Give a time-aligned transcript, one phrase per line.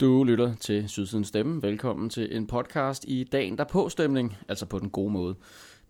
[0.00, 1.62] Du lytter til Sydsiden Stemme.
[1.62, 5.34] Velkommen til en podcast i dagen der på stemning, altså på den gode måde.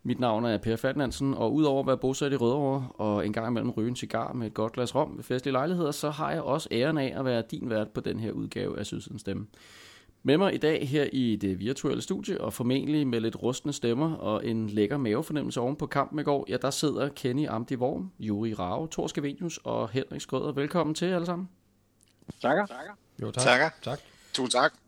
[0.03, 3.47] Mit navn er Per Ferdinandsen, og udover at være bosat i Rødovre og en gang
[3.47, 6.41] imellem ryge en cigar med et godt glas rom ved festlige lejligheder, så har jeg
[6.41, 9.47] også æren af at være din vært på den her udgave af Sydsiden Stemme.
[10.27, 14.15] Med mig i dag her i det virtuelle studie, og formentlig med lidt rustne stemmer
[14.15, 18.11] og en lækker mavefornemmelse oven på kampen i går, ja, der sidder Kenny Amdi Worm,
[18.19, 20.51] Juri Rave, Thor Skavenius og Henrik Skrøder.
[20.51, 21.49] Velkommen til alle sammen.
[22.41, 22.65] Takker.
[23.21, 23.43] Jo, tak.
[23.43, 23.69] Takker.
[23.83, 23.99] tak.
[24.33, 24.84] Tusind tak.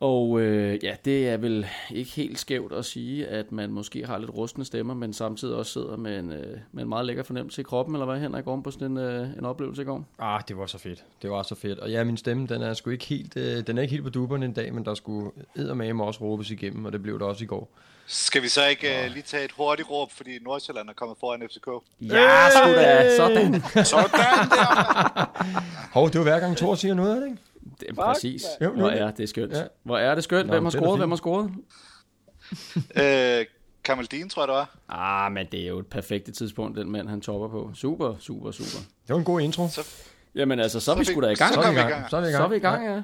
[0.00, 4.18] Og øh, ja, det er vel ikke helt skævt at sige, at man måske har
[4.18, 7.60] lidt rustne stemmer, men samtidig også sidder med en, øh, med en meget lækker fornemmelse
[7.60, 10.04] i kroppen, eller hvad Henrik, oven på sådan en, øh, en oplevelse i går?
[10.18, 11.04] Ah, det var så fedt.
[11.22, 11.78] Det var så fedt.
[11.78, 14.10] Og ja, min stemme, den er sgu ikke helt, øh, den er ikke helt på
[14.10, 17.44] duberne en dag, men der skulle eddermame også råbes igennem, og det blev det også
[17.44, 17.70] i går.
[18.06, 21.42] Skal vi så ikke uh, lige tage et hurtigt råb, fordi Nordsjælland er kommet foran
[21.50, 21.68] FCK?
[22.00, 23.62] Ja, sgu da, sådan.
[23.84, 25.30] Sådan der!
[25.94, 27.38] Hov, det var hver gang Thor siger noget, er det ikke?
[27.80, 28.44] Det er præcis.
[28.60, 29.52] Jo, Hvor er det skønt.
[29.52, 29.62] Ja.
[29.82, 30.46] Hvor er det skønt.
[30.46, 30.98] Nå, Hvem har scoret?
[30.98, 31.50] Hvem har scoret?
[33.40, 33.46] øh,
[33.84, 34.76] Kamaldin, tror jeg, det var.
[34.88, 37.70] Ah, men det er jo et perfekt tidspunkt, den mand han topper på.
[37.74, 38.84] Super, super, super.
[39.06, 39.68] Det var en god intro.
[39.68, 39.86] Så,
[40.34, 41.54] Jamen altså, så er vi sgu da i gang.
[41.54, 42.10] Så er kom vi i gang.
[42.10, 42.40] Så er vi i gang.
[42.40, 43.02] Så er vi i gang, ja.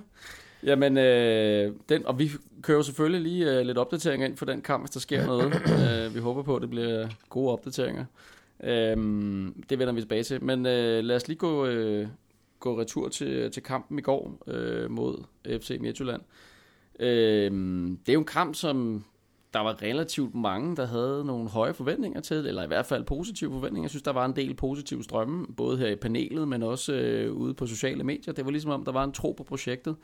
[0.64, 2.30] Jamen, øh, den, og vi
[2.62, 5.54] kører selvfølgelig lige øh, lidt opdateringer ind for den kamp, hvis der sker noget.
[6.06, 8.04] øh, vi håber på, at det bliver gode opdateringer.
[8.64, 8.96] Øh,
[9.70, 10.42] det vender vi tilbage til.
[10.44, 12.08] Men øh, lad os lige gå, øh,
[12.64, 16.22] gå retur til, til kampen i går øh, mod FC Midtjylland.
[17.00, 17.50] Øh,
[18.06, 19.04] det er jo en kamp, som
[19.52, 23.50] der var relativt mange, der havde nogle høje forventninger til, eller i hvert fald positive
[23.52, 23.84] forventninger.
[23.84, 27.32] Jeg synes, der var en del positive strømme, både her i panelet, men også øh,
[27.32, 28.34] ude på sociale medier.
[28.34, 29.96] Det var ligesom om, der var en tro på projektet.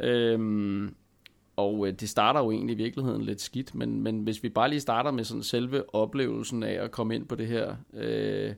[0.00, 0.94] Øhm,
[1.56, 4.68] og øh, det starter jo egentlig i virkeligheden lidt skidt, men, men hvis vi bare
[4.68, 8.54] lige starter med sådan selve oplevelsen af at komme ind på det her, øh,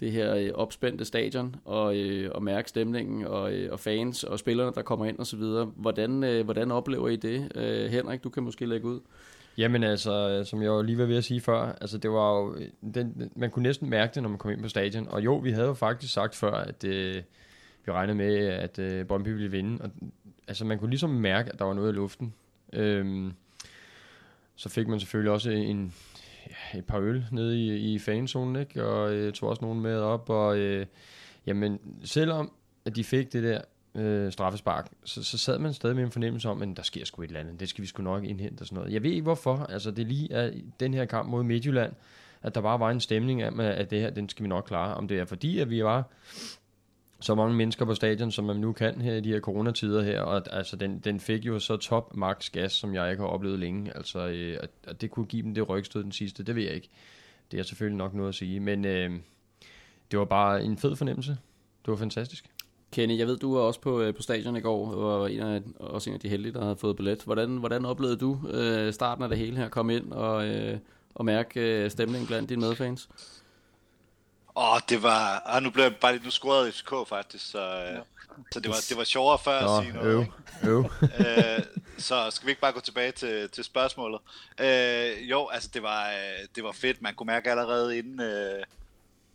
[0.00, 4.38] det her øh, opspændte stadion, og, øh, og mærke stemningen, og, øh, og fans, og
[4.38, 5.64] spillerne, der kommer ind og så videre.
[5.64, 7.52] Hvordan, øh, hvordan oplever I det?
[7.54, 9.00] Øh, Henrik, du kan måske lægge ud.
[9.58, 12.56] Jamen altså, som jeg jo lige var ved at sige før, altså det var jo,
[12.94, 15.08] den, man kunne næsten mærke det, når man kom ind på stadion.
[15.08, 17.22] Og jo, vi havde jo faktisk sagt før, at øh,
[17.86, 19.84] vi regnede med, at øh, Brøndby ville vinde.
[19.84, 19.90] Og,
[20.48, 22.34] altså man kunne ligesom mærke, at der var noget i luften.
[22.72, 23.32] Øhm,
[24.56, 25.94] så fik man selvfølgelig også en,
[26.74, 28.84] et par øl nede i, i fanzonen, ikke?
[28.84, 30.30] og øh, tog også nogen med op.
[30.30, 30.86] Og øh,
[31.46, 32.52] jamen, selvom
[32.84, 33.60] at de fik det der
[33.94, 37.22] øh, straffespark, så, så sad man stadig med en fornemmelse om, at der sker sgu
[37.22, 37.60] et eller andet.
[37.60, 38.92] Det skal vi sgu nok indhente og sådan noget.
[38.92, 39.56] Jeg ved ikke hvorfor.
[39.56, 41.92] Altså, det er lige at den her kamp mod Midtjylland,
[42.42, 44.94] at der bare var en stemning af, at det her, den skal vi nok klare.
[44.94, 46.10] Om det er fordi, at vi var
[47.20, 50.20] så mange mennesker på stadion, som man nu kan her i de her coronatider her,
[50.20, 53.58] og altså, den, den fik jo så top max gas, som jeg ikke har oplevet
[53.58, 53.96] længe.
[53.96, 56.74] Altså, øh, at, at det kunne give dem det rygstød den sidste, det ved jeg
[56.74, 56.88] ikke.
[57.50, 59.10] Det er selvfølgelig nok noget at sige, men øh,
[60.10, 61.30] det var bare en fed fornemmelse.
[61.84, 62.50] Det var fantastisk.
[62.92, 65.40] Kenny, jeg ved, du var også på, øh, på stadion i går, og var en
[65.40, 67.22] af, også en af de heldige, der havde fået billet.
[67.22, 69.68] Hvordan, hvordan oplevede du øh, starten af det hele her?
[69.68, 70.78] Komme ind og, øh,
[71.14, 73.08] og mærke øh, stemningen blandt dine medfans?
[74.58, 75.42] Åh, oh, det var...
[75.46, 76.24] Ah, nu blev jeg bare lige...
[76.24, 77.60] Nu scorede FCK faktisk, så...
[77.60, 78.00] Ja.
[78.52, 80.14] Så det var, det var sjovere før at sige Nå, noget.
[80.14, 80.68] øv, ikke?
[80.68, 80.84] øv.
[81.58, 81.64] øh,
[81.98, 84.20] så skal vi ikke bare gå tilbage til, til spørgsmålet?
[84.60, 87.02] Øh, jo, altså det var, øh, det var fedt.
[87.02, 88.64] Man kunne mærke allerede inden, øh,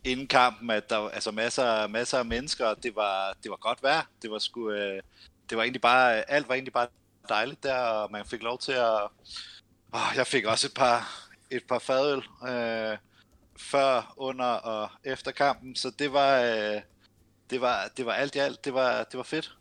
[0.03, 2.73] inden kampen, at der var altså masser, masser af mennesker.
[2.73, 4.01] Det var, det var godt vejr.
[4.21, 5.01] Det var, sgu, øh,
[5.49, 6.87] det var egentlig bare, alt var egentlig bare
[7.29, 9.01] dejligt der, og man fik lov til at...
[9.93, 12.97] Åh, jeg fik også et par, et par fadøl øh,
[13.63, 16.81] før, under og efter kampen, så det var, øh,
[17.49, 19.57] det var, det var alt i alt, det var, det var fedt.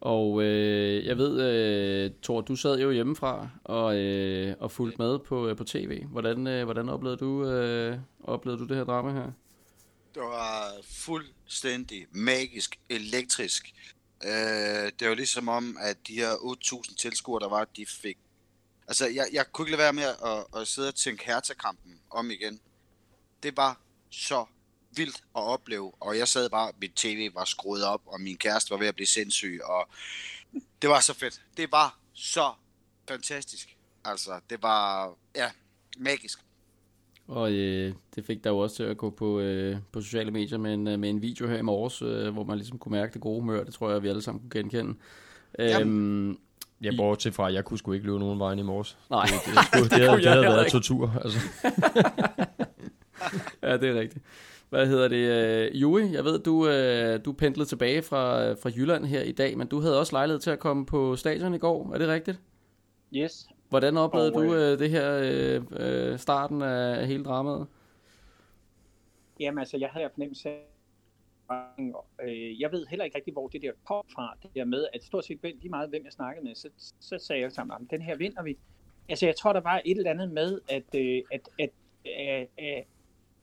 [0.00, 5.18] Og øh, jeg ved, øh, Thor, du sad jo hjemmefra og, øh, og fulgte med
[5.18, 6.04] på, øh, på tv.
[6.04, 9.32] Hvordan, øh, hvordan oplevede, du, øh, oplevede du det her drama her?
[10.14, 13.72] Det var fuldstændig magisk, elektrisk.
[14.24, 18.18] Øh, det var ligesom om, at de her 8.000 tilskuere, der var, de fik...
[18.90, 22.30] Altså, jeg, jeg kunne ikke lade være med at, at sidde og tænke Hertha-kampen om
[22.30, 22.60] igen.
[23.42, 24.44] Det var så
[24.96, 28.70] vildt at opleve, og jeg sad bare, mit tv var skruet op, og min kæreste
[28.70, 29.88] var ved at blive sindssyg, og
[30.82, 31.42] det var så fedt.
[31.56, 32.52] Det var så
[33.08, 33.76] fantastisk.
[34.04, 35.50] Altså, det var, ja,
[35.98, 36.38] magisk.
[37.26, 40.58] Og øh, det fik der jo også til at gå på, øh, på sociale medier
[40.58, 43.12] med en, øh, med en video her i morges, øh, hvor man ligesom kunne mærke
[43.12, 43.64] det gode humør.
[43.64, 44.94] Det tror jeg, vi alle sammen kunne genkende.
[45.58, 46.38] Øhm,
[46.82, 48.98] Ja, bortset fra, at jeg kunne sgu ikke løbe nogen vejen i morges.
[49.10, 50.70] nej, Det, det, skulle, det, det, kunne det, jeg havde været ikke.
[50.70, 51.12] tortur.
[51.24, 51.38] Altså.
[53.62, 54.24] ja, det er rigtigt.
[54.70, 55.16] Hvad hedder det?
[55.16, 59.58] Øh, Juri, jeg ved, du, øh, du pendlede tilbage fra, fra Jylland her i dag,
[59.58, 61.94] men du havde også lejlighed til at komme på stadion i går.
[61.94, 62.40] Er det rigtigt?
[63.16, 65.62] Yes, Hvordan oplevede Og, du øh, det her øh,
[66.12, 67.66] øh, starten af hele dramaet?
[69.40, 70.66] Jamen altså, jeg havde fornemmelse af,
[72.22, 75.04] øh, jeg ved heller ikke rigtig, hvor det der kom fra, det der med, at
[75.04, 76.68] stort set lige meget, hvem jeg snakkede med, så,
[77.00, 78.58] så sagde jeg sammen, den her vinder vi.
[79.08, 81.70] Altså, jeg tror, der var et eller andet med, at, øh, at, at,
[82.06, 82.82] øh, øh,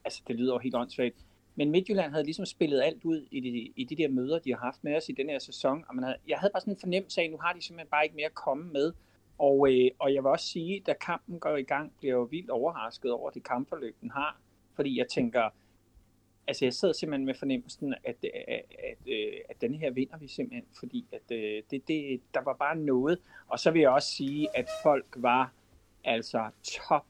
[0.05, 1.25] altså, det lyder jo helt åndssvagt,
[1.55, 4.59] men Midtjylland havde ligesom spillet alt ud i de, i de der møder, de har
[4.59, 6.79] haft med os i den her sæson, og man havde, jeg havde bare sådan en
[6.79, 8.93] fornemmelse af, at nu har de simpelthen bare ikke mere at komme med,
[9.37, 12.27] og, øh, og jeg vil også sige, da kampen går i gang, bliver jeg jo
[12.31, 14.41] vildt overrasket over det kampforløb, den har,
[14.75, 15.49] fordi jeg tænker,
[16.47, 20.17] altså jeg sidder simpelthen med fornemmelsen, at, øh, at, at, øh, at, den her vinder
[20.17, 23.19] vi simpelthen, fordi at, øh, det, det, der var bare noget.
[23.47, 25.53] Og så vil jeg også sige, at folk var
[26.03, 27.05] altså top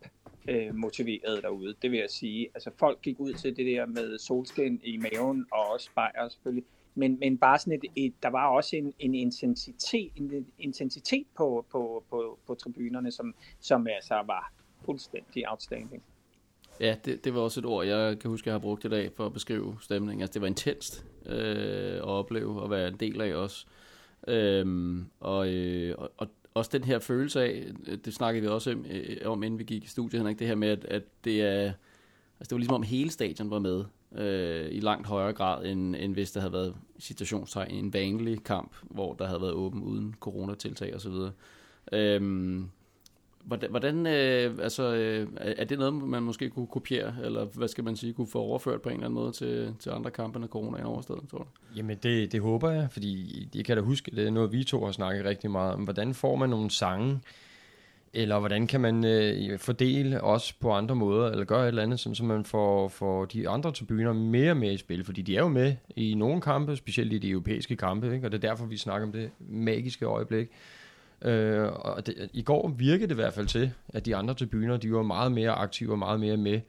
[0.48, 2.50] øh, motiveret derude, det vil jeg sige.
[2.54, 6.66] Altså folk gik ud til det der med solskin i maven, og også bajer selvfølgelig.
[6.96, 11.66] Men, men bare sådan et, et, der var også en, en intensitet, en intensitet på,
[11.72, 14.54] på, på, på tribunerne, som, som altså var
[14.86, 16.04] fuldstændig outstanding.
[16.80, 19.12] Ja, det, det var også et ord, jeg kan huske, jeg har brugt i dag
[19.16, 20.22] for at beskrive stemningen.
[20.22, 23.66] Altså, det var intenst øh, at opleve og være en del af også.
[24.28, 27.66] Øhm, og, øh, og, og også den her følelse af,
[28.06, 30.56] det snakkede vi også om, øh, om inden vi gik i studiet, Henrik, det her
[30.56, 31.64] med, at, at det er,
[32.40, 33.84] altså det var ligesom om hele stadion var med
[34.16, 38.76] øh, i langt højere grad, end, end hvis der havde været situationstegn en vanlig kamp,
[38.82, 41.14] hvor der havde været åben uden coronatiltag osv.
[41.92, 42.70] Øhm,
[43.48, 47.84] Hvordan, hvordan øh, altså, øh, er det noget, man måske kunne kopiere, eller hvad skal
[47.84, 50.48] man sige, kunne få overført på en eller anden måde til, til andre kampe, når
[50.48, 51.46] corona er overstået, tror du?
[51.76, 54.86] Jamen, det, det håber jeg, fordi jeg kan da huske, det er noget, vi to
[54.86, 55.84] har snakket rigtig meget om.
[55.84, 57.20] Hvordan får man nogle sange,
[58.14, 62.00] eller hvordan kan man øh, fordele os på andre måder, eller gøre et eller andet,
[62.00, 65.42] sådan, så man får, får de andre tribuner mere med i spil, fordi de er
[65.42, 68.28] jo med i nogle kampe, specielt i de europæiske kampe, ikke?
[68.28, 70.48] og det er derfor, vi snakker om det magiske øjeblik.
[71.22, 74.78] Øh, og det, i går virkede det i hvert fald til, at de andre tribuner,
[74.78, 76.62] de var meget mere aktive og meget mere med.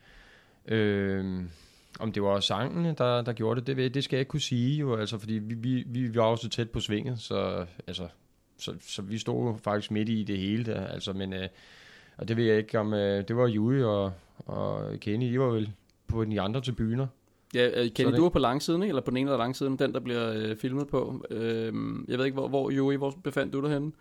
[0.69, 1.43] Øh,
[2.01, 4.77] om det var sangene, der, der gjorde det, det, det skal jeg ikke kunne sige
[4.77, 8.09] jo, altså, fordi vi, vi, vi var også tæt på svinget, så, altså,
[8.59, 11.49] så, så vi stod faktisk midt i det hele der, altså, men, øh,
[12.17, 15.47] og det ved jeg ikke om, øh, det var Jui og, og Kenny, de var
[15.47, 15.71] vel
[16.07, 17.07] på de andre tribuner.
[17.55, 20.01] Ja, øh, Kenny, du er på langsiden, eller på den ene eller langsiden, den der
[20.01, 21.27] bliver øh, filmet på.
[21.31, 21.75] Øh,
[22.09, 23.93] jeg ved ikke, hvor, hvor Jui, hvor befandt du dig henne?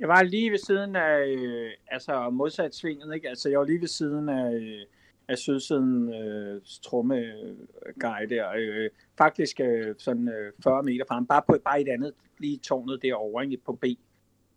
[0.00, 3.28] Jeg var lige ved siden af, øh, altså modsat svinget, ikke?
[3.28, 4.86] Altså jeg var lige ved siden af, øh,
[5.28, 8.50] af sydsiden øh, trommeguide øh, der.
[8.56, 11.26] Øh, faktisk øh, sådan øh, 40 meter fra ham.
[11.26, 13.56] Bare, på, bare et andet, lige tårnet derovre, ikke?
[13.66, 13.84] På B.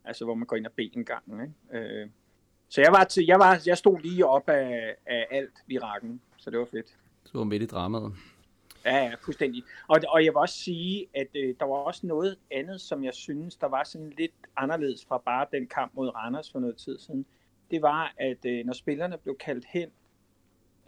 [0.06, 1.86] Altså hvor man går ind og B en gang, ikke?
[1.86, 2.10] Øh,
[2.70, 6.50] så jeg, var til, jeg, var, jeg stod lige op af, af alt virakken, så
[6.50, 6.98] det var fedt.
[7.34, 8.14] Du var midt i dramaet.
[8.86, 9.64] Ja, ja, fuldstændig.
[9.88, 13.14] Og, og jeg vil også sige, at øh, der var også noget andet, som jeg
[13.14, 17.00] synes, der var sådan lidt anderledes fra bare den kamp mod Randers for noget tid
[17.00, 17.26] siden.
[17.72, 19.90] Det var, at øh, når spillerne blev kaldt hen,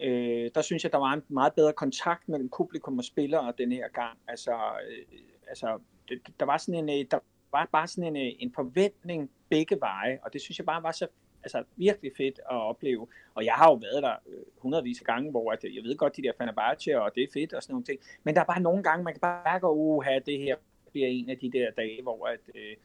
[0.02, 3.72] øh, der synes jeg, der var en meget bedre kontakt mellem publikum og spillere den
[3.72, 4.18] her gang.
[4.28, 4.52] Altså,
[4.90, 7.20] øh, altså det, der var sådan en, øh, der
[7.52, 10.92] var bare sådan en, øh, en forventning begge veje, og det synes jeg bare var
[10.92, 11.08] så
[11.46, 13.08] altså virkelig fedt at opleve.
[13.36, 16.18] Og jeg har jo været der øh, hundredvis af gange, hvor at, jeg ved godt,
[16.18, 18.00] de der Fenerbahce, og det er fedt og sådan nogle ting.
[18.24, 20.56] Men der er bare nogle gange, man kan bare gå, uh, have det her
[20.92, 22.76] bliver en af de der dage, hvor, at, øh,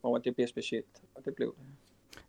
[0.00, 1.02] hvor det bliver specielt.
[1.14, 1.66] Og det blev det.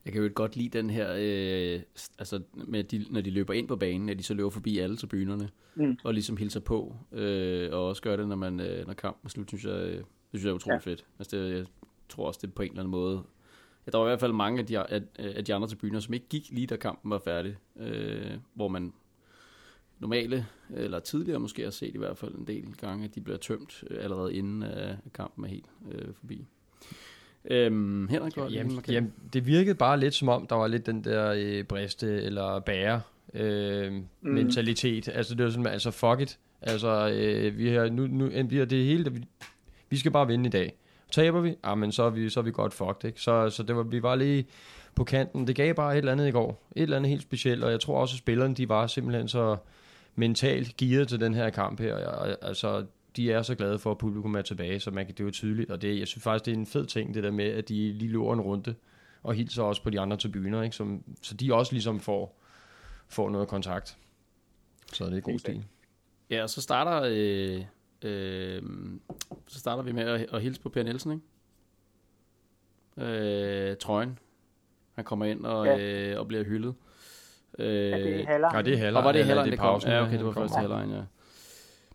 [0.06, 1.82] Jeg kan jo godt lide den her, øh,
[2.20, 4.98] altså med de, når de løber ind på banen, at de så løber forbi alle
[4.98, 5.98] tribunerne, mm.
[6.04, 9.30] og ligesom hilser på, øh, og også gør det, når, man, øh, når kampen er
[9.30, 10.92] slut, synes jeg, øh, det synes jeg er utroligt ja.
[10.92, 11.06] fedt.
[11.20, 11.66] Altså det, jeg
[12.10, 13.24] tror også, det på en eller anden måde
[13.88, 16.14] Ja, der var i hvert fald mange af de, af, af de andre tribuner, som
[16.14, 17.56] ikke gik lige da kampen var færdig.
[17.80, 18.94] Øh, hvor man
[20.00, 23.38] normale, eller tidligere måske har set i hvert fald en del gange, at de bliver
[23.38, 26.46] tømt øh, allerede inden at kampen er helt øh, forbi.
[27.46, 31.04] Øhm, Henrik, ja, jamen, jamen, det virkede bare lidt som om, der var lidt den
[31.04, 33.02] der øh, briste eller bære
[33.34, 34.06] øh, mm.
[34.22, 35.10] mentalitet.
[35.14, 36.40] Altså det var sådan, altså fuck it.
[36.62, 39.24] Altså øh, vi har nu, nu vi har det hele, vi,
[39.90, 40.78] vi skal bare vinde i dag.
[41.12, 43.22] Taber vi, ah, men så er vi, så er vi godt fucked, ikke?
[43.22, 44.48] Så, så det var, vi var lige
[44.96, 45.48] på kanten.
[45.48, 46.68] Det gav bare et eller andet i går.
[46.76, 49.58] Et eller andet helt specielt, og jeg tror også, at spillerne, de var simpelthen så
[50.16, 51.96] mentalt gearet til den her kamp her.
[52.42, 52.86] Altså,
[53.16, 55.32] de er så glade for, at publikum er tilbage, så man kan, det er jo
[55.32, 55.72] tydeligt.
[55.72, 57.94] Og det, jeg synes faktisk, det er en fed ting, det der med, at de
[57.94, 58.76] lige løber en runde
[59.24, 60.76] og hilser også på de andre tribuner, ikke?
[60.76, 62.42] Som, så de også ligesom får,
[63.08, 63.98] får noget kontakt.
[64.94, 65.64] Så det er god stil.
[66.30, 67.62] Ja, og så starter øh,
[68.02, 68.62] Øh,
[69.48, 71.24] så starter vi med at, at hilse på Per Nielsen, ikke?
[73.72, 74.20] Øh, trøjen.
[74.94, 75.80] Han kommer ind og, ja.
[75.80, 76.76] øh, og bliver hyldet.
[77.60, 78.56] Øh, ja, det er halvlejen.
[78.56, 78.96] Ja, det er halvlejen.
[78.96, 79.82] Og var det halvlejen, det, det kom?
[79.86, 81.02] Ja, okay, det var først halvlejen, ja.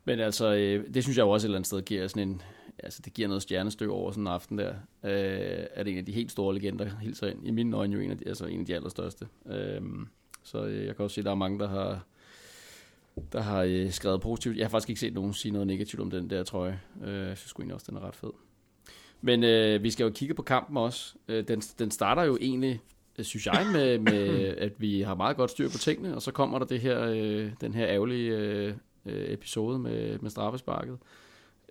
[0.05, 2.43] Men altså, øh, det synes jeg jo også et eller andet sted giver sådan en,
[2.79, 6.13] altså det giver noget stjernestøv over sådan en aften der, øh, at en af de
[6.13, 7.47] helt store legender hilser ind.
[7.47, 9.27] I mine øjne jo en af de, altså en af de allerstørste.
[9.47, 9.81] Øh,
[10.43, 12.05] så øh, jeg kan også se, at der er mange, der har,
[13.33, 14.57] der har øh, skrevet positivt.
[14.57, 16.81] Jeg har faktisk ikke set nogen sige noget negativt om den der trøje.
[17.05, 18.31] Øh, jeg synes egentlig også, den er ret fed.
[19.21, 21.15] Men øh, vi skal jo kigge på kampen også.
[21.29, 22.81] Øh, den, den starter jo egentlig,
[23.19, 24.29] øh, synes jeg, med, med
[24.67, 27.51] at vi har meget godt styr på tingene, og så kommer der det her, øh,
[27.61, 28.75] den her ærgerlige øh,
[29.07, 30.99] øh episode med, med straffesparket.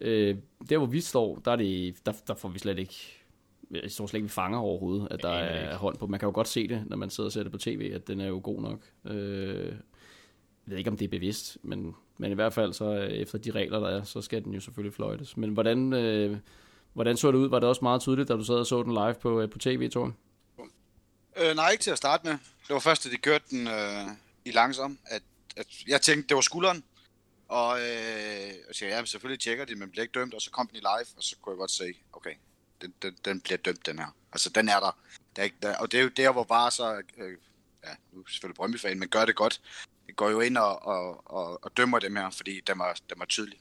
[0.02, 0.38] Øh,
[0.70, 3.22] der hvor vi står, der, er det, der, der får vi slet ikke
[3.72, 6.08] jeg tror slet ikke, vi fanger overhovedet, at der er hånd på.
[6.08, 8.08] Man kan jo godt se det, når man sidder og ser det på tv, at
[8.08, 8.80] den er jo god nok.
[9.16, 9.74] Øh,
[10.66, 13.38] jeg ved ikke, om det er bevidst, men, men i hvert fald så øh, efter
[13.38, 15.38] de regler, der er, så skal den jo selvfølgelig fløjtes.
[15.38, 16.38] Men hvordan, øh,
[16.94, 17.50] hvordan så det ud?
[17.50, 19.58] Var det også meget tydeligt, da du sad og så den live på, øh, på
[19.58, 20.18] tv, Torben?
[21.38, 22.34] Øh, nej, ikke til at starte med.
[22.68, 24.08] Det var først, da de kørte den øh,
[24.46, 25.24] i langsom, at,
[25.58, 26.84] at jeg tænkte, det var skulderen.
[27.48, 27.86] Og øh,
[28.68, 30.80] jeg siger, ja, selvfølgelig tjekker de, men bliver ikke dømt, og så kom den i
[30.80, 32.34] live, og så kunne jeg godt se, okay,
[32.82, 34.16] den, den, den bliver dømt, den her.
[34.32, 34.98] Altså, den er der.
[35.36, 37.38] der, er ikke, der og det er jo der, hvor bare så, øh,
[37.84, 39.62] ja, nu er selvfølgelig Brøndby-fan, men gør det godt.
[40.16, 43.26] Går jo ind og, og, og, og dømmer dem her, fordi dem er, dem er
[43.26, 43.60] tydelig.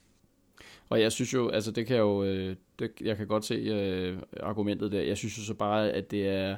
[0.88, 4.18] Og jeg synes jo, altså det kan jo, øh, det, jeg kan godt se øh,
[4.40, 5.00] argumentet der.
[5.02, 6.56] Jeg synes jo så bare, at det er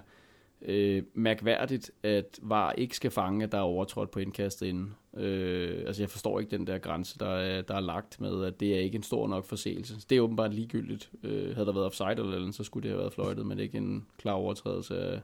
[0.62, 4.94] øh, mærkværdigt, at VAR ikke skal fange, at der er overtrådt på indkastet inden.
[5.16, 8.60] Øh, altså jeg forstår ikke den der grænse, der er, der er lagt med, at
[8.60, 9.94] det er ikke en stor nok forseelse.
[10.10, 11.10] Det er åbenbart ligegyldigt.
[11.22, 13.78] Øh, havde der været offside eller andet, så skulle det have været fløjtet, men ikke
[13.78, 15.20] en klar overtrædelse af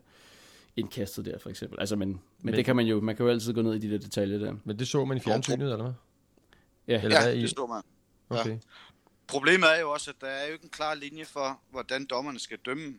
[0.78, 1.80] indkastet der for eksempel.
[1.80, 3.78] Altså, men, men, men, det kan man jo, man kan jo altid gå ned i
[3.78, 4.54] de der detaljer der.
[4.64, 5.92] Men det så man i fjernsynet, eller hvad?
[6.88, 7.82] Ja, eller ja det så man.
[8.40, 8.50] Okay.
[8.50, 8.58] Ja.
[9.26, 12.38] Problemet er jo også, at der er jo ikke en klar linje for, hvordan dommerne
[12.38, 12.94] skal dømme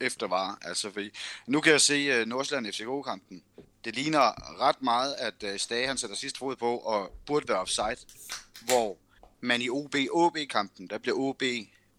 [0.00, 0.58] efter var.
[0.62, 1.10] Altså, fordi,
[1.46, 3.42] nu kan jeg se uh, Nordsjælland FCK-kampen.
[3.84, 7.58] Det ligner ret meget, at uh, Stage han sætter sidste fod på og burde være
[7.58, 7.96] offside.
[8.62, 8.98] Hvor
[9.40, 11.42] man i OB-OB-kampen, der bliver OB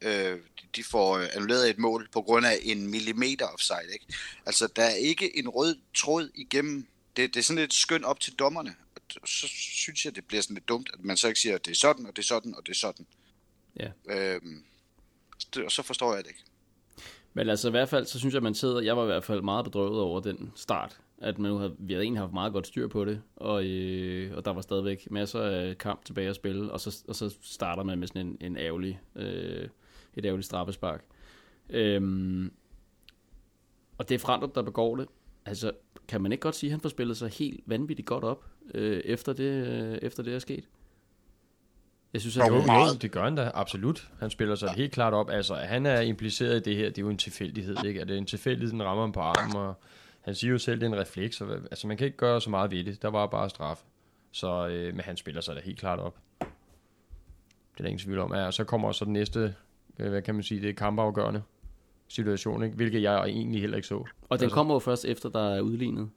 [0.02, 0.40] øh,
[0.76, 3.94] de får øh, annulleret et mål på grund af en millimeter offside.
[3.94, 4.06] Ikke?
[4.46, 6.88] Altså, der er ikke en rød tråd igennem.
[7.18, 8.76] Det, det er sådan lidt skønt op til dommerne.
[9.22, 11.66] Og så synes jeg, det bliver sådan lidt dumt, at man så ikke siger, at
[11.66, 13.06] det er sådan, og det er sådan, og det er sådan.
[13.80, 13.90] Ja.
[14.10, 14.64] Øhm,
[15.66, 16.44] og så forstår jeg det ikke.
[17.34, 19.24] Men altså i hvert fald, så synes jeg, at man sidder, jeg var i hvert
[19.24, 22.54] fald meget bedrøvet over den start, at man nu havde, vi havde egentlig haft meget
[22.54, 26.36] godt styr på det, og, øh, og der var stadigvæk masser af kamp tilbage at
[26.36, 29.70] spille, og så, og så starter man med sådan en, en ærgerlig, øh,
[30.18, 31.04] et ærgerligt straffespark.
[31.70, 32.52] Øhm,
[33.98, 35.08] og det er Frandrup, der begår det.
[35.46, 35.72] Altså,
[36.08, 39.02] kan man ikke godt sige, at han får spillet sig helt vanvittigt godt op, øh,
[39.06, 40.64] efter, det, øh, efter det er sket?
[42.14, 44.10] Jeg synes, at jo, jo, det gør han da, absolut.
[44.20, 44.74] Han spiller sig ja.
[44.74, 45.30] helt klart op.
[45.30, 48.02] Altså, han er impliceret i det her, det er jo en tilfældighed, ikke?
[48.02, 49.74] At det er en tilfældighed, den rammer ham på armen, og
[50.22, 51.42] han siger jo selv, det er en refleks.
[51.42, 53.02] Og, altså, man kan ikke gøre så meget ved det.
[53.02, 53.84] Der var bare straf.
[54.32, 56.18] Så, øh, men han spiller sig da helt klart op.
[56.40, 56.48] Det
[57.78, 58.34] er der ingen tvivl om.
[58.34, 59.56] Ja, og så kommer så den næste,
[59.98, 61.42] hvad kan man sige, det er kampafgørende
[62.08, 62.76] situation, ikke?
[62.76, 63.96] hvilket jeg egentlig heller ikke så.
[63.96, 64.06] Og
[64.40, 66.10] den altså, kommer jo først efter, der er udlignet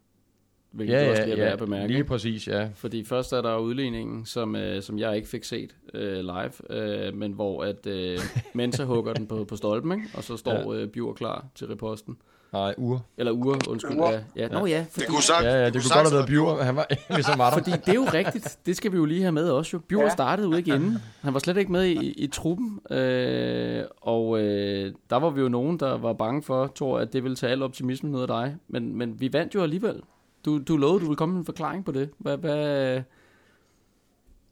[0.71, 1.93] hvilket ja, også lige ja, at bemærke.
[1.93, 2.69] lige præcis, ja.
[2.75, 7.15] Fordi først er der udligningen, som, øh, som jeg ikke fik set øh, live, øh,
[7.15, 8.19] men hvor at øh,
[8.55, 10.05] Mensa hugger den på, på stolpen, ikke?
[10.15, 10.81] og så står ja.
[10.81, 12.17] øh, Bjur klar til reposten.
[12.53, 13.07] Nej, ur.
[13.17, 13.99] Eller ur, undskyld.
[13.99, 14.11] Ur.
[14.11, 14.49] Ja, ja.
[14.49, 14.87] Nå ja.
[14.91, 16.63] Fordi, det kunne sagt, ja, ja, det, det kunne godt have været Bjur.
[16.63, 18.59] Han var ligesom var Fordi det er jo rigtigt.
[18.67, 19.71] Det skal vi jo lige have med også.
[19.77, 19.79] Jo.
[19.89, 20.09] Bjur ja.
[20.09, 20.99] startede ikke inden.
[21.21, 22.81] Han var slet ikke med i, i truppen.
[22.91, 27.23] Øh, og øh, der var vi jo nogen, der var bange for, tror at det
[27.23, 28.57] ville tage al optimismen ud af dig.
[28.69, 30.03] Men, men vi vandt jo alligevel.
[30.45, 32.11] Du, du lovede, du ville komme med en forklaring på det.
[32.19, 33.03] Hvad, hvad...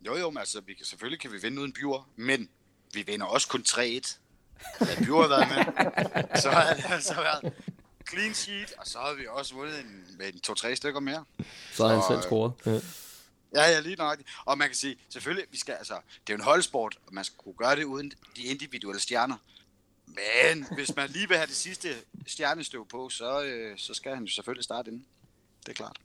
[0.07, 2.49] Jo, jo, men altså, vi kan, selvfølgelig kan vi vinde uden Bjur, men
[2.95, 4.19] vi vinder også kun 3-1.
[4.79, 5.65] Havde Bjur været med,
[6.41, 7.53] så har det altså været
[8.11, 11.25] clean sheet, og så har vi også vundet en, med en to-tre stykker mere.
[11.73, 12.53] Så har han selv scoret.
[12.67, 12.81] Ja.
[13.55, 14.19] Ja, ja, lige nok.
[14.45, 17.25] Og man kan sige, selvfølgelig, vi skal, altså, det er jo en holdsport, og man
[17.25, 19.37] skal kunne gøre det uden de individuelle stjerner.
[20.07, 21.89] Men hvis man lige vil have det sidste
[22.27, 25.07] stjernestøv på, så, øh, så skal han jo selvfølgelig starte inden
[25.69, 25.97] det er klart.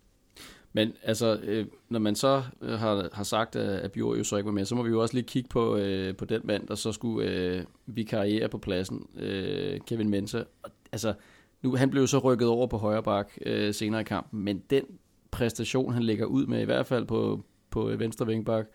[0.74, 4.46] Men altså, øh, når man så øh, har, har sagt, at, Bjørn jo så ikke
[4.46, 6.76] var med, så må vi jo også lige kigge på, øh, på den mand, der
[6.76, 10.44] så skulle øh, vi karriere på pladsen, øh, Kevin Mensa.
[10.92, 11.14] Altså,
[11.63, 14.86] nu, han blev så rykket over på højre bak øh, senere i kampen, men den
[15.32, 18.65] præstation, han lægger ud med, i hvert fald på, på venstre vingbak,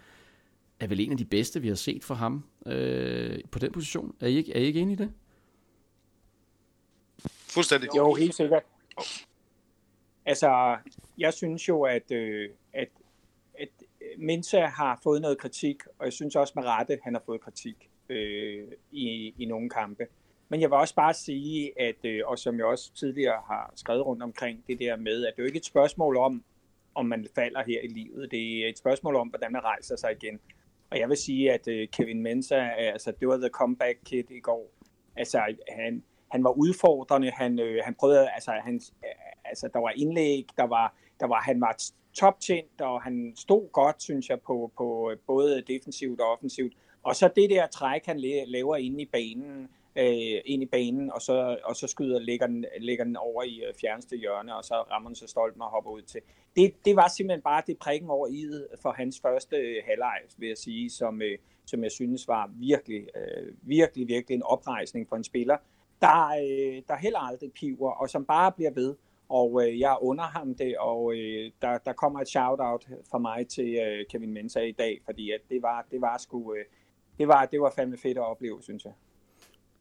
[0.81, 4.15] er vel en af de bedste, vi har set for ham øh, på den position.
[4.21, 5.13] Er I ikke, er I ikke enige i det?
[7.29, 7.89] Fuldstændig.
[7.97, 8.63] Jo, helt sikkert.
[10.27, 10.77] Altså,
[11.19, 12.89] jeg synes jo, at, øh, at,
[13.61, 13.69] at
[14.19, 17.91] Mensa har fået noget kritik, og jeg synes også med rette, han har fået kritik
[18.09, 20.07] øh, i, i nogle kampe.
[20.49, 24.07] Men jeg vil også bare sige, at, øh, og som jeg også tidligere har skrevet
[24.07, 26.45] rundt omkring, det der med, at det er jo ikke et spørgsmål om,
[26.95, 28.31] om man falder her i livet.
[28.31, 30.41] Det er et spørgsmål om, hvordan man rejser sig igen.
[30.91, 34.41] Og jeg vil sige, at øh, Kevin Mensah, altså det var the comeback kid i
[34.41, 34.71] går.
[35.17, 38.81] Altså han, han var udfordrende, han, øh, han prøvede, altså, han,
[39.45, 41.77] altså der var indlæg, der var, der var, han var
[42.13, 46.73] toptjent, og han stod godt, synes jeg, på, på øh, både defensivt og offensivt.
[47.03, 51.23] Og så det der træk, han laver ind i banen, øh, ind i banen, og
[51.23, 54.75] så, og så skyder, lægger den, lægger den over i øh, fjerneste hjørne, og så
[54.75, 56.21] rammer den så stolt med at hoppe ud til.
[56.57, 58.47] Det, det var simpelthen bare det prikken over i
[58.83, 63.07] for hans første øh, halvleg, vil jeg sige, som, øh, som jeg synes var virkelig,
[63.17, 65.57] øh, virkelig, virkelig en oprejsning for en spiller,
[66.01, 68.95] der, øh, der heller aldrig piver, og som bare bliver ved.
[69.29, 73.49] Og øh, jeg under ham det, og øh, der, der kommer et shout-out fra mig
[73.49, 76.65] til øh, Kevin Mensah i dag, fordi at det var, det var sgu, øh,
[77.19, 78.93] det var, det var fandme fedt at opleve, synes jeg.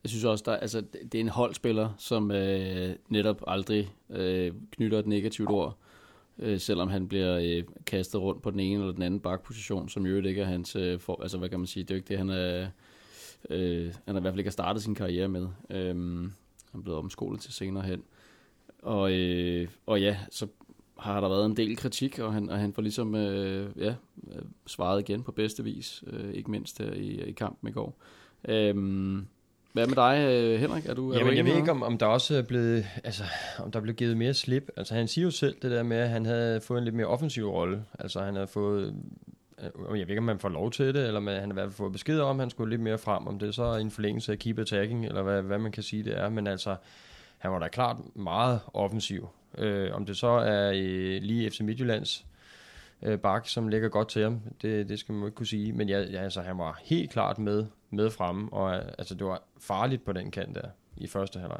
[0.08, 5.00] Jeg synes også, der, altså, det er en holdspiller, som øh, netop aldrig øh, knytter
[5.00, 5.78] et negativt ord,
[6.40, 10.06] øh, selvom han bliver øh, kastet rundt på den ene eller den anden bakposition, som
[10.06, 12.08] jo ikke er hans, øh, for, altså hvad kan man sige, det er jo ikke
[12.08, 12.68] det, han er,
[13.50, 15.48] øh, han har i hvert fald ikke startet sin karriere med.
[15.70, 15.96] Øh,
[16.72, 18.04] han er blevet omskolet til senere hen.
[18.82, 20.48] Og, øh, og ja, så
[21.00, 23.96] har der været en del kritik, og han, og han får ligesom øh, ja,
[24.36, 27.98] øh, svaret igen på bedste vis, øh, ikke mindst her i, i kampen i går.
[28.48, 28.76] Øh,
[29.78, 30.86] hvad med dig, øh, Henrik?
[30.86, 33.24] Er du, er Jamen, du jeg ved ikke, om, om der også er blevet, altså,
[33.60, 34.70] om der er blevet givet mere slip.
[34.78, 37.08] Altså, han siger jo selv det der med, at han havde fået en lidt mere
[37.08, 37.84] offensiv rolle.
[38.00, 38.96] Altså, han havde fået,
[39.60, 41.54] øh, jeg ved ikke, om man får lov til det, eller man, han har i
[41.54, 43.28] hvert fald fået besked om, at han skulle lidt mere frem.
[43.28, 46.04] Om det er så en forlængelse af keep attacking, eller hvad, hvad man kan sige,
[46.04, 46.30] det er.
[46.30, 46.76] Men altså,
[47.38, 49.30] han var da klart meget offensiv.
[49.58, 52.26] Øh, om det så er øh, lige FC Midtjyllands
[53.02, 55.74] øh, bak, som ligger godt til ham, det, det skal man ikke kunne sige.
[55.74, 59.44] Men ja, ja, altså, han var helt klart med med fremme, og altså, det var
[59.60, 61.60] farligt på den kant der i første halvleg.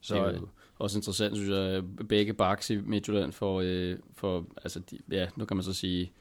[0.00, 4.46] Så det er jo også interessant, synes jeg, begge baks i Midtjylland for, øh, for
[4.62, 6.12] altså, de, ja, nu kan man så sige,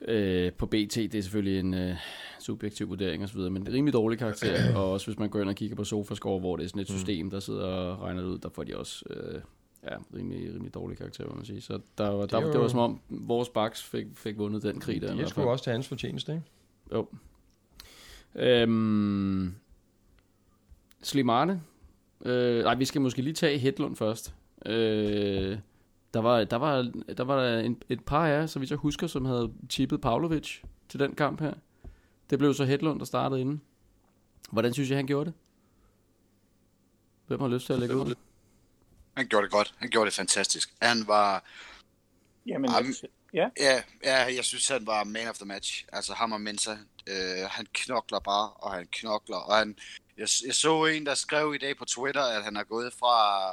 [0.00, 1.96] øh, på BT, det er selvfølgelig en øh,
[2.40, 5.48] subjektiv vurdering osv., men det er rimelig dårlig karakter, og også hvis man går ind
[5.48, 6.96] og kigger på Sofascore, hvor det er sådan et mm.
[6.96, 9.40] system, der sidder og regner det ud, der får de også øh,
[9.84, 11.60] ja, rimelig, rimelig dårlig karakter, må man sige.
[11.60, 14.62] Så der, var, der, det, var, det var som om, vores baks fik, fik vundet
[14.62, 15.14] den krig der.
[15.14, 16.44] Det skulle også til hans fortjeneste, ikke?
[16.92, 17.08] Jo.
[18.34, 19.54] Øhm,
[21.02, 21.62] Slimane.
[22.24, 24.34] Øh, nej, vi skal måske lige tage Hedlund først.
[24.66, 25.58] Øh,
[26.14, 29.06] der var, der var, der var en, et par af jer, så vidt jeg husker,
[29.06, 31.54] som havde tippet Pavlovic til den kamp her.
[32.30, 33.62] Det blev så Hedlund, der startede inden.
[34.50, 35.34] Hvordan synes jeg, han gjorde det?
[37.26, 38.14] Hvem har lyst til at lægge ud?
[39.16, 39.74] Han gjorde det godt.
[39.76, 40.74] Han gjorde det fantastisk.
[40.82, 41.44] Han var...
[42.46, 43.48] Jamen, um, Ja.
[43.60, 43.82] ja.
[44.04, 45.84] Ja, jeg synes, han var man of the match.
[45.92, 46.76] Altså ham og Mensa.
[47.06, 49.36] Øh, han knokler bare, og han knokler.
[49.36, 49.76] Og han,
[50.16, 53.52] jeg, jeg så en, der skrev i dag på Twitter, at han er gået fra,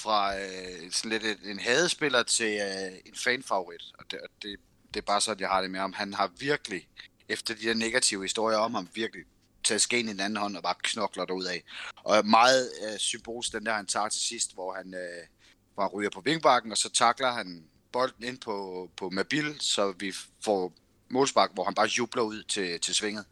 [0.00, 3.82] fra øh, sådan lidt et, en hadespiller til øh, en fanfavorit.
[3.98, 4.56] Og det, det,
[4.94, 5.92] det er bare sådan, jeg har det med ham.
[5.92, 6.88] Han har virkelig,
[7.28, 9.24] efter de der negative historier om ham, virkelig
[9.64, 11.62] taget skeen i den anden hånd og bare knokler derud af.
[11.96, 15.26] Og meget øh, symbolsk den der, han tager til sidst, hvor han, øh,
[15.74, 19.94] hvor han ryger på vingbakken, og så takler han bolden ind på, på Mabil, så
[19.98, 20.72] vi får
[21.08, 23.24] målspark, hvor han bare jubler ud til, til svinget.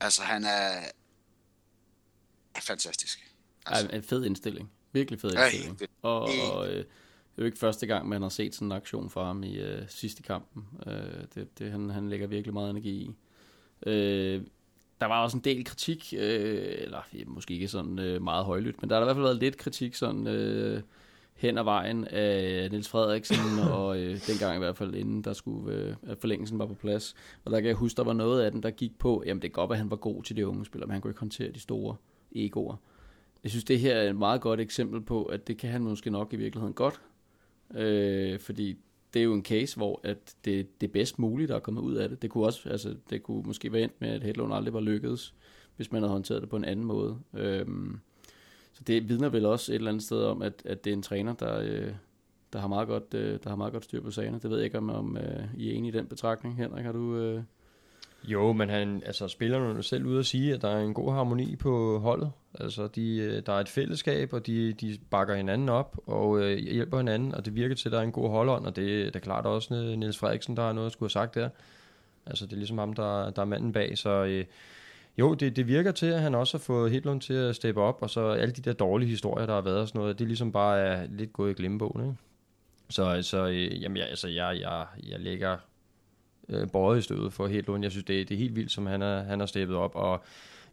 [0.00, 0.90] Altså, han er,
[2.54, 3.32] er fantastisk.
[3.66, 3.88] Altså.
[3.90, 4.70] Ja, en fed indstilling.
[4.92, 5.80] Virkelig fed indstilling.
[5.80, 8.72] Ja, og, og øh, det er jo ikke første gang, man har set sådan en
[8.72, 10.64] aktion fra ham i øh, sidste kampen.
[10.86, 13.10] Øh, det, det, han, han lægger virkelig meget energi i.
[13.86, 14.42] Øh,
[15.00, 18.90] der var også en del kritik, øh, eller måske ikke sådan øh, meget højlydt, men
[18.90, 20.26] der har i hvert fald været lidt kritik sådan...
[20.26, 20.82] Øh,
[21.36, 25.74] hen ad vejen af Niels Frederiksen, og øh, dengang i hvert fald inden der skulle,
[25.74, 27.14] øh, at forlængelsen var på plads.
[27.44, 29.52] Og der kan jeg huske, der var noget af den, der gik på, jamen det
[29.52, 31.52] kan godt at han var god til de unge spillere, men han kunne ikke håndtere
[31.52, 31.96] de store
[32.32, 32.76] egoer.
[33.42, 36.10] Jeg synes, det her er et meget godt eksempel på, at det kan han måske
[36.10, 37.00] nok i virkeligheden godt.
[37.74, 38.76] Øh, fordi
[39.14, 41.82] det er jo en case, hvor at det, det er bedst muligt, der er kommet
[41.82, 42.22] ud af det.
[42.22, 45.34] Det kunne også, altså, det kunne måske være endt med, at Hedlund aldrig var lykkedes,
[45.76, 47.18] hvis man havde håndteret det på en anden måde.
[47.34, 47.66] Øh,
[48.76, 51.02] så det vidner vel også et eller andet sted om, at, at det er en
[51.02, 51.92] træner, der, øh,
[52.52, 54.38] der, har meget godt, øh, der har meget godt styr på sagerne.
[54.42, 56.56] Det ved jeg ikke, om, om øh, I er enige i den betragtning.
[56.56, 57.16] Henrik, har du...
[57.16, 57.42] Øh...
[58.24, 61.12] Jo, men han, altså, spillerne er selv ude at sige, at der er en god
[61.12, 62.32] harmoni på holdet.
[62.54, 66.58] Altså, de, øh, der er et fællesskab, og de, de bakker hinanden op og øh,
[66.58, 69.16] hjælper hinanden, og det virker til, at der er en god holdånd, og det, det
[69.16, 71.48] er klart også øh, Niels Frederiksen, der har noget at skulle have sagt der.
[72.26, 74.24] Altså, det er ligesom ham, der, der er manden bag, så...
[74.24, 74.44] Øh,
[75.18, 77.98] jo, det, det virker til, at han også har fået Hedlund til at steppe op,
[78.02, 80.28] og så alle de der dårlige historier, der har været og sådan noget, det er
[80.28, 82.16] ligesom bare er lidt gået i glemmebogen, ikke?
[82.90, 85.56] Så, så øh, jamen, jeg, altså, jeg, jeg, jeg lægger
[86.48, 87.84] øh, bøjet i stødet for Hedlund.
[87.84, 90.24] Jeg synes, det, det er helt vildt, som han, har han har steppet op, og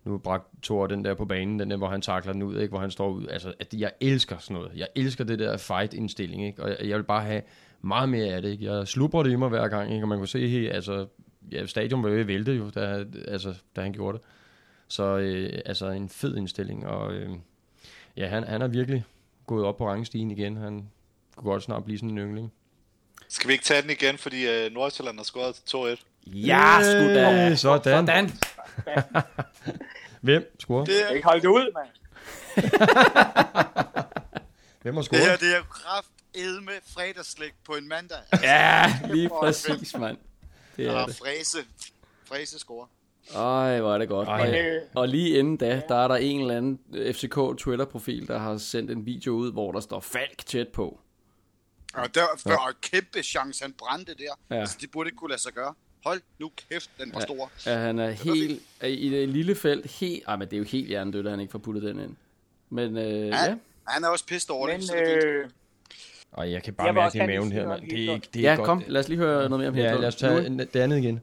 [0.04, 2.70] nu bragt Thor den der på banen, den der, hvor han takler den ud, ikke?
[2.70, 3.28] hvor han står ud.
[3.28, 4.72] Altså, at jeg elsker sådan noget.
[4.76, 6.64] Jeg elsker det der fight-indstilling, ikke?
[6.64, 7.42] og jeg, jeg vil bare have
[7.82, 8.50] meget mere af det.
[8.50, 8.74] Ikke?
[8.74, 10.04] Jeg slubrer det i mig hver gang, ikke?
[10.04, 11.08] og man kunne se, helt, altså,
[11.52, 14.26] ja, stadion var jo vælte jo, da, altså, da han gjorde det.
[14.88, 17.30] Så øh, altså en fed indstilling, og øh,
[18.18, 19.06] ja, han, han er virkelig
[19.48, 20.58] gået op på rangstigen igen.
[20.58, 20.90] Han
[21.36, 22.54] kunne godt snart blive sådan en yndling.
[23.28, 26.04] Skal vi ikke tage den igen, fordi øh, Nordsjælland har scoret til 2-1?
[26.28, 27.50] Ja, sgu da.
[27.50, 28.08] Øh, Sådan.
[28.08, 28.32] Sådan.
[30.22, 30.86] Hvem scorer?
[30.86, 31.90] Det, Jeg ikke holde det ud, mand.
[34.82, 35.40] Hvem har det her, scoret?
[35.40, 38.18] det er jo kraft edme fredagsslik på en mandag.
[38.44, 40.18] Ja, lige præcis, mand.
[40.78, 41.16] Det er det.
[41.16, 41.58] fræse.
[42.26, 42.88] Fræse score.
[43.36, 44.28] Ej, hvor er det godt.
[44.28, 44.78] Ej.
[44.94, 46.80] Og, og lige inden da, der er der en eller anden
[47.14, 51.00] FCK Twitter-profil, der har sendt en video ud, hvor der står Falk tæt på.
[51.94, 54.24] Og der var en kæmpe chance, han brændte der.
[54.50, 54.56] Ja.
[54.56, 54.62] Ja.
[54.62, 55.74] Altså, det burde ikke kunne lade sig gøre.
[56.06, 57.26] Hold nu kæft, den var Ja.
[57.26, 57.52] stor.
[57.66, 60.64] Ja, han er helt, er i det lille felt, helt, ej, men det er jo
[60.64, 62.16] helt hjernedødt, at han ikke får puttet den ind.
[62.70, 63.56] Men øh, ja, Ja.
[63.88, 65.50] Han er også pissed over men det, så det øh,
[66.38, 67.82] Ej, jeg kan Jeg bare vil mærke i maven her, mand.
[67.82, 68.66] Det er, ikke- det er ja godt.
[68.66, 70.02] kom, lad os lige høre noget mere om Ja, Hedlund.
[70.02, 71.22] lad os Nu- tage det andet igen.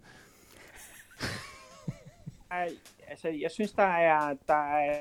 [2.50, 2.68] Ej,
[3.08, 4.98] altså, jeg synes, der er, der er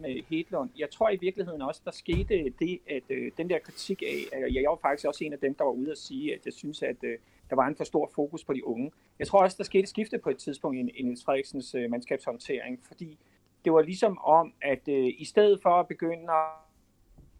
[0.00, 0.70] med Hedlund.
[0.78, 4.54] Jeg tror i virkeligheden også, der skete det, at øh, den der kritik af, at
[4.54, 6.82] jeg var faktisk også en af dem, der var ude at sige, at jeg synes,
[6.82, 7.18] at øh,
[7.50, 8.92] der var en for stor fokus på de unge.
[9.18, 11.90] Jeg tror også, der skete et skifte på et tidspunkt i, i Niels Frederiksens øh,
[11.90, 13.18] mandskabshåndtering, fordi
[13.64, 16.65] det var ligesom om, at øh, i stedet for at begynde at,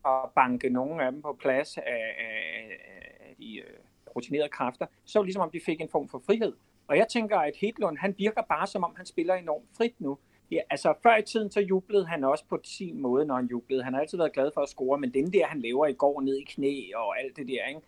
[0.06, 1.82] at banke nogle af dem på plads af,
[2.18, 2.78] af,
[3.20, 3.78] af de øh,
[4.16, 6.52] rutinerede kræfter, så ligesom om, de fik en form for frihed.
[6.88, 10.18] Og jeg tænker, at Hedlund, han virker bare som om, han spiller enormt frit nu.
[10.50, 13.82] Ja, altså før i tiden, så jublede han også på sin måde, når han jublede.
[13.82, 16.20] Han har altid været glad for at score, men den der, han laver i går
[16.20, 17.80] ned i knæ og alt det der, ikke?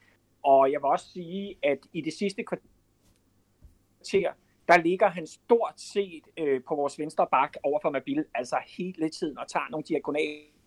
[0.42, 4.32] Og jeg vil også sige, at i det sidste kvarter,
[4.68, 9.08] der ligger han stort set øh, på vores venstre bak over for Mabil, altså hele
[9.08, 10.57] tiden, og tager nogle diagonale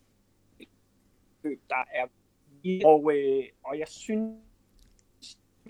[1.44, 2.08] løb, der er
[2.86, 4.36] og, øh, og jeg synes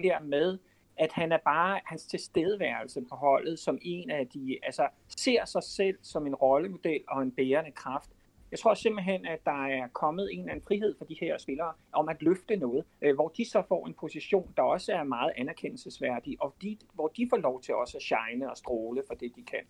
[0.04, 0.58] der med,
[0.98, 5.64] at han er bare hans tilstedeværelse på holdet som en af de, altså ser sig
[5.64, 8.10] selv som en rollemodel og en bærende kraft.
[8.52, 11.74] Jeg tror simpelthen, at der er kommet en eller anden frihed for de her spillere
[11.92, 15.32] om at løfte noget, øh, hvor de så får en position, der også er meget
[15.38, 19.36] anerkendelsesværdig, og de, hvor de får lov til også at shine og stråle for det,
[19.36, 19.66] de kan.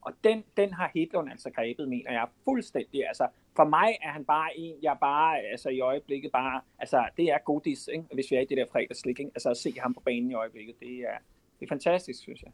[0.00, 3.06] Og den, den har Hedlund altså grebet, mener jeg, fuldstændig.
[3.08, 7.24] Altså, for mig er han bare en, jeg bare, altså i øjeblikket bare, altså det
[7.24, 8.04] er godis, ikke?
[8.14, 9.30] hvis vi er i det der fredagslik, ikke?
[9.34, 11.18] altså at se ham på banen i øjeblikket, det er,
[11.60, 12.50] det er fantastisk, synes jeg.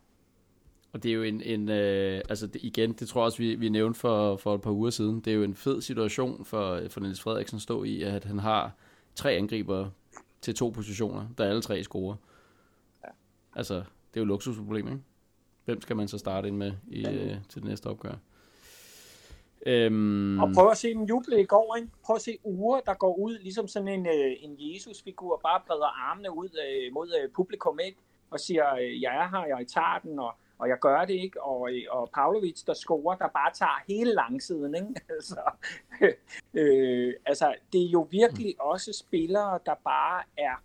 [0.93, 3.55] Og det er jo en, en øh, altså det, igen, det tror jeg også, vi,
[3.55, 6.81] vi nævnte for, for et par uger siden, det er jo en fed situation for,
[6.89, 8.73] for Niels Frederiksen at stå i, at han har
[9.15, 9.91] tre angriber
[10.41, 12.17] til to positioner, der alle tre scorer.
[13.05, 13.09] Ja.
[13.57, 15.01] Altså, det er jo luksusproblem, ikke?
[15.65, 18.15] Hvem skal man så starte ind med i, øh, til det næste opgør?
[19.67, 21.89] Øhm, Og prøv at se dem juble i går, ikke?
[22.05, 26.11] Prøv at se uger, der går ud, ligesom sådan en, øh, en Jesus-figur, bare breder
[26.11, 27.99] armene ud øh, mod øh, publikum, ikke?
[28.31, 31.43] Og siger, øh, jeg er her, jeg tager den, og, og jeg gør det, ikke?
[31.43, 35.01] Og, og Pavlovic, der scorer, der bare tager hele langsiden, ikke?
[35.17, 35.41] altså,
[36.61, 40.63] øh, altså, det er jo virkelig også spillere, der bare er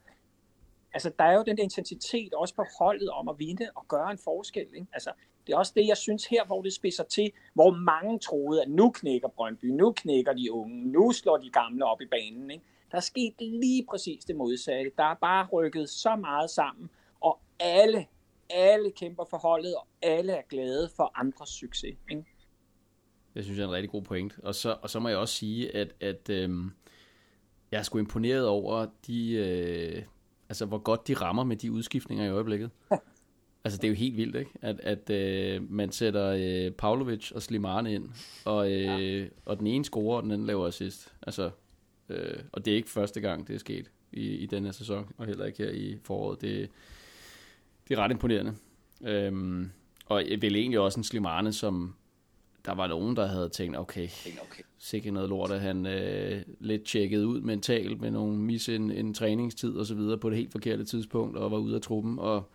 [0.94, 4.12] altså, der er jo den der intensitet også på holdet om at vinde og gøre
[4.12, 4.68] en forskel.
[4.74, 4.88] Ikke?
[4.94, 5.12] Altså,
[5.50, 8.70] det er også det, jeg synes her, hvor det spidser til, hvor mange troede, at
[8.70, 12.52] nu knækker Brøndby, nu knækker de unge, nu slår de gamle op i banen.
[12.52, 12.64] Ikke?
[12.92, 14.92] Der er sket lige præcis det modsatte.
[14.98, 16.90] Der er bare rykket så meget sammen,
[17.22, 18.06] og alle,
[18.50, 21.98] alle kæmper for holdet, og alle er glade for andres succes.
[22.12, 22.26] Ikke?
[23.34, 24.40] Det synes jeg er en rigtig god point.
[24.44, 26.72] Og så, og så må jeg også sige, at, at øhm,
[27.72, 30.04] jeg er sgu imponeret over de, øh,
[30.50, 32.72] altså hvor godt de rammer med de udskiftninger i øjeblikket.
[33.64, 34.52] altså det er jo helt vildt, ikke?
[34.62, 38.10] At, at øh, man sætter øh, Pavlovic og Slimane ind,
[38.46, 39.26] og, øh, ja.
[39.46, 41.14] og den ene scorer, og den anden laver assist.
[41.22, 41.50] Altså,
[42.10, 45.14] øh, og det er ikke første gang, det er sket i, i den her sæson,
[45.18, 46.42] og heller ikke her i foråret.
[46.42, 46.70] Det,
[47.88, 48.56] det er ret imponerende.
[49.02, 49.70] Øhm,
[50.06, 51.96] og vel egentlig også en Slimane, som
[52.66, 54.08] der var nogen, der havde tænkt, okay,
[54.42, 54.64] okay.
[54.78, 59.14] sikkert noget lort, at han øh, lidt tjekket ud mentalt med nogle mis en, en
[59.14, 62.50] træningstid og så videre på det helt forkerte tidspunkt, og var ude af truppen, og,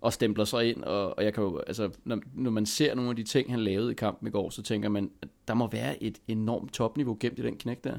[0.00, 3.10] og stempler sig ind, og, og jeg kan jo, altså, når, når man ser nogle
[3.10, 5.66] af de ting, han lavede i kampen i går, så tænker man, at der må
[5.66, 7.98] være et enormt topniveau gemt i den knæk der.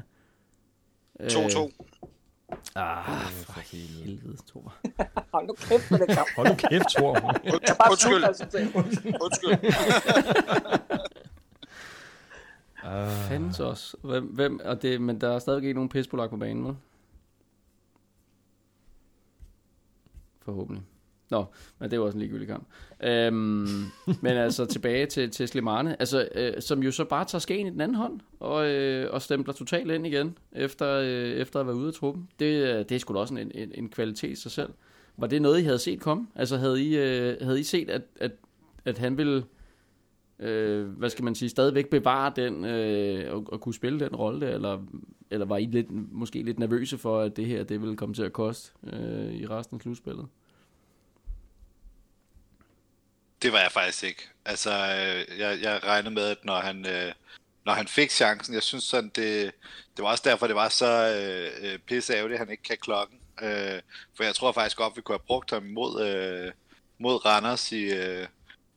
[1.20, 1.70] 2-2.
[2.74, 4.74] Ah, for helvede, Thor.
[5.32, 6.28] Hold nu kæft med det kamp.
[6.36, 7.14] Hold nu kæft, Thor.
[7.90, 8.24] Undskyld.
[9.22, 9.52] Undskyld.
[12.84, 13.96] Uh, Fandens også.
[14.02, 16.76] Hvem, hvem, og det, men der er stadigvæk ikke nogen pisbolak på banen, vel?
[20.40, 20.84] Forhåbentlig.
[21.32, 21.44] Nå,
[21.78, 22.66] men det var også en ligegyldig kamp.
[23.02, 23.66] Øhm,
[24.22, 27.70] men altså tilbage til, til Slimane, altså, øh, som jo så bare tager skeen i
[27.70, 31.76] den anden hånd, og, øh, og stempler totalt ind igen, efter, øh, efter at være
[31.76, 32.28] ude af truppen.
[32.38, 34.70] Det, øh, det er sgu da også en, en, en kvalitet i sig selv.
[35.16, 36.26] Var det noget, I havde set komme?
[36.34, 38.32] Altså havde I, øh, havde I set, at, at,
[38.84, 39.44] at han ville,
[40.38, 44.50] øh, hvad skal man sige, stadigvæk bevare den, øh, og, og kunne spille den rolle,
[44.50, 44.78] eller,
[45.30, 48.22] eller var I lidt, måske lidt nervøse for, at det her, det ville komme til
[48.22, 50.26] at koste øh, i resten af slutspillet?
[53.42, 54.28] Det var jeg faktisk ikke.
[54.44, 57.12] Altså, øh, jeg, jeg regnede med, at når han, øh,
[57.64, 59.52] når han fik chancen, jeg synes sådan, det,
[59.96, 62.76] det var også derfor, det var så øh, øh, pisse ærgerligt, at han ikke kan
[62.80, 63.18] klokken.
[63.42, 63.80] Øh,
[64.16, 66.52] for jeg tror faktisk godt, vi kunne have brugt ham mod, øh,
[66.98, 68.26] mod Randers i, øh,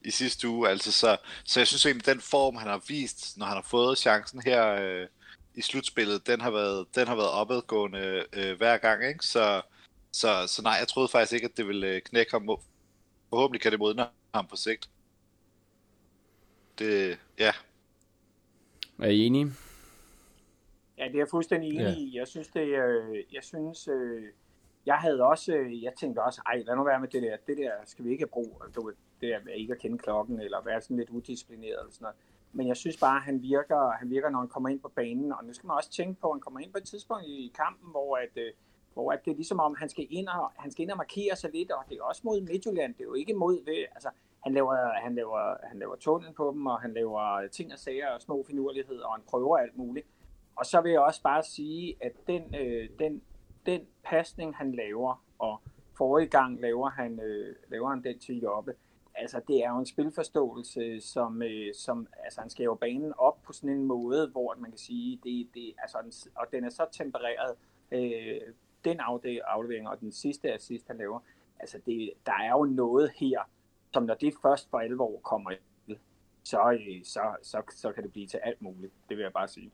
[0.06, 0.70] i sidste uge.
[0.70, 3.98] Altså, så, så jeg synes egentlig, den form, han har vist, når han har fået
[3.98, 5.08] chancen her øh,
[5.56, 9.08] i slutspillet, den har været, den har været opadgående øh, hver gang.
[9.08, 9.26] Ikke?
[9.26, 9.62] Så,
[10.12, 12.48] så, så nej, jeg troede faktisk ikke, at det ville øh, knække ham.
[13.30, 14.90] Forhåbentlig kan det modne ham på sigt.
[16.80, 17.52] Det, ja.
[19.00, 19.52] Er I enige?
[20.98, 22.18] Ja, det er jeg fuldstændig enig i.
[22.18, 24.24] Jeg synes, det, øh, jeg synes, øh,
[24.86, 27.58] jeg havde også, øh, jeg tænkte også, ej, lad nu være med det der, det
[27.58, 30.62] der skal vi ikke have brug, du, det der med ikke at kende klokken, eller
[30.66, 32.16] være sådan lidt udisciplineret, eller sådan noget.
[32.54, 35.46] Men jeg synes bare, han virker, han virker, når han kommer ind på banen, og
[35.46, 37.92] nu skal man også tænke på, at han kommer ind på et tidspunkt i kampen,
[37.92, 38.38] hvor at,
[38.96, 41.36] hvor at det er ligesom om, han skal ind og, han skal ind og markere
[41.36, 43.88] sig lidt, og det er også mod Midtjylland, det er jo ikke mod, ved, øh,
[43.96, 44.10] altså,
[44.44, 48.08] han laver, han laver, han laver tunnel på dem, og han laver ting og sager
[48.08, 50.08] og små finurligheder, og han prøver alt muligt.
[50.56, 53.22] Og så vil jeg også bare sige, at den, øh, den,
[53.66, 55.62] den pasning, han laver, og
[55.98, 58.74] forrige gang laver han, øh, laver han den til Jobbe,
[59.16, 63.54] altså det er jo en spilforståelse, som, øh, som altså han skæver banen op på
[63.54, 67.56] sådan en måde, hvor man kan sige, det, det, altså, og den er så tempereret,
[67.92, 68.42] øh,
[68.86, 69.00] den
[69.48, 71.20] aflevering og den sidste assist, han laver,
[71.60, 73.40] altså det, der er jo noget her,
[73.94, 75.60] som når det først for alvor kommer ind,
[76.44, 78.94] så, øh, så, så, så kan det blive til alt muligt.
[79.10, 79.72] Det vil jeg bare sige.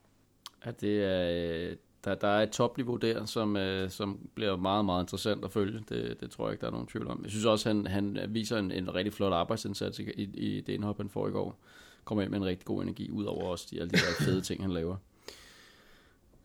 [0.66, 4.84] Ja, det er, øh, der, der er et topniveau der, som, øh, som bliver meget,
[4.84, 5.84] meget interessant at følge.
[5.88, 7.20] Det, det tror jeg ikke, der er nogen tvivl om.
[7.22, 10.72] Jeg synes også, han, han viser en, en rigtig flot arbejdsindsats i, i, i det
[10.72, 11.58] indhop, han får i går.
[12.04, 14.40] Kommer ind med en rigtig god energi, ud over også de, alle de der fede
[14.48, 14.96] ting, han laver.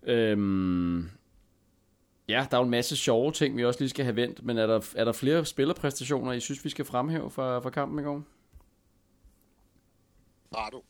[0.04, 1.10] Øhm,
[2.28, 4.58] ja, der er jo en masse sjove ting, vi også lige skal have vendt, men
[4.58, 8.04] er der, er der flere spillerpræstationer, I synes, vi skal fremhæve fra, fra kampen i
[8.04, 8.24] går?
[10.56, 10.84] Rado.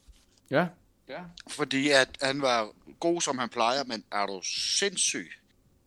[0.52, 0.68] Ja,
[1.10, 1.22] Ja.
[1.48, 5.32] Fordi at han var god, som han plejer, men er du sindssyg?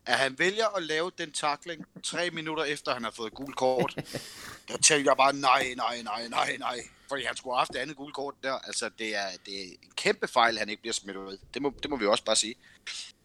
[0.06, 3.94] At han vælger at lave den takling tre minutter efter, han har fået gul kort.
[4.68, 6.80] der tænkte jeg bare, nej, nej, nej, nej, nej.
[7.08, 8.52] Fordi han skulle have haft det andet gul kort der.
[8.52, 11.38] Altså, det er, det er en kæmpe fejl, han ikke bliver smidt ud.
[11.54, 12.54] Det må, det må vi også bare sige.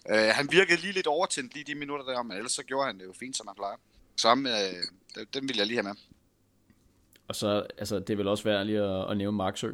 [0.10, 3.00] Uh, han virkede lige lidt overtændt lige de minutter der, men ellers så gjorde han
[3.00, 3.76] det jo fint, som han plejer.
[4.16, 5.96] Så uh, den vil jeg lige have med.
[7.28, 9.72] Og så, altså, det vil også være lige at, at nævne Marksø.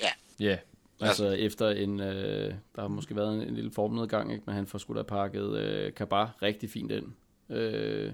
[0.00, 0.08] Ja,
[0.40, 0.58] Ja, yeah.
[1.00, 1.32] altså ja.
[1.32, 4.44] efter en, øh, der har måske været en, en lille formnedgang, ikke?
[4.46, 7.06] men han får sgu da pakket øh, Kabar rigtig fint ind.
[7.50, 8.12] Øh,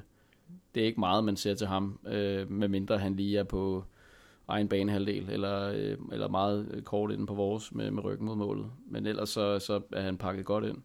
[0.75, 3.85] det er ikke meget, man ser til ham, øh, medmindre han lige er på
[4.49, 8.37] egen banehalvdel, eller, øh, eller meget øh, kort inden på vores med, med ryggen mod
[8.37, 8.67] målet.
[8.91, 10.79] Men ellers så, så er han pakket godt ind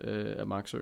[0.00, 0.78] øh, af Maxø.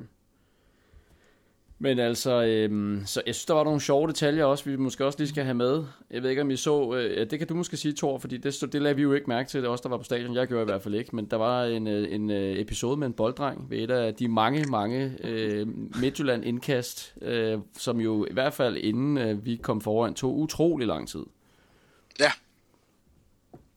[1.78, 5.18] Men altså, øhm, så jeg synes, der var nogle sjove detaljer også, vi måske også
[5.18, 5.85] lige skal have med.
[6.11, 8.72] Jeg ved ikke, om I så, øh, det kan du måske sige, Thor, fordi det,
[8.72, 10.35] det lavede vi jo ikke mærke til, det også der var på stadion.
[10.35, 13.06] Jeg gjorde i hvert fald ikke, men der var en, øh, en øh, episode med
[13.06, 15.66] en bolddreng ved et af de mange, mange øh,
[16.00, 20.87] Midtjylland indkast, øh, som jo i hvert fald inden øh, vi kom foran, tog utrolig
[20.87, 21.22] lang tid.
[22.18, 22.33] Ja.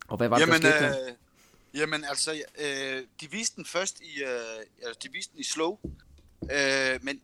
[0.07, 1.15] Og hvad var jamen, det, der skete øh,
[1.75, 5.77] Jamen altså, øh, de viste den først i, øh, altså, de viste den i slow,
[6.51, 7.21] øh, men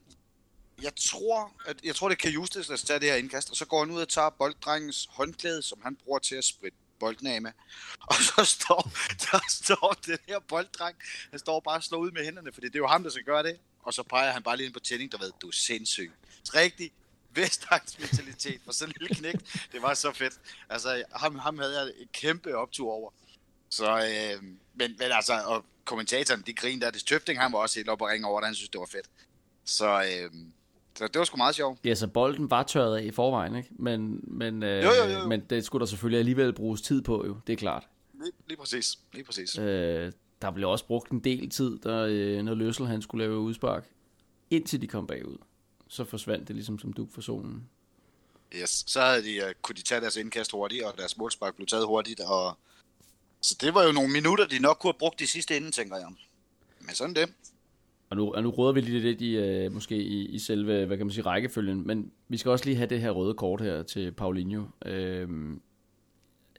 [0.82, 3.66] jeg tror, at, jeg tror, det kan Justus, der tager det her indkast, og så
[3.66, 7.42] går han ud og tager bolddrengens håndklæde, som han bruger til at spritte bolden af
[7.42, 7.52] med.
[8.10, 8.92] Og så står,
[9.32, 10.98] der står den her bolddreng,
[11.30, 13.24] han står bare og slår ud med hænderne, fordi det er jo ham, der skal
[13.24, 13.60] gøre det.
[13.84, 16.12] Og så peger han bare lige ind på tænding, der ved, du er sindssyg.
[16.56, 16.92] Rigtig
[17.36, 19.36] Vestegns mentalitet for sådan en lille knæk.
[19.72, 20.34] Det var så fedt.
[20.70, 23.12] Altså, ham, ham havde jeg en kæmpe optur over.
[23.70, 26.92] Så, øh, men, men altså, og kommentatoren, de grinede der.
[26.92, 28.48] Det Tøfting, han var også helt op og ringe over det.
[28.48, 29.10] Han synes, det var fedt.
[29.66, 30.32] Så, øh,
[30.96, 31.80] så det var sgu meget sjovt.
[31.86, 33.70] Ja, så bolden var tørret af i forvejen, ikke?
[33.72, 35.28] Men, men, øh, jo, jo, jo.
[35.28, 37.38] men det skulle der selvfølgelig alligevel bruges tid på, jo.
[37.48, 37.88] Det er klart.
[38.14, 39.00] Lige, lige præcis.
[39.14, 39.58] Lige præcis.
[39.58, 43.40] Øh, der blev også brugt en del tid, der, øh, når Løssel han skulle lave
[43.40, 43.90] udspark,
[44.50, 45.38] indtil de kom bagud.
[45.92, 47.64] Så forsvandt det ligesom som duk for solen.
[48.62, 51.68] Yes, så havde de, uh, kunne de tage deres indkast hurtigt, og deres målspark blev
[51.68, 52.58] taget hurtigt, og
[53.42, 55.96] så det var jo nogle minutter, de nok kunne have brugt i sidste ende, tænker
[55.98, 56.08] jeg.
[56.80, 57.30] Men sådan det.
[58.10, 60.98] og nu, og nu råder vi lige lidt i, øh, måske i, i selve, hvad
[60.98, 63.84] kan man sige, rækkefølgen, men vi skal også lige have det her røde kort her
[63.84, 64.64] til Paulinho.
[64.86, 65.62] Øhm,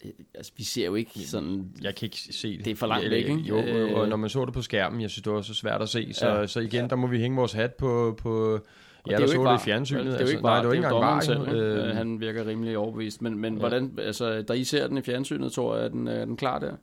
[0.04, 1.72] øh, altså, vi ser jo ikke sådan...
[1.80, 2.64] Jeg kan ikke se det.
[2.64, 3.34] Det er for langt væk, ikke?
[3.40, 5.82] Jo, Øh, og når man så det på skærmen, jeg synes, det var så svært
[5.82, 6.12] at se.
[6.14, 6.46] Så, Ja.
[6.46, 8.18] så igen, der må vi hænge vores hat på...
[8.18, 8.60] på
[9.06, 9.58] ja, er der jo så det var.
[9.58, 10.04] i fjernsynet.
[10.04, 11.48] Det er jo altså, ikke nej, var, det var ikke engang selv.
[11.48, 13.22] Øh, Øh, han virker rimelig overbevist.
[13.22, 13.58] Men, men ja.
[13.58, 16.58] hvordan, altså, da I ser den i fjernsynet, tror jeg, er den, er den klar
[16.58, 16.76] der?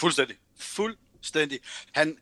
[0.00, 0.36] Fuldstændig.
[0.58, 1.58] Fuldstændig.
[1.92, 2.18] Han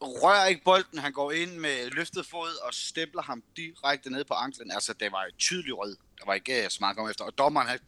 [0.00, 4.34] rører ikke bolden, han går ind med løftet fod og stempler ham direkte ned på
[4.34, 4.70] anklen.
[4.70, 5.96] Altså, det var et tydeligt rød.
[6.18, 7.24] Der var ikke øh, så meget at komme efter.
[7.24, 7.78] Og dommeren, han,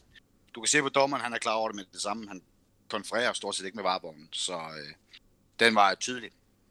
[0.55, 2.29] du kan se på dommeren, han er klar over det med det samme.
[2.29, 2.43] Han
[2.89, 4.29] konfererer stort set ikke med vareborgen.
[4.33, 4.95] Så øh,
[5.61, 6.31] den var tydelig.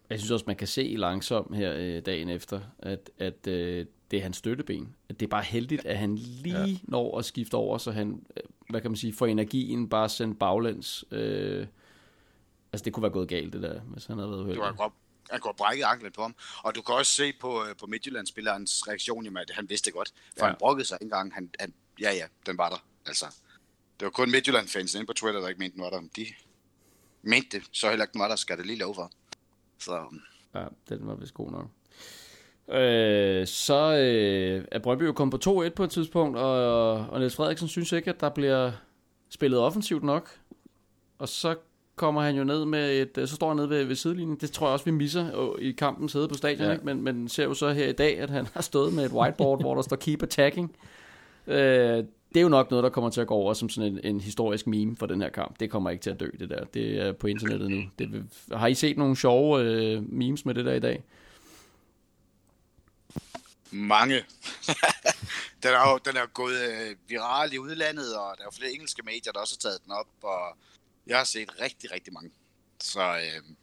[0.10, 4.20] Jeg synes også, man kan se langsomt her øh, dagen efter, at, at øh, det
[4.20, 4.96] er hans støtteben.
[5.10, 6.78] Det er bare heldigt, at han lige ja.
[6.84, 10.40] når at skifte over, så han, øh, hvad kan man sige, får energien bare sendt
[10.40, 11.06] baglæns.
[11.12, 11.68] Øh,
[12.74, 14.64] altså, det kunne være gået galt, det der, hvis han havde været Du uheldig.
[14.64, 14.94] kan godt,
[15.30, 16.36] han kunne have brækket anklen på ham.
[16.64, 19.94] Og du kan også se på, øh, på Midtjylland-spillerens reaktion, jamen, at han vidste det
[19.94, 20.14] godt.
[20.38, 20.50] For Ja.
[20.52, 21.34] han brokkede sig ikke engang.
[21.34, 22.86] Han, han, ja, ja, den var der.
[23.06, 23.26] Altså,
[24.00, 26.02] det var kun Midtjylland-fansen inde på Twitter, der ikke mente, den var der.
[26.16, 26.26] De
[27.22, 29.12] mente det, så heller ikke den var der, skal det lige love for.
[29.80, 30.06] Så
[30.56, 31.68] Ja, den var vist god nok.
[32.72, 37.36] Øh, så øh, er Brøndby jo kommet på 2-1 på et tidspunkt, og, og Niels
[37.36, 38.72] Frederiksen synes ikke, at der bliver
[39.30, 40.30] spillet offensivt nok.
[41.20, 41.56] Og så
[41.96, 44.38] kommer han jo ned med et, øh, så står han nede ved, ved sidelinjen.
[44.42, 46.74] Det tror jeg også, vi misser øh, i kampen sidde på stadion, Ja.
[46.74, 46.86] ikke?
[46.86, 49.62] Men, men ser jo så her i dag, at han har stået med et whiteboard,
[49.62, 50.76] hvor der står keep attacking.
[51.48, 54.00] Øh, det er jo nok noget, der kommer til at gå over som sådan en,
[54.04, 55.60] en historisk meme for den her kamp.
[55.60, 56.64] Det kommer ikke til at dø, det der.
[56.64, 57.82] Det er på internettet nu.
[58.00, 61.04] Det, har I set nogle sjove øh, memes med det der i dag?
[63.72, 64.16] Mange.
[65.64, 68.72] den, er jo, den er gået øh, viral i udlandet, og der er jo flere
[68.72, 70.58] engelske medier, der også har taget den op, og
[71.08, 72.32] jeg har set rigtig, rigtig mange.
[72.80, 73.56] Så øh,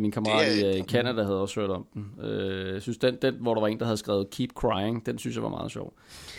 [0.00, 2.24] Min kammerat Det i øh, Canada havde også hørt om den.
[2.24, 5.18] Øh, jeg synes, den, den, hvor der var en, der havde skrevet Keep Crying, den
[5.18, 5.94] synes jeg var meget sjov.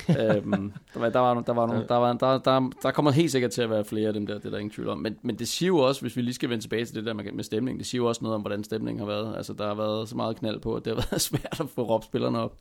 [0.09, 3.31] øhm, der, var, der, var, der, var nogle, der, var, der, der, der kommer helt
[3.31, 4.97] sikkert til at være flere af dem der, det er der ingen tvivl om.
[4.97, 7.13] Men, men det siger jo også, hvis vi lige skal vende tilbage til det der
[7.13, 9.37] med, med stemningen, det siger jo også noget om, hvordan stemningen har været.
[9.37, 11.83] Altså, der har været så meget knald på, at det har været svært at få
[11.83, 12.57] råbt spillerne op.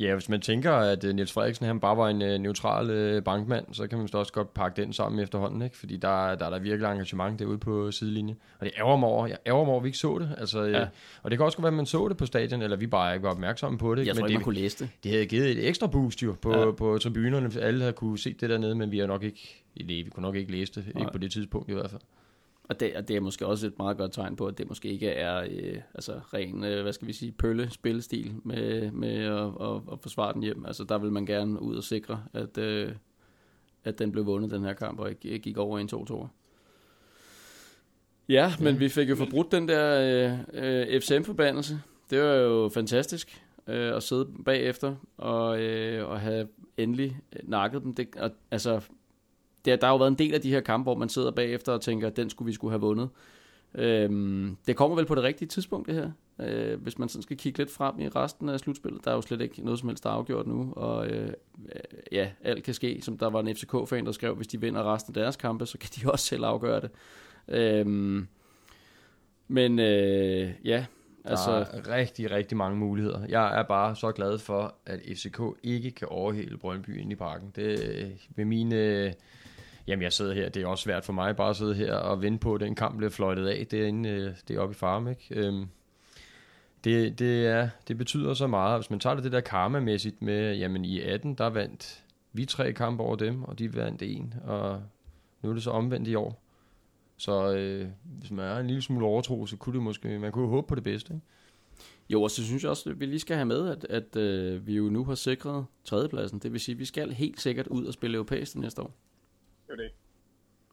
[0.00, 3.22] Ja, hvis man tænker, at uh, Niels Frederiksen han bare var en uh, neutral uh,
[3.22, 5.76] bankmand, så kan man vist også godt pakke den sammen efterhånden, ikke?
[5.76, 8.36] Fordi der, der er der virkelig engagement derude på sidelinjen.
[8.58, 10.30] Og det ærger mig over, jeg ærger mig over, at vi ikke så det.
[10.38, 10.78] Altså, ja.
[10.78, 10.86] Ja.
[11.22, 13.14] Og det kan også godt være, at man så det på stadion, eller vi bare
[13.14, 14.06] ikke var opmærksomme på det.
[14.06, 14.90] Jeg tror men ikke, det, man kunne læse det.
[15.04, 16.70] det havde givet et ekstra boost jo på, Ja.
[16.70, 17.50] på tribunerne.
[17.60, 20.36] Alle havde kunne se det dernede, men vi har nok ikke, nej, vi kunne nok
[20.36, 22.00] ikke læse det, ikke på det tidspunkt i hvert fald.
[22.70, 24.88] Og det, og det er måske også et meget godt tegn på, at det måske
[24.88, 29.68] ikke er øh, altså ren, øh, hvad skal vi sige, pølle spillestil med, med at,
[29.68, 30.66] at, at forsvare den hjem.
[30.66, 32.92] Altså der vil man gerne ud og sikre, at, øh,
[33.84, 36.26] at den blev vundet den her kamp, og ikke gik over i en 2-2.
[38.28, 40.00] Ja, men vi fik jo forbrudt den der
[40.54, 41.80] øh, øh, FCM-forbandelse.
[42.10, 47.94] Det var jo fantastisk øh, at sidde bagefter og, øh, og have endelig nakket dem.
[47.94, 48.80] Det, og, altså,
[49.64, 51.72] det, der har jo været en del af de her kampe, hvor man sidder bagefter
[51.72, 53.08] og tænker, at den skulle vi skulle have vundet.
[53.74, 56.10] Øhm, det kommer vel på det rigtige tidspunkt, det her.
[56.40, 59.04] Øh, hvis man sådan skal kigge lidt frem i resten af slutspillet.
[59.04, 60.72] Der er jo slet ikke noget som helst, der er afgjort nu.
[60.76, 61.80] Og øh, øh,
[62.12, 62.98] ja, alt kan ske.
[63.02, 65.78] Som der var en FCK-fan, der skrev, hvis de vinder resten af deres kampe, så
[65.78, 66.90] kan de også selv afgøre det.
[67.48, 68.28] Øhm,
[69.48, 70.86] men øh, ja,
[71.24, 71.76] Altså, altså...
[71.76, 73.26] der er rigtig, rigtig mange muligheder.
[73.28, 77.52] Jeg er bare så glad for, at FCK ikke kan overhale Brøndby ind i parken.
[77.56, 79.14] Det med mine...
[79.90, 80.48] Jamen, jeg sidder her.
[80.48, 82.74] Det er også svært for mig bare at sidde her og vente på, at den
[82.74, 83.66] kamp bliver fløjtet af.
[83.66, 85.26] Det er, øh, det er oppe i farm, ikke?
[85.30, 85.66] Øhm,
[86.84, 88.78] det, det, er, det betyder så meget.
[88.80, 92.72] Hvis man tager det, det der karma-mæssigt med, jamen i 18, der vandt vi tre
[92.72, 94.82] kampe over dem, og de vandt en, og
[95.42, 96.42] nu er det så omvendt i år.
[97.16, 100.44] Så øh, hvis man er en lille smule overtro, så kunne det måske, man kunne
[100.44, 101.14] jo håbe på det bedste.
[101.14, 101.26] Ikke?
[102.10, 104.66] Jo, og så synes jeg også, at vi lige skal have med, at, at øh,
[104.66, 106.38] vi jo nu har sikret tredjepladsen.
[106.38, 108.94] Det vil sige, at vi skal helt sikkert ud og spille europæisk næste år.
[109.70, 109.92] Det er det.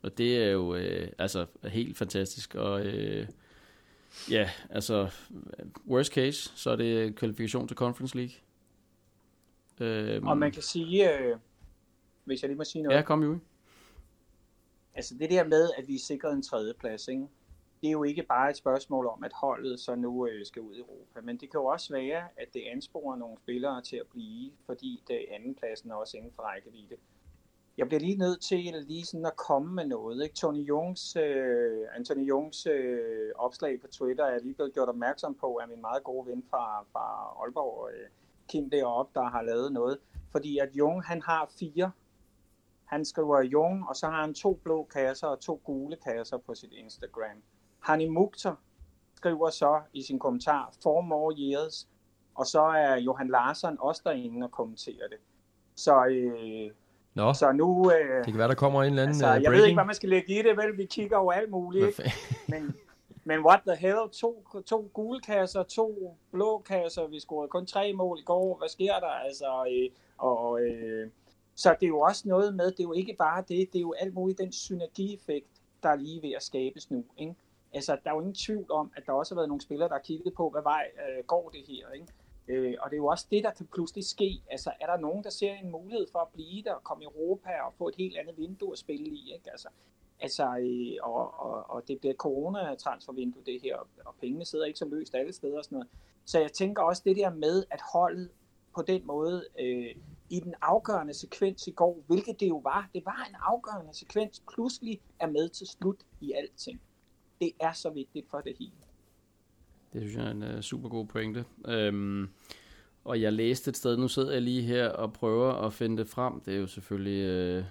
[0.01, 2.55] Og det er jo øh, altså helt fantastisk.
[2.55, 3.27] Og øh,
[4.31, 5.11] ja, altså
[5.87, 8.33] worst case, så er det kvalifikation til Conference League.
[9.79, 11.37] Øh, Og man kan sige, øh,
[12.25, 13.39] hvis jeg lige må sige noget, Ja, kom jo.
[14.95, 17.27] altså det der med, at vi er sikret en tredjeplads, ikke?
[17.81, 20.75] det er jo ikke bare et spørgsmål om, at holdet så nu øh, skal ud
[20.75, 24.05] i Europa, men det kan jo også være, at det ansporer nogle spillere til at
[24.11, 26.95] blive, fordi det andenpladsen er også inden for rækkevidde.
[27.77, 30.23] Jeg bliver lige nødt til lige sådan at komme med noget.
[30.23, 30.35] Ikke?
[30.35, 35.59] Tony Jungs, øh, Anthony Jungs øh, opslag på Twitter er lige blevet gjort opmærksom på
[35.61, 38.09] af min meget gode ven fra, fra Aalborg, øh,
[38.47, 39.97] Kim deroppe, der har lavet noget.
[40.31, 41.91] Fordi at Jung, han har fire.
[42.85, 46.55] Han skriver Jung, og så har han to blå kasser og to gule kasser på
[46.55, 47.43] sit Instagram.
[47.79, 48.55] Hani Mukter
[49.15, 51.87] skriver så i sin kommentar, four more years,
[52.35, 55.17] og så er Johan Larsen også derinde og kommenterer det.
[55.75, 56.71] Så, øh,
[57.17, 57.91] Nå, så nu...
[57.91, 59.85] Øh, det kan være, der kommer en eller anden altså, uh, jeg ved ikke, hvad
[59.85, 60.77] man skal lægge i det, vel?
[60.77, 62.13] Vi kigger jo alt muligt, ikke?
[62.47, 62.75] Men,
[63.23, 64.09] men what the hell?
[64.11, 67.07] To, to gule kasser, to blå kasser.
[67.07, 68.57] Vi scorede kun tre mål i går.
[68.57, 69.07] Hvad sker der?
[69.07, 71.09] Altså, øh, og, øh,
[71.55, 73.81] så det er jo også noget med, det er jo ikke bare det, det er
[73.81, 75.47] jo alt muligt den synergieffekt,
[75.83, 77.03] der er lige ved at skabes nu.
[77.17, 77.35] Ikke?
[77.73, 79.95] Altså, der er jo ingen tvivl om, at der også har været nogle spillere, der
[79.95, 81.91] har kigget på, hvad vej øh, går det her.
[81.91, 82.07] Ikke?
[82.47, 84.41] Øh, og det er jo også det, der kan pludselig ske.
[84.49, 87.07] Altså, er der nogen, der ser en mulighed for at blive der og komme i
[87.07, 89.33] Europa og få et helt andet vindue at spille i?
[89.33, 89.51] Ikke?
[89.51, 89.69] Altså,
[90.19, 94.85] Altså, øh, og, og, og det bliver corona-transfervindue, det her, og pengene sidder ikke så
[94.85, 95.89] løst alle steder og sådan noget.
[96.25, 98.29] Så jeg tænker også det der med, at holdet
[98.75, 99.95] på den måde, øh,
[100.29, 104.43] i den afgørende sekvens i går, hvilket det jo var, det var en afgørende sekvens,
[104.53, 106.81] pludselig er med til slut i alting.
[107.41, 108.86] Det er så vigtigt for det hele.
[109.93, 111.45] Det synes jeg er en uh, super god pointe.
[111.67, 112.29] Øhm,
[113.05, 116.07] og jeg læste et sted, nu sidder jeg lige her og prøver at finde det
[116.07, 116.39] frem.
[116.45, 117.63] Det er jo selvfølgelig øh,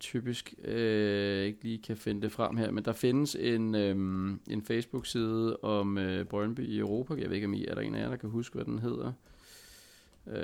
[0.00, 3.96] typisk øh, ikke lige kan finde det frem her, men der findes en, øh,
[4.50, 7.14] en Facebook-side om øh, Brøndby i Europa.
[7.18, 8.78] Jeg ved ikke, om I er der en af jer, der kan huske, hvad den
[8.78, 9.12] hedder.
[10.26, 10.34] Øh,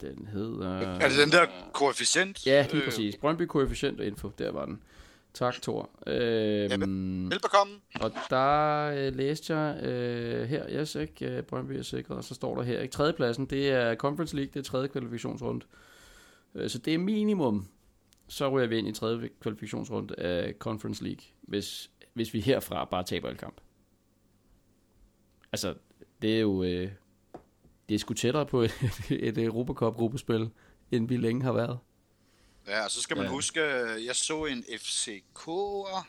[0.00, 0.70] den hedder...
[0.78, 2.46] Er det den der koefficient?
[2.46, 3.16] Ja, lige Øh, præcis.
[3.16, 4.82] Brøndby koefficient og info, der var den.
[5.34, 5.90] Tak, Thor.
[6.06, 7.74] Øhm, Velbekomme.
[8.00, 12.34] og der øh, læste jeg øh, her, yes, ikke, øh, Brøndby er sikret, og så
[12.34, 15.66] står der her, ikke, tredjepladsen, det er Conference League, det er tredje kvalifikationsrunde.
[16.54, 17.68] Øh, så det er minimum,
[18.28, 23.02] så ryger vi ind i tredje kvalifikationsrunde af Conference League, hvis, hvis vi herfra bare
[23.04, 23.60] taber en kamp.
[25.52, 25.74] Altså,
[26.22, 26.90] det er jo, øh,
[27.88, 28.72] det er sgu tættere på et,
[29.10, 30.50] et Europacup-gruppespil,
[30.90, 31.78] end vi længe har været.
[32.66, 33.30] Ja, og så skal man Ja.
[33.30, 33.60] huske,
[34.04, 36.04] jeg så en FCK'er,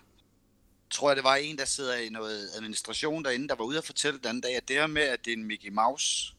[0.90, 3.84] tror jeg det var en, der sidder i noget administration derinde, der var ude og
[3.84, 6.34] fortælle den anden dag, at det her med, at det er en Mickey Mouse,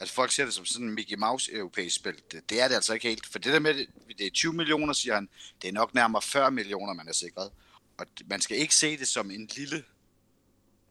[0.00, 2.74] at folk ser det som sådan en Mickey Mouse europæisk spil, det, det er det
[2.74, 3.26] altså ikke helt.
[3.26, 3.74] For det der med,
[4.18, 5.28] det er 20 millioner, siger han,
[5.62, 7.50] det er nok nærmere 40 millioner, man er sikret.
[7.98, 9.84] Og man skal ikke se det som en lille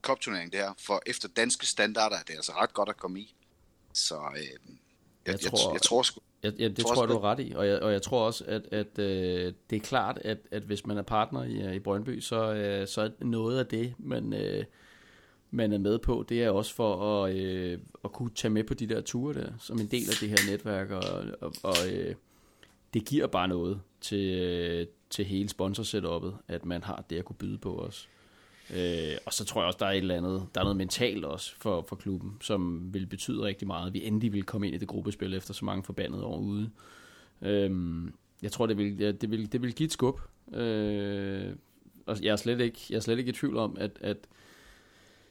[0.01, 3.35] kopturnering, det her, for efter danske standarder er det altså ret godt at komme i.
[3.93, 4.57] Så øh, jeg, Jeg
[5.25, 7.21] jeg, tror- tror, jeg, jeg tror sgu, Ja, ja det tror tror, jeg, også, du
[7.21, 10.19] har ret i, og jeg, og jeg tror også, at, at øh, det er klart,
[10.23, 13.59] at, at hvis man er partner i, øh, i Brøndby, så, øh, så er noget
[13.59, 14.63] af det, man, øh,
[15.51, 18.73] man er med på, det er også for at, øh, at kunne tage med på
[18.73, 22.15] de der ture der, som en del af det her netværk, og, og, og øh,
[22.93, 27.35] det giver bare noget til, øh, til hele sponsorsetupet, at man har det at kunne
[27.35, 28.09] byde på os.
[28.75, 31.25] Øh, og så tror jeg også, der er et eller andet, der er noget mentalt
[31.25, 33.87] også for, for klubben, som vil betyde rigtig meget.
[33.87, 36.69] at Vi endelig vil komme ind i det gruppespil efter så mange forbandede år ude.
[37.41, 37.71] Øh,
[38.41, 40.19] jeg tror, det vil, det vil, det vil give et skub.
[40.53, 41.55] Øh,
[42.05, 44.17] og jeg er, slet ikke, jeg er slet ikke i tvivl om, at, at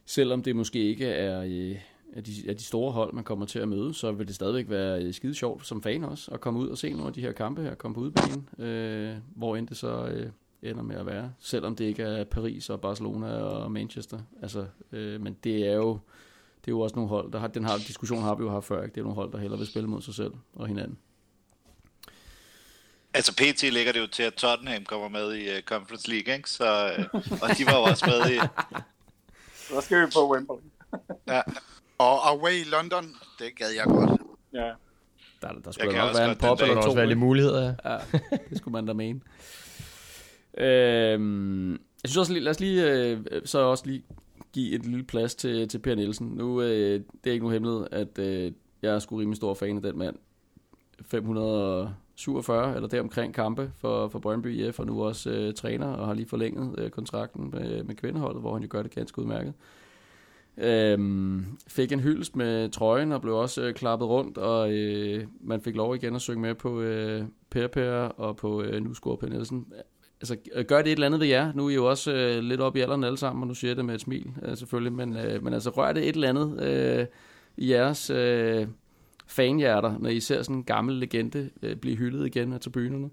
[0.06, 1.76] selvom det måske ikke er øh,
[2.12, 4.70] af de, af de store hold, man kommer til at møde, så vil det stadigvæk
[4.70, 7.20] være øh, skide sjovt som fan også, at komme ud og se nogle af de
[7.20, 10.30] her kampe her, komme på udbanen, øh, hvor end det så øh,
[10.62, 11.32] ender med at være.
[11.38, 14.18] Selvom det ikke er Paris og Barcelona og Manchester.
[14.42, 15.98] Altså, øh, men det er jo
[16.64, 18.64] det er jo også nogle hold, der har, den her diskussion har vi jo haft
[18.64, 18.94] før, ikke?
[18.94, 20.98] det er nogle hold, der hellere vil spille mod sig selv og hinanden.
[23.14, 26.50] Altså PT ligger det jo til, at Tottenham kommer med i uh, Conference League, ikke?
[26.50, 28.38] Så, uh, og de var jo også med i...
[29.74, 30.56] Så skal vi på Wembley.
[31.28, 31.40] Ja,
[31.98, 34.20] og Away i London, det gad jeg godt.
[34.52, 34.72] Ja.
[35.42, 36.58] Der, der skulle nok også være en pop.
[36.58, 36.86] Der eller to.
[36.86, 37.92] også være lidt muligheder, ja.
[37.92, 37.98] Ja,
[38.50, 39.20] det skulle man da mene.
[40.58, 44.02] Øhm, jeg synes også, lige- lad os lige, øh, så også lige
[44.52, 46.26] give et lille plads til, til Per Nielsen.
[46.28, 49.76] Nu, øh, det er ikke nogen hemmelighed, at øh, jeg er sgu rimelig stor fan
[49.76, 50.16] af den mand.
[51.02, 56.14] 547 eller deromkring kampe for, for Brøndby IF, og nu også øh, træner, og har
[56.14, 59.52] lige forlænget øh, kontrakten med, med kvindeholdet, hvor han jo gør det ganske udmærket.
[60.58, 65.60] Øhm, fik en hyldest med trøjen og blev også øh, klappet rundt, og øh, man
[65.60, 69.16] fik lov igen at synge med på øh, Per Per og på øh, Nu score
[69.16, 69.66] Per Nielsen.
[70.20, 71.52] Altså, øh, gør det et eller andet ved jer?
[71.54, 73.68] Nu er I jo også øh, lidt op i alderen alle sammen, og nu siger
[73.68, 76.28] jeg det med et smil, øh, selvfølgelig, men, øh, men altså rør det et eller
[76.28, 77.06] andet øh,
[77.56, 78.66] i jeres øh,
[79.26, 83.10] fanhjerter, når I ser sådan en gammel legende øh, blive hyldet igen af tribunerne?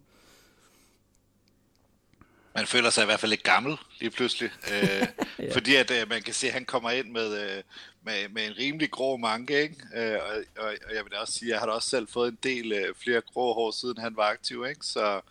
[2.58, 4.52] Man føler sig i hvert fald lidt gammel lige pludselig.
[4.74, 5.08] Øh,
[5.40, 5.54] Ja.
[5.54, 7.64] Fordi at øh, man kan se, at han kommer ind med, øh,
[8.04, 9.76] med, med en rimelig grå manke, ikke?
[9.96, 12.08] Øh, og, og, og jeg vil da også sige, at jeg har da også selv
[12.08, 14.86] fået en del øh, flere grå hår, siden han var aktiv, ikke?
[14.86, 15.22] Så,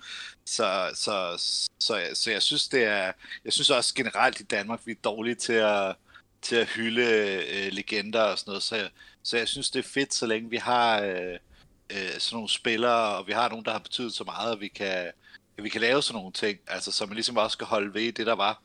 [0.44, 3.12] så, så, så, så, så jeg synes, det er...
[3.44, 5.96] Jeg synes også generelt i Danmark, vi er dårlige til at,
[6.42, 7.02] til at hylde
[7.48, 8.90] øh, legender og sådan noget, så jeg,
[9.22, 11.38] så jeg synes, det er fedt, så længe vi har øh,
[11.90, 14.68] øh, sådan nogle spillere, og vi har nogen, der har betydet så meget, at vi
[14.68, 15.12] kan,
[15.58, 18.12] at vi kan lave sådan nogle ting, altså så man ligesom også skal holde ved
[18.12, 18.62] det, der var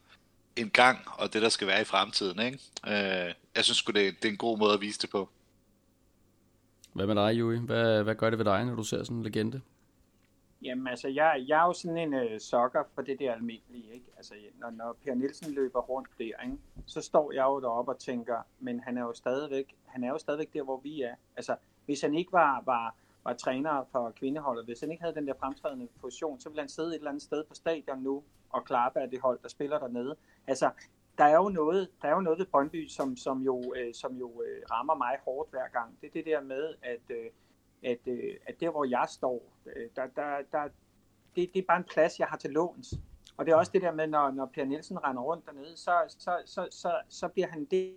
[0.56, 2.40] en gang, og det, der skal være i fremtiden.
[2.40, 2.60] Ikke?
[2.88, 5.30] Øh, jeg synes sgu, det, det er en god måde at vise det på.
[6.94, 7.58] Hvad med dig, Jui?
[7.58, 9.62] Hvad, hvad gør det ved dig, når du ser sådan en legende?
[10.64, 14.06] Jamen altså, jeg, jeg er jo sådan en øh, sokker for det der almindelige, ikke?
[14.18, 16.58] Altså, når, når Per Nielsen løber rundt der, ikke?
[16.86, 20.18] så står jeg jo deroppe og tænker, men han er jo stadigvæk, han er jo
[20.18, 21.16] stadigvæk der, hvor vi er.
[21.36, 25.28] Altså, hvis han ikke var, var, var træner for kvindeholdet, hvis han ikke havde den
[25.28, 28.66] der fremtrædende position, så ville han sidde et eller andet sted på stadion nu og
[28.66, 30.16] klappe af det hold, der spiller dernede.
[30.48, 30.72] Altså,
[31.18, 34.16] der er jo noget, der er jo noget ved Brøndby, som, som jo, øh, som
[34.16, 36.02] jo øh, rammer mig hårdt hver gang.
[36.02, 37.30] Det er det der med, at, øh,
[37.84, 40.64] at, øh, at der, hvor jeg står, øh, der, der, der,
[41.36, 42.94] det, det er bare en plads, jeg har til låns.
[43.38, 45.92] Og det er også det der med, når, når Per Nielsen render rundt dernede, så,
[46.08, 47.96] så, så, så, så bliver han det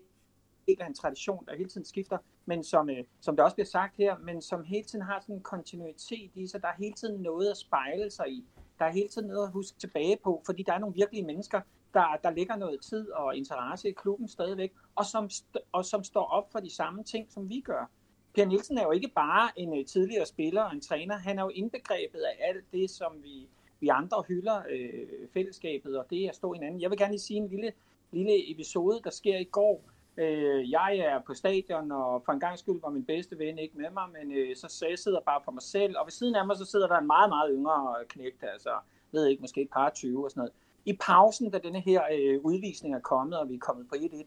[0.66, 3.66] del af en tradition, der hele tiden skifter, men som, øh, som der også bliver
[3.66, 6.62] sagt her, men som hele tiden har sådan en kontinuitet i sig.
[6.62, 8.44] Der er hele tiden noget at spejle sig i.
[8.78, 11.60] Der er hele tiden noget at huske tilbage på, fordi der er nogle virkelige mennesker,
[11.94, 15.30] der, der ligger noget tid og interesse i klubben stadigvæk, og som,
[15.72, 17.90] og som står op for de samme ting, som vi gør.
[18.34, 21.42] Per Nielsen er jo ikke bare en øh, tidligere spiller og en træner, han er
[21.42, 23.48] jo indbegrebet af alt det, som vi,
[23.80, 26.80] vi andre hylder øh, fællesskabet, og det er at stå hinanden.
[26.80, 27.72] Jeg vil gerne lige sige en lille,
[28.12, 29.84] lille episode, der sker i går.
[30.16, 33.78] Øh, jeg er på stadion, og for en gang skyld var min bedste ven ikke
[33.78, 36.34] med mig, men øh, så, så jeg sidder bare for mig selv, og ved siden
[36.34, 38.70] af mig, så sidder der en meget, meget yngre øh, knægt, altså,
[39.12, 40.52] ved ikke, måske et par 20 og sådan noget.
[40.84, 44.24] I pausen, da denne her øh, udvisning er kommet, og vi er kommet på 1-1,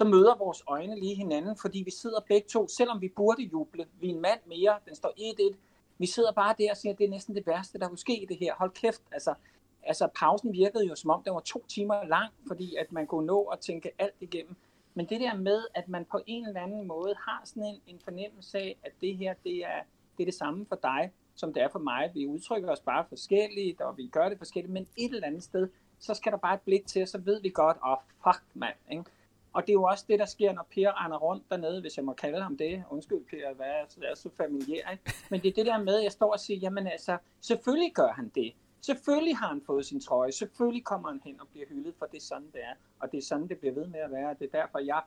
[0.00, 3.86] så møder vores øjne lige hinanden, fordi vi sidder begge to, selvom vi burde juble,
[4.00, 5.12] vi er en mand mere, den står
[5.52, 5.56] 1-1,
[5.98, 8.22] vi sidder bare der og siger, at det er næsten det værste, der kunne ske
[8.22, 8.54] i det her.
[8.54, 9.34] Hold kæft, altså,
[9.82, 13.26] altså pausen virkede jo som om, den var to timer lang, fordi at man kunne
[13.26, 14.56] nå at tænke alt igennem.
[14.96, 18.00] Men det der med, at man på en eller anden måde har sådan en, en
[18.04, 19.82] fornemmelse af, at det her, det er,
[20.16, 22.10] det er det samme for dig, som det er for mig.
[22.14, 25.68] Vi udtrykker os bare forskelligt, og vi gør det forskelligt, men et eller andet sted,
[25.98, 28.76] så skal der bare et blik til, så ved vi godt, åh, oh, fuck mand,
[28.90, 29.04] ikke?
[29.52, 32.04] Og det er jo også det, der sker, når Per render rundt dernede, hvis jeg
[32.04, 32.84] må kalde ham det.
[32.90, 35.12] Undskyld, Per, hvad er, er så familiær, ikke?
[35.30, 38.08] Men det er det der med, at jeg står og siger, jamen altså, selvfølgelig gør
[38.08, 38.52] han det.
[38.86, 40.32] Selvfølgelig har han fået sin trøje.
[40.32, 42.74] Selvfølgelig kommer han hen og bliver hyldet, for det er sådan, det er.
[43.00, 44.36] Og det er sådan, det bliver ved med at være.
[44.38, 45.02] Det er derfor, jeg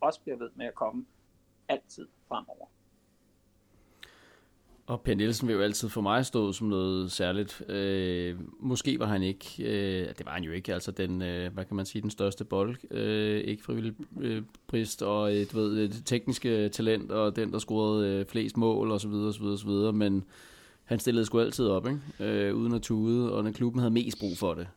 [0.00, 1.06] også bliver ved med at komme
[1.68, 2.66] altid fremover.
[4.86, 7.62] Og Per Nielsen vil jo altid for mig stå som noget særligt.
[7.68, 11.64] Øh, måske var han ikke, øh, det var han jo ikke, altså den, øh, hvad
[11.64, 15.88] kan man sige, den største bold, øh, ikke frivillig øh, brist, og et, du ved,
[15.88, 19.64] det tekniske talent, og den, der scorede øh, flest mål, og så videre, og så
[20.90, 22.00] han stillede sgu altid op, ikke?
[22.20, 24.68] Øh, uden at tude, og når klubben havde mest brug for det,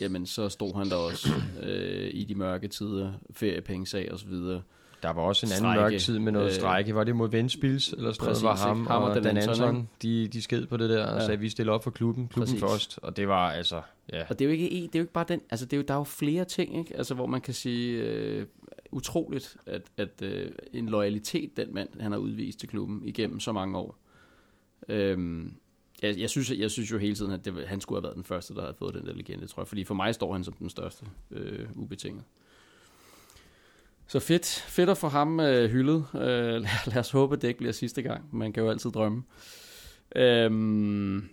[0.00, 1.28] jamen så stod han der også
[1.66, 4.62] øh, i de mørke tider, feriepengesag og så videre.
[5.02, 6.94] Der var også en anden mørk tid med noget øh, strække.
[6.94, 10.28] Var det mod Ventspils, eller sådan noget, var ham, ham og, og Dan Anton, de,
[10.28, 11.26] de sked på det der, og ja.
[11.26, 12.60] sagde, vi stiller op for klubben, klubben præcis.
[12.60, 13.82] først, og det var altså,
[14.12, 14.22] ja.
[14.28, 15.84] Og det er jo ikke, det er jo ikke bare den, altså det er jo,
[15.88, 16.96] der er jo flere ting, ikke?
[16.96, 18.46] Altså hvor man kan sige, øh,
[18.90, 23.52] utroligt, at, at øh, en loyalitet, den mand, han har udvist til klubben igennem så
[23.52, 23.96] mange år.
[24.88, 25.54] Øhm,
[26.02, 28.24] jeg, jeg, synes, jeg synes jo hele tiden, at det, han skulle have været den
[28.24, 29.68] første, der havde fået den der legende, tror jeg.
[29.68, 32.24] Fordi for mig står han som den største, øh, ubetinget.
[34.06, 36.06] Så fedt, fedt at få ham øh, hyldet.
[36.14, 36.20] Øh,
[36.62, 38.28] lad, lad os håbe, det ikke bliver sidste gang.
[38.32, 39.22] Man kan jo altid drømme.
[40.16, 41.28] Øhm,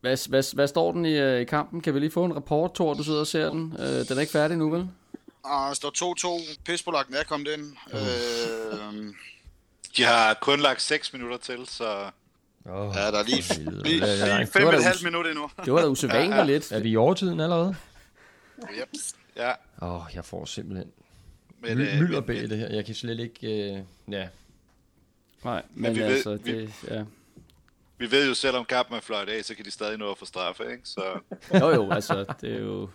[0.00, 1.80] hvad, hvad, hvad står den i, øh, i kampen?
[1.80, 3.76] Kan vi lige få en rapport, Thor, du sidder og ser den?
[3.78, 4.88] Øh, den er ikke færdig nu, vel?
[5.44, 6.62] Ah, der står 2-2.
[6.64, 7.76] Pispolak er kommet ind.
[7.92, 8.00] Uh.
[8.00, 9.14] Øh,
[9.96, 12.10] de har kun lagt 6 minutter til, så...
[12.64, 15.50] Oh, ja, der er lige, lige, lige 5,5 minutter endnu.
[15.64, 16.44] Det var da usædvanligt ja, ja.
[16.44, 16.72] lidt.
[16.72, 17.76] Er vi i overtiden allerede?
[18.78, 18.88] Yep.
[19.36, 19.50] Ja.
[19.82, 20.92] Åh, oh, jeg får simpelthen
[21.62, 22.68] men, My, mylder bag det her.
[22.68, 23.46] Jeg kan slet ikke...
[23.46, 24.28] Øh, ja.
[25.44, 27.04] Nej, men, men vi altså, ved, det, vi, ja.
[27.98, 30.24] Vi ved jo, selvom kampen er fløjt af, så kan de stadig nå at få
[30.24, 30.82] straffe, ikke?
[30.84, 31.20] Så...
[31.54, 32.90] jo, jo, altså, det er jo...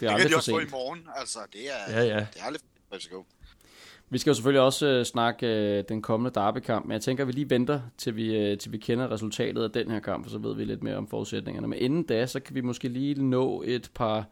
[0.00, 2.26] Det, er det kan de også få i morgen, altså, det er, ja, ja.
[2.34, 3.24] det er aldrig for
[4.10, 7.28] vi skal jo selvfølgelig også øh, snakke øh, den kommende derbykamp, men jeg tænker, at
[7.28, 10.30] vi lige venter, til vi, øh, til vi kender resultatet af den her kamp, for
[10.30, 11.68] så ved vi lidt mere om forudsætningerne.
[11.68, 14.24] Men inden da, så kan vi måske lige nå et par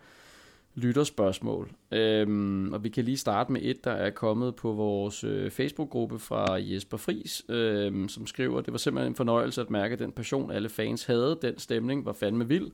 [0.74, 1.70] lytterspørgsmål.
[1.92, 6.18] Øhm, og vi kan lige starte med et, der er kommet på vores øh, Facebook-gruppe
[6.18, 10.50] fra Jesper Fris, øhm, som skriver, det var simpelthen en fornøjelse at mærke den passion,
[10.50, 11.38] alle fans havde.
[11.42, 12.70] Den stemning var fandme vild.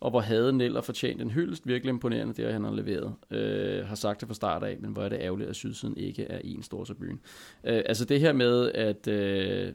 [0.00, 1.66] Og hvor havde Neller fortjent en hyldest.
[1.66, 3.14] Virkelig imponerende, det han har leveret.
[3.30, 6.24] Øh, har sagt det fra start af, men hvor er det ærgerligt, at Sydsiden ikke
[6.24, 7.20] er en stor så byen.
[7.64, 9.72] Øh, altså det her med, at øh,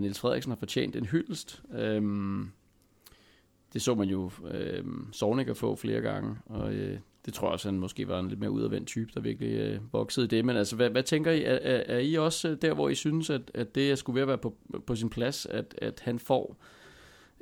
[0.00, 1.62] Niels Frederiksen har fortjent en hyldest.
[1.78, 2.02] Øh,
[3.72, 7.68] det så man jo øh, Sovnikker få flere gange, og øh, det tror jeg også,
[7.68, 10.44] han måske var en lidt mere udadvendt type, der virkelig øh, voksede i det.
[10.44, 11.42] Men altså, hvad, hvad tænker I?
[11.42, 14.38] Er, er, er I også øh, der, hvor I synes, at, at det skulle være
[14.38, 14.54] på,
[14.86, 16.56] på sin plads, at, at han får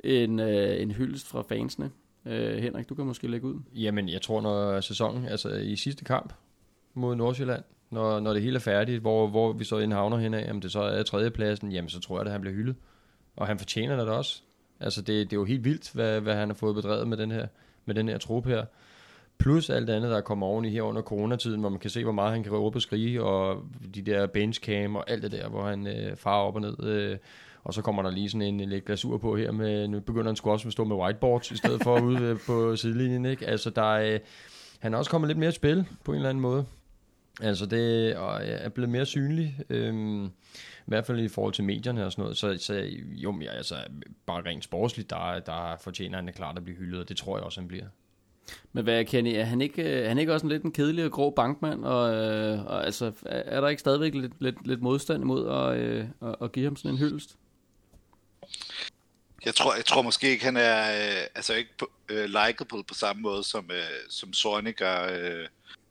[0.05, 1.91] en, øh, en hyldest fra fansene?
[2.25, 3.59] Øh, Henrik, du kan måske lægge ud.
[3.75, 6.33] Jamen, jeg tror, når sæsonen, altså i sidste kamp
[6.93, 10.61] mod Nordsjælland, når, når det hele er færdigt, hvor, hvor vi så indhavner henad, om
[10.61, 12.75] det så er tredjepladsen, jamen så tror jeg, at han bliver hyldet.
[13.35, 14.41] Og han fortjener det også.
[14.79, 17.31] Altså det, det er jo helt vildt, hvad, hvad han har fået bedrevet med den
[17.31, 17.47] her,
[17.85, 18.65] med den her trup her.
[19.37, 22.11] Plus alt andet, der kommer oven i her under coronatiden, hvor man kan se, hvor
[22.11, 23.63] meget han kan råbe og skrige, og
[23.95, 26.83] de der benchcam og alt det der, hvor han øh, farer op og ned.
[26.83, 27.17] Øh,
[27.65, 30.35] og så kommer der lige sådan en, lidt glasur på her, med, nu begynder han
[30.35, 33.47] sgu også at stå med whiteboards, i stedet for ude øh, på sidelinjen, ikke?
[33.47, 34.19] Altså der er, øh,
[34.79, 36.65] han er også kommet lidt mere i spil, på en eller anden måde.
[37.41, 40.29] Altså det og er blevet mere synlig, øhm, i
[40.85, 42.37] hvert fald i forhold til medierne og sådan noget.
[42.37, 43.75] Så, så jo, ja, altså,
[44.25, 47.43] bare rent sportsligt, der, der fortjener han klart at blive hyldet, og det tror jeg
[47.43, 47.85] også, han bliver.
[48.73, 51.11] Men hvad, Kenny, er han ikke, er han ikke også en lidt en kedelig og
[51.11, 51.85] grå bankmand?
[51.85, 56.05] Og, øh, og altså, er der ikke stadigvæk lidt, lidt, lidt modstand imod at, øh,
[56.21, 57.37] at, at give ham sådan en hyldest?
[59.45, 61.71] Jeg tror, jeg tror måske ikke, han er øh, altså ikke
[62.09, 65.47] øh, likeable på samme måde, som, øh, som Sorniger, øh,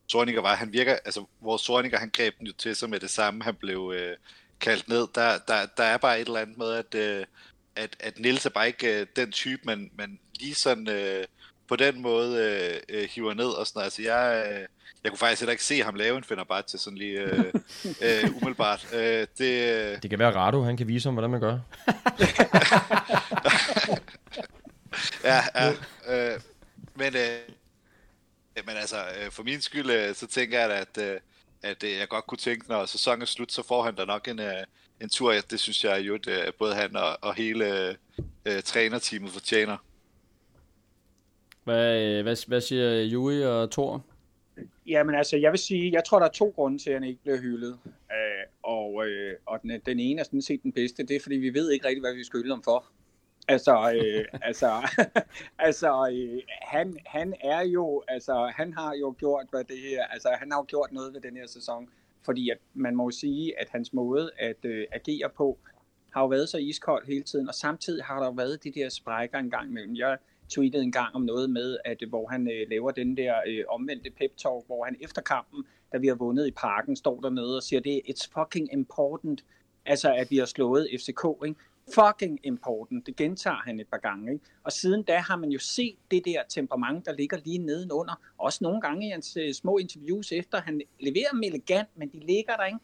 [0.09, 0.55] Sorniger var.
[0.55, 3.55] Han virker, altså, hvor Sorniger, han greb den jo til sig med det samme, han
[3.55, 4.16] blev øh,
[4.61, 5.09] kaldt ned.
[5.14, 7.26] Der, der, der er bare et eller andet med, at, øh,
[7.76, 11.24] at, at Nils er bare ikke øh, den type, man, man lige sådan øh,
[11.68, 13.84] på den måde øh, øh, hiver ned og sådan noget.
[13.84, 14.66] Altså, jeg, øh,
[15.04, 16.24] jeg kunne faktisk heller ikke se ham lave en
[16.66, 17.38] til sådan lige øh,
[18.04, 18.88] øh, umiddelbart.
[18.92, 20.02] Øh, det, øh...
[20.02, 21.58] det kan være Rado, han kan vise ham, hvordan man gør.
[25.24, 25.72] ja, ja.
[26.08, 26.40] Øh,
[26.94, 27.38] men, øh,
[28.66, 31.20] men altså, øh, for min skyld, øh, så tænker jeg, at, øh,
[31.62, 34.28] at øh, jeg godt kunne tænke, når sæsonen er slut, så får han da nok
[34.28, 34.64] en, øh,
[35.00, 35.32] en tur.
[35.32, 37.96] Det synes jeg jo, at både han og, og hele
[38.44, 39.76] øh, trænerteamet fortjener.
[41.64, 44.04] Hvad, øh, hvad, hvad siger Juri og Thor?
[44.86, 47.22] Jamen altså, jeg vil sige, jeg tror, der er to grunde til, at han ikke
[47.22, 47.78] bliver hyldet.
[47.86, 51.36] Øh, og øh, og den, den ene er sådan set den bedste, det er, fordi
[51.36, 52.84] vi ved ikke rigtig, hvad vi skal hylde ham for.
[53.48, 54.70] Altså, øh, altså,
[55.66, 60.28] altså øh, han, han er jo, altså, han har jo gjort, hvad det her, altså,
[60.38, 61.88] han har jo gjort noget ved den her sæson,
[62.24, 65.58] fordi at man må sige, at hans måde at øh, agere på,
[66.10, 69.38] har jo været så iskold hele tiden, og samtidig har der været de der sprækker
[69.38, 69.96] en gang imellem.
[69.96, 70.18] Jeg,
[70.49, 73.64] tweetet en gang om noget med, at øh, hvor han øh, laver den der øh,
[73.68, 77.57] omvendte pep talk, hvor han efter kampen, da vi har vundet i parken, står dernede
[77.57, 79.45] og siger, det er it's fucking important,
[79.86, 81.61] altså at vi har slået FCK, ikke?
[81.95, 83.07] Fucking important.
[83.07, 84.32] Det gentager han et par gange.
[84.32, 84.45] Ikke?
[84.62, 88.20] Og siden da har man jo set det der temperament, der ligger lige nedenunder.
[88.38, 90.61] Også nogle gange i hans øh, små interviews efter.
[90.61, 92.78] Han leverer dem elegant, men de ligger der, ikke?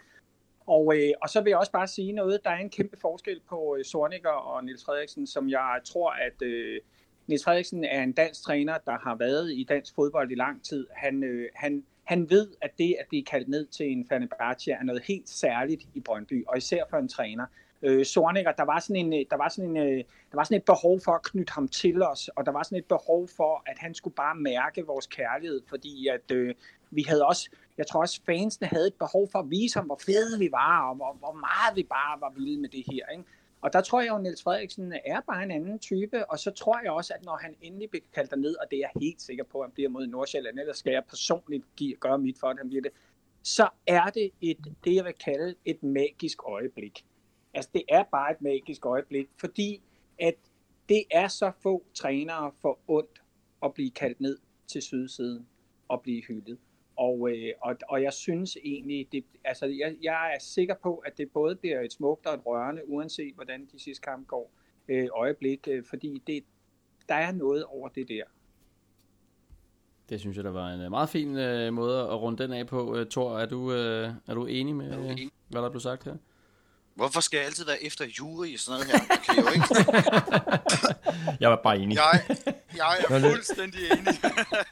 [0.66, 2.44] Og, øh, og så vil jeg også bare sige noget.
[2.44, 6.42] Der er en kæmpe forskel på øh, Sorniger og Nils Frederiksen, som jeg tror, at
[6.42, 6.80] øh,
[7.30, 10.86] Niels Frederiksen er en dansk træner, der har været i dansk fodbold i lang tid.
[10.96, 14.82] Han, øh, han, han ved, at det at blive kaldt ned til en Fenerbahce er
[14.82, 17.46] noget helt særligt i Brøndby, og især for en træner.
[17.82, 20.56] Øh, Sornikker, der var, sådan en, øh, der, var sådan en, øh, der var sådan
[20.56, 23.62] et behov for at knytte ham til os, og der var sådan et behov for,
[23.66, 26.54] at han skulle bare mærke vores kærlighed, fordi at øh,
[26.90, 30.00] vi havde også, jeg tror også fansene havde et behov for at vise ham, hvor
[30.06, 33.06] fede vi var, og hvor, hvor meget vi bare var vilde med det her.
[33.06, 33.24] Ikke?
[33.60, 36.50] Og der tror jeg jo, at Niels Frederiksen er bare en anden type, og så
[36.50, 39.22] tror jeg også, at når han endelig bliver kaldt ned, og det er jeg helt
[39.22, 42.46] sikker på, at han bliver mod Nordsjælland, ellers skal jeg personligt give, gøre mit for,
[42.46, 42.92] at han bliver det,
[43.42, 47.06] så er det et, det, jeg vil kalde et magisk øjeblik.
[47.54, 49.82] Altså, det er bare et magisk øjeblik, fordi
[50.18, 50.34] at
[50.88, 53.22] det er så få trænere for ondt
[53.62, 55.46] at blive kaldt ned til sydsiden
[55.88, 56.58] og blive hyldet.
[57.00, 61.18] Og, øh, og, og jeg synes egentlig, det, altså jeg, jeg er sikker på, at
[61.18, 64.52] det både bliver et smukt og et rørende, uanset hvordan de sidste kamp går,
[64.88, 66.44] øh, øjeblik, øh, fordi det,
[67.08, 68.22] der er noget over det der.
[70.08, 72.96] Det synes jeg, der var en meget fin øh, måde at runde den af på.
[72.96, 76.16] Øh, Thor, er du, øh, er du enig med, øh, hvad der blev sagt her?
[76.94, 79.16] Hvorfor skal jeg altid være efter jury i sådan noget her?
[79.16, 79.66] Det kan jeg jo ikke.
[81.42, 81.96] jeg var bare enig.
[81.96, 82.36] Jeg,
[82.76, 84.20] jeg er fuldstændig enig.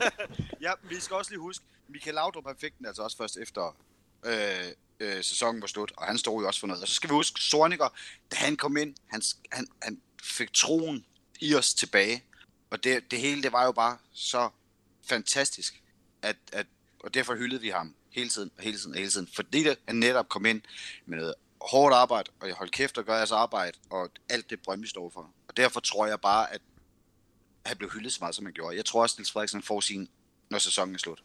[0.66, 3.76] ja, vi skal også lige huske, Michael Laudrup han fik den altså også først efter
[4.24, 6.82] øh, øh, sæsonen var slut, og han stod jo også for noget.
[6.82, 7.88] Og så skal vi huske, Sorniger,
[8.30, 11.04] da han kom ind, han, han, han fik troen
[11.40, 12.24] i os tilbage.
[12.70, 14.50] Og det, det hele, det var jo bare så
[15.08, 15.82] fantastisk,
[16.22, 16.66] at, at,
[17.00, 19.28] og derfor hyldede vi ham hele tiden, og hele tiden, og hele tiden.
[19.34, 20.62] Fordi det, han netop kom ind
[21.06, 24.60] med noget hårdt arbejde, og jeg holdt kæft og gør jeres arbejde, og alt det
[24.62, 25.30] Brøndby står for.
[25.48, 26.60] Og derfor tror jeg bare, at
[27.66, 28.76] han blev hyldet så meget, som han gjorde.
[28.76, 30.08] Jeg tror også, at Niels Frederiksen får sin,
[30.50, 31.22] når sæsonen er slut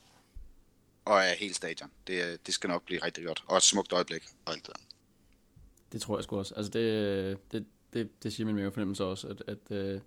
[1.05, 1.91] og er helt stadion.
[2.07, 3.43] Det, det skal nok blive rigtig godt.
[3.47, 4.75] Og et smukt øjeblik og alt det
[5.91, 6.55] Det tror jeg sgu også.
[6.55, 10.01] Altså det, det, det, det siger min mere fornemmelse også, at, at uh,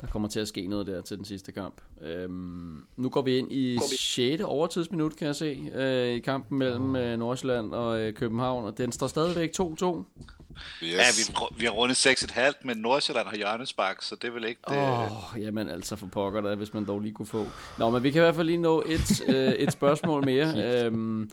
[0.00, 1.74] der kommer til at ske noget der til den sidste kamp.
[2.26, 4.42] Um, nu går vi ind i 6.
[4.42, 8.92] overtidsminut, kan jeg se, uh, i kampen mellem uh, Nordsjælland og uh, København, og den
[8.92, 10.04] står stadigvæk 2-2.
[10.82, 10.92] Yes.
[10.92, 14.76] Ja, vi, vi har rundet 6,5, men Nordsjælland har hjørnespark, så det vel ikke det...
[14.76, 17.46] Åh, oh, jamen altså for pokker der, hvis man dog lige kunne få.
[17.78, 20.54] Nå, men vi kan i hvert fald lige nå et, øh, et spørgsmål mere.
[20.84, 21.30] øhm,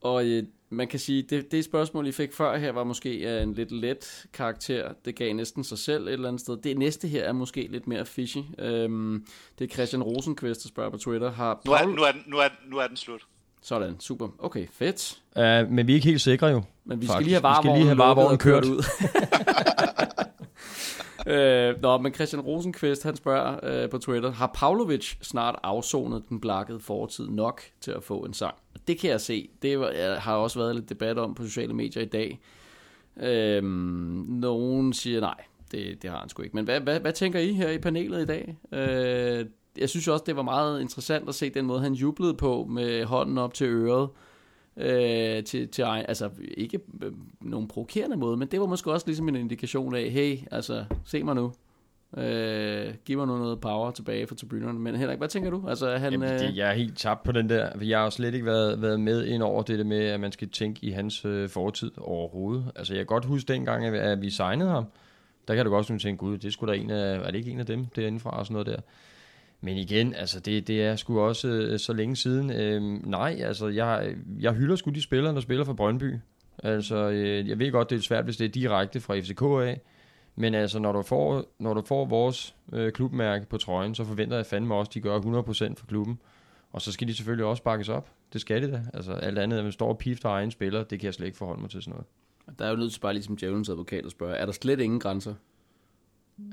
[0.00, 3.42] Og øh, man kan sige, det, det spørgsmål, I fik før her, var måske af
[3.42, 4.88] en lidt let karakter.
[5.04, 6.56] Det gav næsten sig selv et eller andet sted.
[6.56, 8.38] Det næste her er måske lidt mere fishy.
[8.58, 9.24] Øhm,
[9.58, 11.30] det er Christian Rosenqvist, der spørger på Twitter.
[11.32, 11.94] Har Nu er, Paul...
[11.94, 13.20] nu, er den, nu, er, nu er den slut.
[13.62, 14.28] Sådan, super.
[14.38, 15.18] Okay, fedt.
[15.36, 16.62] Uh, men vi er ikke helt sikre jo.
[16.84, 17.26] Men vi skal Faktisk.
[17.26, 18.72] lige have Vi skal lige have varevognen kørt kørt.
[18.72, 18.82] ud.
[21.28, 26.40] øh, nå, men Christian Rosenqvist, han spørger øh, på Twitter, har Pavlovic snart afsonet den
[26.40, 28.54] blakkede fortid nok til at få en sang?
[28.88, 29.48] Det kan jeg se.
[29.62, 32.40] Det var, jeg har også været lidt debat om på sociale medier i dag.
[33.20, 33.64] Øh,
[34.28, 36.56] nogen siger nej, det, det har han sgu ikke.
[36.56, 38.56] Men hvad, hvad, hvad tænker I her i panelet i dag?
[38.72, 39.46] Øh,
[39.78, 43.04] jeg synes også, det var meget interessant at se den måde, han jublede på med
[43.04, 44.08] hånden op til øret
[44.78, 49.06] øh, til, til egen, altså ikke øh, nogen provokerende måde, men det var måske også
[49.06, 51.52] ligesom en indikation af, hey, altså, se mig nu.
[52.16, 54.78] Øh, giv mig nu noget power tilbage fra tribunerne.
[54.78, 55.64] Men Henrik, hvad tænker du?
[55.68, 57.70] Altså, han, Jamen, øh, det, jeg er helt tabt på den der.
[57.80, 60.32] Jeg har jo slet ikke været, været med ind over det der med, at man
[60.32, 62.72] skal tænke i hans øh, fortid overhovedet.
[62.76, 64.84] Altså, jeg kan godt huske dengang, at, at vi signede ham.
[65.48, 67.50] Der kan du godt sådan tænke, gud, det skulle da en af, er det ikke
[67.50, 68.80] en af dem derindefra og sådan noget der.
[69.60, 72.50] Men igen, altså det, det er sgu også øh, så længe siden.
[72.50, 76.14] Øh, nej, altså jeg, jeg hylder sgu de spillere, der spiller for Brøndby.
[76.62, 79.80] Altså, øh, jeg ved godt, det er svært, hvis det er direkte fra FCK af.
[80.36, 84.36] Men altså, når du får, når du får vores øh, klubmærke på trøjen, så forventer
[84.36, 86.18] jeg fandme også, at de gør 100% for klubben.
[86.72, 88.12] Og så skal de selvfølgelig også bakkes op.
[88.32, 88.82] Det skal de da.
[88.94, 91.38] Altså, alt andet, at man står og pifter egen spiller, det kan jeg slet ikke
[91.38, 92.58] forholde mig til sådan noget.
[92.58, 95.00] der er jo nødt til bare ligesom Djævelens advokat at spørge, er der slet ingen
[95.00, 95.34] grænser?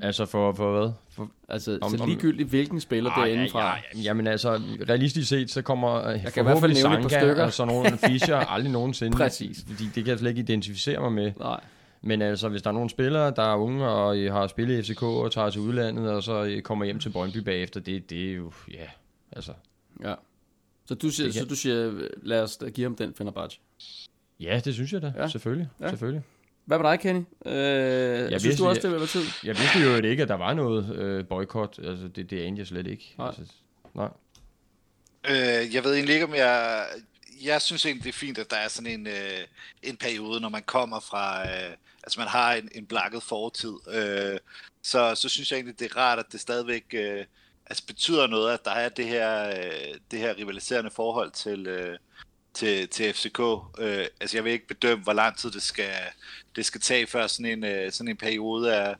[0.02, 0.92] Altså, for, for hvad?
[1.10, 3.66] For, Altså, Om- så ligegyldigt hvilken spiller det er indenfra.
[3.68, 7.02] Ja, ja, jamen altså, realistisk set, så kommer jeg kan i hvert fald nævne et
[7.02, 7.44] par stykker.
[7.44, 9.18] og sådan nogle Fischer aldrig nogensinde.
[9.18, 9.66] Præcis.
[9.68, 11.32] Fordi det kan jeg slet ikke identificere mig med.
[11.40, 11.60] Nej.
[12.02, 14.94] Men altså, hvis der er nogle spillere, der er unge og øh, har spillet i
[14.94, 18.30] FCK og tager til udlandet, og så øh, kommer hjem til Brøndby bagefter, det, det
[18.32, 18.86] er jo, ja,
[19.32, 19.52] altså.
[20.04, 20.14] Ja.
[20.86, 21.92] Så du siger, så du siger
[22.24, 23.60] lad os give ham den Fenerbahce.
[24.40, 25.28] Ja, det synes jeg da, Ja.
[25.28, 25.68] selvfølgelig.
[25.82, 25.90] Ja.
[25.90, 26.22] selvfølgelig.
[26.66, 27.22] Hvad med dig, Kenny?
[27.46, 29.24] Øh, jeg synes vidste- du også, jeg- det vil være tid?
[29.44, 31.80] Jeg vidste jo ikke, at der var noget øh, boykot.
[31.84, 33.16] Altså, det, det anede jeg slet ikke.
[33.18, 33.28] Nej.
[33.28, 33.44] Altså,
[33.94, 34.10] nej.
[35.30, 36.86] Øh, jeg ved egentlig ikke, om jeg...
[37.44, 39.40] Jeg synes egentlig, det er fint, at der er sådan en, øh,
[39.84, 41.42] en periode, når man kommer fra...
[41.44, 41.72] Øh,
[42.04, 43.74] altså, man har en, en blakket fortid.
[43.94, 44.40] Øh,
[44.84, 47.26] så, så synes jeg egentlig, det er rart, at det stadigvæk øh,
[47.66, 51.98] altså, betyder noget, at der er det her, øh, det her rivaliserende forhold til, øh,
[52.56, 53.40] til, til FCK.
[53.80, 55.94] Øh, altså, jeg vil ikke bedømme, hvor lang tid det skal,
[56.56, 58.96] det skal tage, før sådan en, øh, sådan en periode er,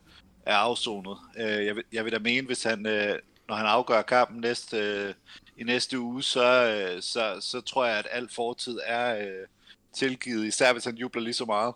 [0.46, 1.18] er afsonet.
[1.38, 4.78] Øh, jeg, vil, jeg vil da mene, hvis han, øh, når han afgør kampen næste,
[4.78, 5.14] øh,
[5.58, 9.48] i næste uge, så, øh, så, så tror jeg, at alt fortid er øh,
[9.94, 11.74] tilgivet, især hvis han jubler lige så meget.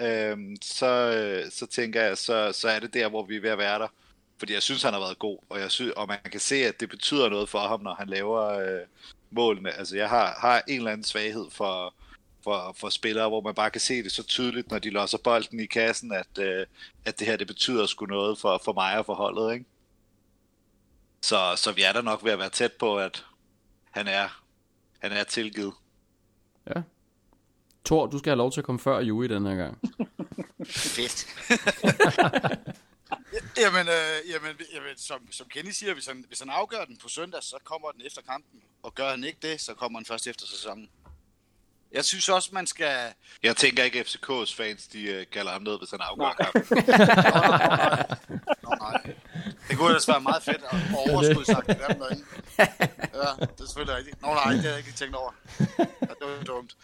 [0.00, 3.50] Øh, så, øh, så tænker jeg, så, så er det der, hvor vi er ved
[3.50, 3.88] at være der.
[4.38, 6.80] Fordi jeg synes, han har været god, og, jeg synes, og man kan se, at
[6.80, 8.86] det betyder noget for ham, når han laver øh,
[9.32, 9.72] målene.
[9.72, 11.94] Altså, jeg har, har en eller anden svaghed for,
[12.44, 15.60] for, for spillere, hvor man bare kan se det så tydeligt, når de låser bolden
[15.60, 16.66] i kassen, at, øh,
[17.04, 19.64] at det her, det betyder sgu noget for, for mig og for holdet, ikke?
[21.22, 23.24] Så, så vi er der nok ved at være tæt på, at
[23.90, 24.42] han er,
[24.98, 25.72] han er tilgivet.
[27.84, 29.78] Thor, du skal have lov til at komme før Jui den her gang.
[30.66, 31.26] Fedt.
[33.56, 37.08] jamen, øh, jamen, jamen som, som Kenny siger, hvis han, hvis han afgør den på
[37.08, 38.60] søndag, så kommer den efter kampen.
[38.82, 40.88] Og gør han ikke det, så kommer den først efter sæsonen.
[41.92, 43.12] Jeg synes også, man skal...
[43.42, 46.34] Jeg tænker ikke, at FCK's fans, de øh, kalder ham ned, hvis han afgør Nej.
[46.36, 46.76] kampen.
[48.64, 49.14] Nå, nej.
[49.68, 50.78] Det kunne ellers være meget fedt at
[51.12, 52.24] overskud sagt dem derinde.
[53.14, 54.22] Ja, det er selvfølgelig rigtigt.
[54.22, 55.32] Nå nej, det havde jeg ikke lige tænkt over.
[55.78, 55.84] Ja,
[56.20, 56.76] det var dumt.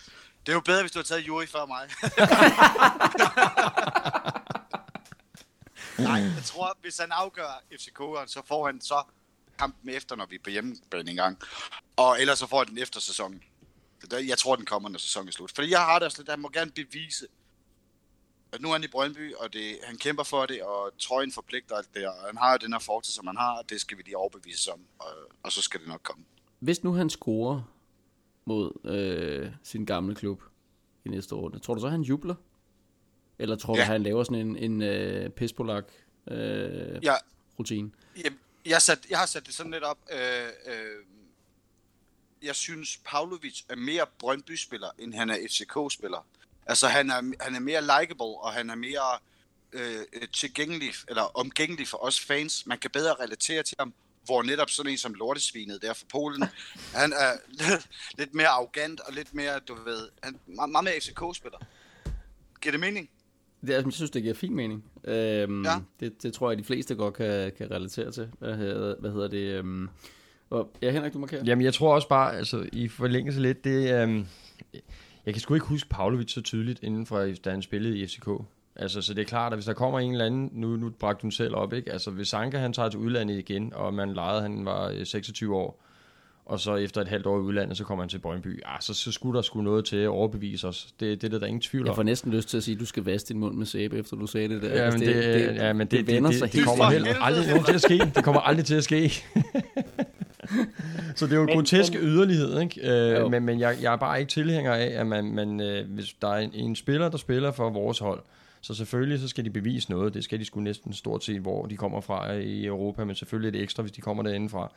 [0.47, 1.89] Det er jo bedre, hvis du har taget Juri før mig.
[5.99, 9.03] Nej, jeg tror, hvis han afgør FCK'eren, så får han så
[9.59, 11.39] kampen efter, når vi er på hjemmebane engang.
[11.97, 13.43] Og ellers så får han den efter sæsonen.
[14.13, 15.53] Jeg tror, den kommer, når sæsonen er slut.
[15.55, 17.27] Fordi jeg har det også lidt, han må gerne bevise,
[18.53, 21.77] at nu er han i Brøndby, og det, han kæmper for det, og trøjen forpligter
[21.77, 23.99] alt det, og han har jo den her fortid, som han har, og det skal
[23.99, 25.07] vi lige overbevise om, og,
[25.43, 26.25] og så skal det nok komme.
[26.59, 27.63] Hvis nu han scorer
[28.45, 30.43] mod øh, sin gamle klub
[31.05, 32.35] i næste runde, tror du så, han jubler?
[33.39, 33.85] Eller tror du, Ja.
[33.85, 35.85] han laver sådan en, en øh, pispolak
[36.31, 37.19] øh, Jeg,
[37.59, 37.91] rutine?
[38.25, 38.33] jeg,
[38.67, 39.99] jeg, sat, jeg har sat det sådan lidt op.
[40.13, 41.05] Øh, øh,
[42.43, 46.27] jeg synes, Pavlovic er mere Brøndby-spiller, end han er FCK-spiller.
[46.67, 49.19] Altså, han er, han er mere likable, og han er mere
[49.73, 52.67] øh, tilgængelig, eller omgængelig for os fans.
[52.67, 56.45] Man kan bedre relatere til ham, hvor netop sådan en som Lortesvinet der fra Polen,
[56.95, 60.85] han er lidt, lidt mere arrogant, og lidt mere, du ved, han er meget, meget
[60.85, 61.59] mere FCK-spiller.
[62.61, 63.11] Giver det mening?
[63.61, 64.85] Det, er- jeg synes, det giver fin mening.
[65.05, 65.71] Øhm, Ja.
[66.01, 68.29] det, det tror jeg, de fleste godt kan, kan relatere til.
[68.39, 69.39] Hvad hedder, hvad hedder det?
[69.59, 69.89] Øhm,
[70.51, 71.45] og, ja, Henrik, du markerer.
[71.45, 74.27] Jamen, jeg tror også bare, altså, i forlængelse lidt, det, øhm,
[75.27, 78.29] Jeg kan sgu ikke huske Pavlovic så tydeligt inden for, da han spillede i FCK.
[78.77, 81.23] Altså, så det er klart, at hvis der kommer en eller anden, nu, nu bragte
[81.23, 81.93] hun selv op, ikke?
[81.93, 85.57] Altså, hvis Sanka han tager til udlandet igen, og man lejede, han var 26 øh,
[85.57, 85.85] år,
[86.49, 88.63] og så efter et halvt år i udlandet, så kommer han til Brøndby.
[88.67, 90.89] Ah, så, så skulle der sgu noget til at overbevise os.
[91.01, 91.87] Det, det er der, der ingen tvivl om.
[91.87, 93.99] Jeg får næsten lyst til at sige, at du skal vaske din mund med sæbe,
[93.99, 94.69] efter du sagde det der.
[94.69, 96.69] Ja, Altså, men det, det, ja, men det, det vender det, sig det, det helt
[96.69, 97.25] kommer for heller helvede.
[97.25, 98.13] aldrig nogen til at ske.
[98.15, 99.09] Det kommer aldrig til at ske.
[101.17, 102.87] så det er jo en grotesk yderlighed, ikke?
[102.87, 103.25] Jo.
[103.25, 106.15] Øh, men men jeg, jeg er bare ikke tilhænger af, at man, man, øh, hvis
[106.23, 108.21] der er en, en spiller, der spiller for vores hold,
[108.61, 110.15] så selvfølgelig så skal de bevise noget.
[110.15, 113.53] Det skal de sgu næsten stort set, hvor de kommer fra i Europa, men selvfølgelig
[113.53, 114.73] lidt ekstra, hvis de kommer derinde fra.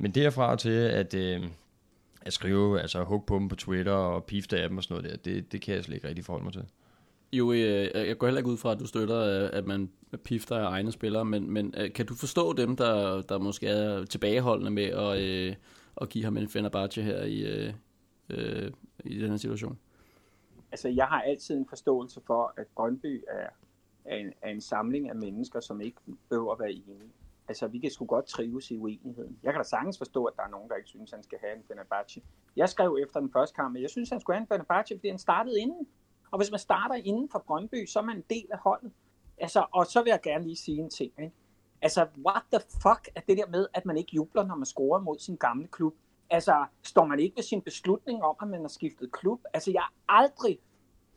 [0.00, 1.42] Men derfra til at, øh,
[2.22, 5.24] at skrive, altså hug på dem på Twitter og pifte af dem og sådan noget
[5.24, 6.64] der, det, det kan jeg slet ikke rigtig forholde mig til.
[7.32, 9.90] Jo, øh, jeg går heller ikke ud fra, at du støtter, øh, at man
[10.24, 14.04] pifter af egne spillere, men, men øh, kan du forstå dem, der, der måske er
[14.04, 15.54] tilbageholdende med at, øh,
[16.00, 17.72] at give ham en Fenerbahce her i, øh,
[18.30, 18.70] øh,
[19.04, 19.78] i den her situation?
[20.72, 23.48] Altså, jeg har altid en forståelse for, at Brøndby er,
[24.04, 25.98] er, en, er en samling af mennesker, som ikke
[26.28, 27.10] behøver at være enige.
[27.50, 29.38] Altså, vi kan sgu godt trives i uenigheden.
[29.42, 31.56] Jeg kan da sagtens forstå, at der er nogen, der ikke synes, han skal have
[31.56, 32.22] en Fenerbahce.
[32.56, 35.08] Jeg skrev efter den første kamp, at jeg synes, han skulle have en Fenerbahce, fordi
[35.08, 35.88] han startede inden.
[36.30, 38.92] Og hvis man starter inden for Brøndby, så er man en del af holdet.
[39.38, 41.12] Altså, og så vil jeg gerne lige sige en ting.
[41.18, 41.34] Ikke?
[41.82, 45.00] Altså, what the fuck er det der med, at man ikke jubler, når man scorer
[45.00, 45.94] mod sin gamle klub?
[46.30, 49.40] Altså, står man ikke ved sin beslutning om, at man har skiftet klub?
[49.54, 50.58] Altså, jeg har aldrig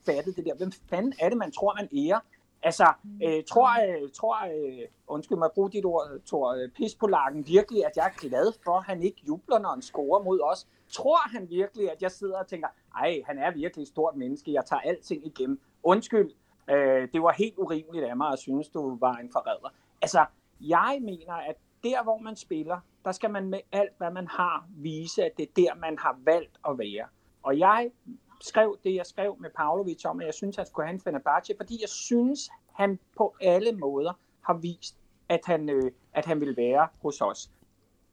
[0.06, 0.56] fattet det der.
[0.56, 2.20] Hvem fanden er det, man tror, man ærer?
[2.64, 2.94] Altså,
[3.24, 7.86] øh, tror, øh, tror øh, undskyld mig at bruge dit ord, Thor, øh, pispolakken virkelig,
[7.86, 10.68] at jeg er glad for, at han ikke jubler, når han scorer mod os?
[10.90, 14.54] Tror han virkelig, at jeg sidder og tænker, ej, han er virkelig et stort menneske,
[14.54, 15.60] jeg tager alting igennem.
[15.84, 16.32] Undskyld,
[16.70, 19.70] øh, det var helt urimeligt af mig at synes, du var en forræder.
[20.02, 20.26] Altså,
[20.62, 24.68] jeg mener, at der, hvor man spiller, der skal man med alt, hvad man har,
[24.78, 27.08] vise, at det er der, man har valgt at være.
[27.44, 27.92] Og jeg
[28.44, 31.54] skrev det, jeg skrev med Pavlovic om, at jeg synes, han skulle have en Fenerbahce,
[31.58, 34.96] fordi jeg synes, han på alle måder har vist,
[35.30, 37.50] at han, øh, at han vil være hos os.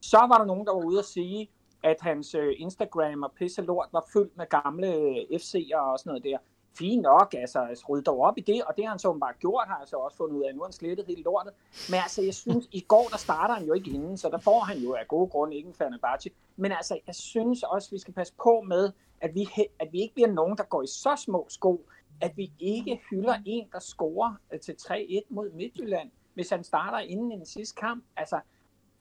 [0.01, 1.49] Så var der nogen, der var ude at sige,
[1.83, 6.09] at hans øh, Instagram og pisse lort var fyldt med gamle øh, FC'er og sådan
[6.09, 6.37] noget der.
[6.77, 9.33] Fint nok, altså, altså rydde dog op i det, og det har han så bare
[9.39, 10.53] gjort, har jeg så også fundet ud af.
[10.53, 11.53] Nu har han slettet hele lortet.
[11.89, 14.59] Men altså, jeg synes, i går der starter han jo ikke inden, så der får
[14.59, 16.29] han jo af gode grunde ikke en Fenerbahce.
[16.55, 18.91] Men altså, jeg synes også, vi skal passe på med,
[19.21, 19.49] at vi,
[19.79, 21.89] at vi ikke bliver nogen, der går i så små sko,
[22.21, 26.99] at vi ikke hylder en, der scorer øh, til 3-1 mod Midtjylland, hvis han starter
[26.99, 28.03] inden i den sidste kamp.
[28.17, 28.39] Altså,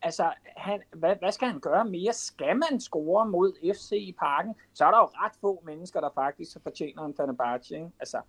[0.02, 2.12] altså han, hvad, hvad skal han gøre mere?
[2.12, 4.54] Skal man score mod FC i parken?
[4.74, 7.74] Så er der jo ret få mennesker, der faktisk fortjener en Fenerbahce.
[7.74, 7.90] Ikke?
[8.00, 8.20] Altså,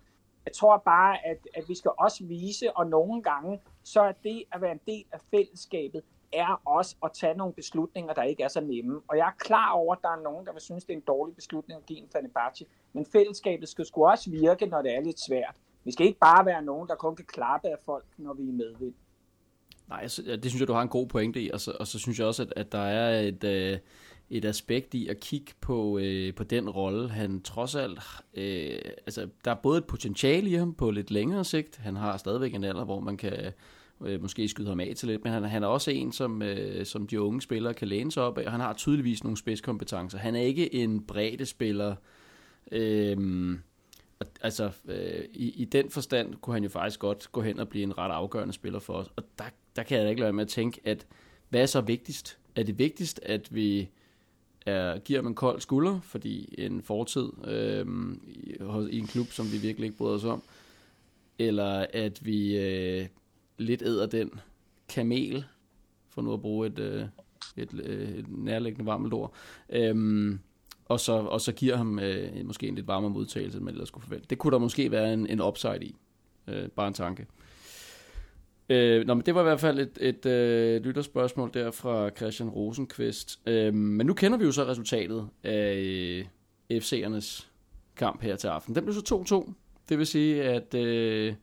[0.44, 4.44] jeg tror bare, at, at vi skal også vise, og nogle gange, så er det
[4.52, 6.02] at være en del af fællesskabet,
[6.32, 9.00] er også at tage nogle beslutninger, der ikke er så nemme.
[9.08, 11.04] Og jeg er klar over, at der er nogen, der vil synes, det er en
[11.06, 12.64] dårlig beslutning at give en Fenerbahce.
[12.92, 15.56] Men fællesskabet skal sgu også virke, når det er lidt svært.
[15.84, 18.52] Vi skal ikke bare være nogen, der kun kan klappe af folk, når vi er
[18.52, 18.94] medvind.
[19.88, 22.18] Nej, det synes jeg, du har en god pointe i, og så, og så synes
[22.18, 23.78] jeg også, at, at der er et, øh,
[24.30, 28.00] et aspekt i at kigge på, øh, på den rolle, han trods alt,
[28.34, 32.16] øh, altså der er både et potentiale i ham på lidt længere sigt, han har
[32.16, 33.52] stadigvæk en alder, hvor man kan
[34.06, 36.86] øh, måske skyde ham af til lidt, men han, han er også en, som, øh,
[36.86, 40.18] som de unge spillere kan læne sig op af, han har tydeligvis nogle spidskompetencer.
[40.18, 41.94] Han er ikke en bredde spiller,
[42.72, 43.56] øh,
[44.40, 47.82] altså, øh, i, i den forstand kunne han jo faktisk godt gå hen og blive
[47.82, 49.06] en ret afgørende spiller for os.
[49.16, 49.44] Og der,
[49.76, 51.06] der kan jeg da ikke lade være med at tænke, at
[51.48, 52.38] hvad er så vigtigst?
[52.56, 53.88] Er det vigtigst, at vi
[54.66, 57.86] er, giver ham en kold skulder, fordi en fortid øh,
[58.26, 58.56] i,
[58.90, 60.42] i en klub, som vi virkelig ikke bryder os om,
[61.38, 63.06] eller at vi øh,
[63.62, 64.30] lidt æder den
[64.88, 65.44] kamel,
[66.10, 67.04] for nu at bruge et, øh,
[67.56, 69.34] et, øh, et nærliggende varmt ord,
[69.68, 70.38] øhm,
[70.84, 73.88] og, så, og så giver ham øh, måske en lidt varmere modtagelse, end man ellers
[73.88, 74.26] skulle forvente.
[74.30, 75.96] Det kunne der måske være en, en upside i.
[76.48, 77.26] Øh, bare en tanke.
[78.68, 82.48] Øh, nå, men det var i hvert fald et, et øh, lytterspørgsmål der fra Christian
[82.48, 83.40] Rosenqvist.
[83.46, 85.74] Øh, men nu kender vi jo så resultatet af
[86.70, 87.46] øh, FC'ernes
[87.96, 88.74] kamp her til aften.
[88.74, 89.52] Den blev så 2-2.
[89.88, 91.34] Det vil sige, at øh,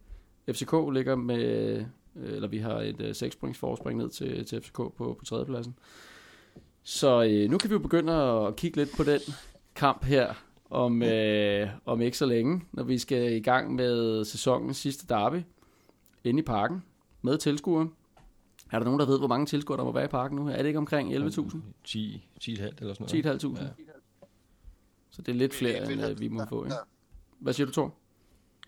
[0.52, 4.76] FCK ligger med, eller vi har et øh, 6 points forspring ned til, til FCK
[4.76, 5.76] på, på tredjepladsen.
[6.84, 9.20] Så øh, nu kan vi jo begynde at kigge lidt på den
[9.76, 10.34] kamp her
[10.70, 15.42] om, øh, om ikke så længe, når vi skal i gang med sæsonens sidste derby
[16.24, 16.84] inde i parken
[17.22, 17.90] med tilskuere.
[18.72, 20.48] Er der nogen, der ved, hvor mange tilskuere der må være i parken nu?
[20.48, 21.58] Er det ikke omkring 11.000?
[21.84, 23.44] 10, 10,5 eller sådan noget.
[23.44, 23.86] 10.500?
[25.10, 26.64] Så det er lidt flere, end øh, vi må få.
[26.66, 26.76] Ikke?
[27.40, 27.96] Hvad siger du, Thor?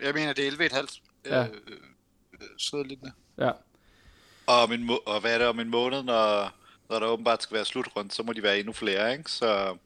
[0.01, 1.01] Jeg mener, det er 11,5.
[1.25, 1.39] Ja.
[1.39, 1.47] Ja.
[1.47, 1.51] Øh,
[2.57, 3.11] sidder lidt med.
[3.37, 3.51] Ja.
[4.47, 6.53] Og, om en må- og hvad er det om en måned, når,
[6.89, 9.31] når der åbenbart skal være slutrunde, så må de være endnu flere, ikke?
[9.31, 9.77] Så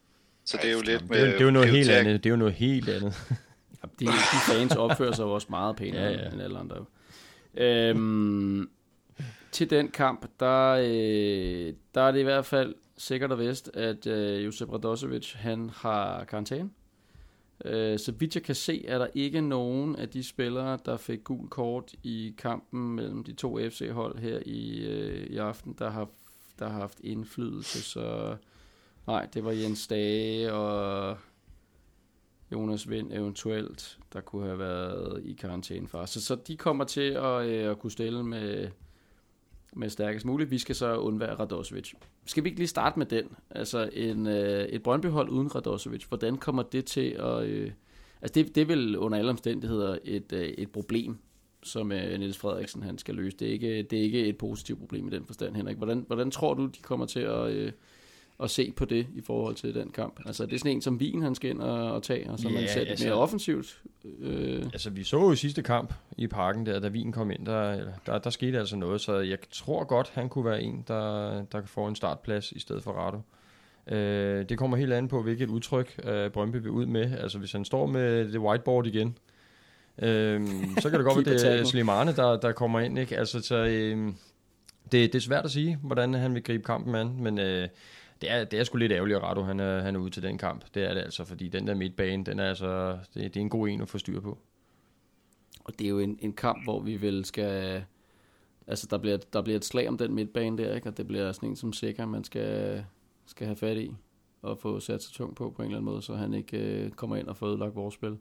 [0.44, 2.24] Så det er jo lidt Det med er, jo- det er jo noget helt andet.
[2.24, 3.14] Det er jo noget helt andet.
[4.00, 4.12] De, de
[4.52, 6.22] fans opfører sig jo også meget pænere Ja, ja, ja.
[6.24, 6.30] ja.
[6.30, 6.84] end alle andre.
[7.54, 8.70] Øhm,
[9.52, 14.06] til den kamp, der, øh, der er det i hvert fald sikkert og vist, at
[14.06, 16.70] øh, Josep Radosevic, han har karantæne.
[17.64, 21.24] Øh, så vidt jeg kan se, er der ikke nogen af de spillere, der fik
[21.24, 26.08] gul kort i kampen mellem de to FC-hold her i, øh, i aften, der har,
[26.58, 27.82] der har haft indflydelse.
[27.82, 28.36] Så
[29.06, 31.18] nej, det var Jens Dage og
[32.52, 36.04] Jonas Vind eventuelt, der kunne have været i karantæne for.
[36.04, 38.68] Så, så de kommer til at, øh, at kunne stille med,
[39.76, 40.50] med stærkest muligt.
[40.50, 41.92] Vi skal så undvære Radosevic.
[42.26, 43.24] Skal vi ikke lige starte med den?
[43.50, 47.44] Altså en, øh, et Brøndby-hold uden Radosevic, hvordan kommer det til at...
[47.44, 47.70] Øh,
[48.22, 51.18] altså det, det er vel under alle omstændigheder et, øh, et problem,
[51.62, 53.36] som øh, Niels Frederiksen han skal løse.
[53.36, 55.76] Det er, ikke, det er ikke et positivt problem i den forstand, Henrik.
[55.76, 57.50] Hvordan, hvordan tror du, de kommer til at...
[57.50, 57.72] Øh,
[58.42, 60.20] at se på det i forhold til den kamp.
[60.26, 62.48] Altså er det sådan en som Wien, han skal ind og, og tage, og så
[62.48, 63.80] man Ja, ser lidt altså- mere offensivt.
[64.20, 67.46] Øh, Altså, vi så jo i sidste kamp i parken der, da Wien kom ind,
[67.46, 71.30] der, der, der skete altså noget, så jeg tror godt, han kunne være en, der,
[71.44, 73.20] der kan få en startplads i stedet for Rado.
[73.96, 77.18] Øh, det kommer helt an på, hvilket udtryk øh, Brøndby vil ud med.
[77.18, 79.18] Altså, hvis han står med det whiteboard igen,
[80.02, 80.46] øh,
[80.82, 81.64] så kan det godt være, det er.
[81.64, 82.98] Slimane, der, der kommer ind.
[82.98, 83.18] Ikke?
[83.18, 84.06] Altså, så, øh,
[84.92, 87.68] det, det er svært at sige, hvordan han vil gribe kampen an, men øh,
[88.20, 90.22] det, er, det er sgu lidt ærgerligt, at Rado han er, han er ude til
[90.22, 90.64] den kamp.
[90.74, 93.48] Det er det altså, fordi den der midtbane, den er altså, det, det er en
[93.48, 94.38] god en at få styr på.
[95.64, 97.84] Og det er jo en, en kamp, hvor vi vel skal...
[98.66, 100.88] Altså, der bliver, der bliver et slag om den midtbane der, ikke?
[100.88, 102.84] Og det bliver sådan en som sikker, man skal,
[103.26, 103.94] skal have fat i
[104.42, 106.90] og få sat sig tungt på på en eller anden måde, så han ikke øh,
[106.90, 108.18] kommer ind og får ødelagt vores spil.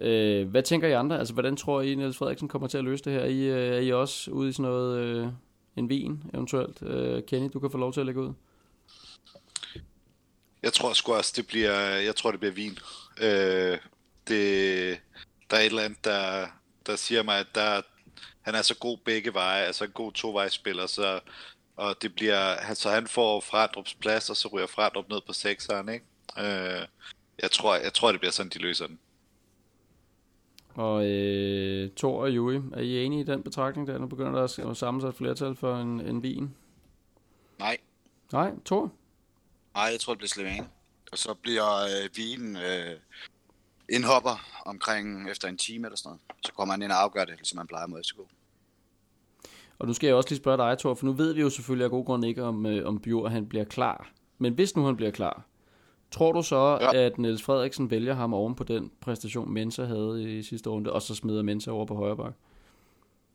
[0.00, 1.18] Øh, hvad tænker I andre?
[1.18, 3.24] Altså, hvordan tror I, Niels Frederiksen kommer til at løse det her?
[3.24, 4.98] I, øh, er I også ude i sådan noget...
[4.98, 5.28] Øh,
[5.76, 6.82] en vin eventuelt?
[6.82, 8.32] Øh, Kenny, du kan få lov til at lægge ud.
[10.66, 12.78] Jeg tror sgu også, det bliver, jeg tror, det bliver vin.
[13.20, 13.78] Øh,
[14.28, 15.00] det,
[15.50, 16.46] der er et eller andet, der,
[16.86, 17.82] der siger mig, at der,
[18.42, 21.20] han er så god begge veje, altså en god tovejsspiller, så,
[21.76, 25.32] og det bliver, han- så han får Frandrups plads, og så ryger Frandrup ned på
[25.32, 26.04] sekseren, ikke?
[26.38, 26.86] Øh,
[27.42, 28.98] jeg tror, jeg tror, det bliver sådan, de løser den.
[30.74, 33.98] Og øh, Thor og Juri, er I enige i den betragtning der?
[33.98, 36.54] Nu begynder der at samle sig et flertal for en, en vin.
[37.58, 37.76] Nej,
[38.32, 38.92] Nej, Thor?
[39.76, 40.68] Nej, jeg tror, det bliver Slimane.
[41.12, 42.96] Og så bliver øh, Wien øh,
[43.88, 46.20] indhopper omkring efter en time eller sådan noget.
[46.46, 48.18] Så kommer han ind og afgør det, ligesom han plejer mod FCK.
[49.78, 51.84] Og nu skal jeg også lige spørge dig, Thor, for nu ved vi jo selvfølgelig
[51.84, 54.10] af god grund ikke, om, øh, om Bjur han bliver klar.
[54.38, 55.42] Men hvis nu han bliver klar,
[56.10, 56.96] tror du så, ja.
[56.96, 61.02] At Niels Frederiksen vælger ham oven på den præstation, Mensa havde i sidste runde, og
[61.02, 62.32] så smider Mensa over på højre bak?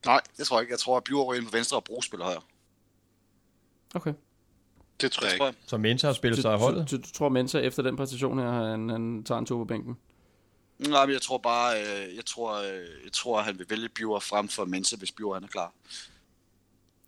[0.06, 0.72] Nej, det tror jeg ikke.
[0.72, 2.42] Jeg tror, at Bjur ryger ind på venstre og Bro spiller højre.
[3.96, 4.14] Okay.
[5.02, 5.40] Det tror jeg Det ikke.
[5.40, 5.54] tror jeg.
[5.66, 6.92] Så Mensa har spillet Du, sig af holdet?
[6.92, 9.66] du, du, du tror, Mensa efter den præstation her, han, han tager en tur på
[9.66, 9.98] bænken?
[10.80, 12.66] Nej, men jeg tror bare, øh, jeg tror, øh,
[13.04, 15.74] jeg tror, at han vil vælge Bjur frem for Mensa, hvis Bjur han er klar.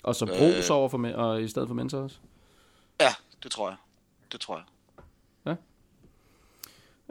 [0.04, 0.38] Og så Øh.
[0.38, 2.18] Bros over for, og i stedet for Mensa også?
[3.02, 3.14] Ja,
[3.44, 3.78] det tror jeg.
[4.32, 4.64] Det tror jeg.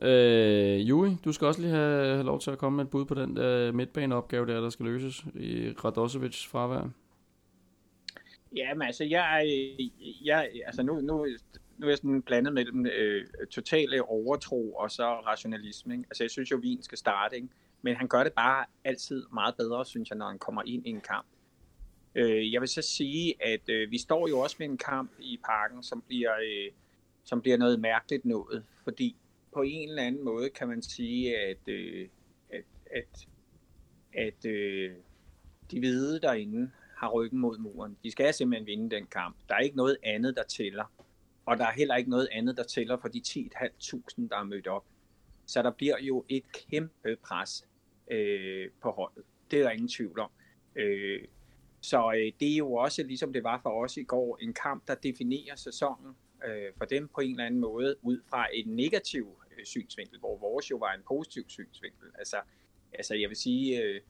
[0.02, 3.04] Øh, Juri, du skal også lige have, have lov til at komme med et bud
[3.04, 6.88] på den øh, midtbaneopgave der, der skal løses i Radosevic fravær.
[8.56, 9.88] Ja, men altså, jeg, er-
[10.24, 11.26] jeg, altså nu, nu,
[11.78, 15.94] nu er jeg sådan blandet mellem øh, totale øh, overtro og så rationalisme.
[15.94, 16.04] Ikke?
[16.10, 17.48] Altså, jeg synes jo, Wien skal starte, ikke?
[17.82, 20.90] men han gør det bare altid meget bedre, synes jeg, når han kommer ind i
[20.90, 21.26] en kamp.
[22.14, 25.38] Øh, jeg vil så sige, at øh, vi står jo også med en kamp i
[25.44, 26.72] parken, som bliver, øh,
[27.24, 29.16] som bliver noget mærkeligt noget, fordi
[29.54, 32.08] på en eller anden måde kan man sige, at, øh,
[32.50, 33.26] at, at,
[34.14, 34.90] at øh,
[35.70, 36.70] de hvide derinde
[37.02, 37.96] har ryggen mod muren.
[38.04, 39.36] De skal simpelthen vinde den kamp.
[39.48, 40.84] Der er ikke noget andet, der tæller.
[41.46, 44.66] Og der er heller ikke noget andet, der tæller for de 10.500, der er mødt
[44.66, 44.84] op.
[45.46, 47.66] Så der bliver jo et kæmpe pres
[48.10, 49.24] øh, på holdet.
[49.50, 50.30] Det er der ingen tvivl om.
[50.76, 51.24] Øh,
[51.80, 54.88] så øh, det er jo også, ligesom det var for os i går, en kamp,
[54.88, 59.36] der definerer sæsonen øh, for dem på en eller anden måde, ud fra en negativ
[59.58, 62.08] øh, synsvinkel, hvor vores jo var en positiv synsvinkel.
[62.18, 62.36] Altså,
[62.92, 64.00] altså jeg vil sige, øh,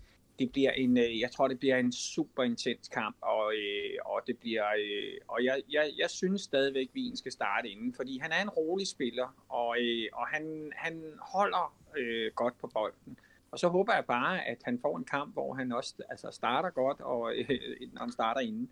[0.43, 4.21] det bliver en, øh, jeg tror, det bliver en super intens kamp, og, øh, og
[4.27, 8.19] det bliver, øh, og jeg, jeg, jeg synes stadigvæk, at Wien skal starte inden, fordi
[8.19, 13.19] han er en rolig spiller, og, øh, og han, han holder øh, godt på bolden.
[13.51, 16.71] Og så håber jeg bare, at han får en kamp, hvor han også altså starter
[16.71, 17.49] godt, og øh,
[17.93, 18.71] når han starter inden.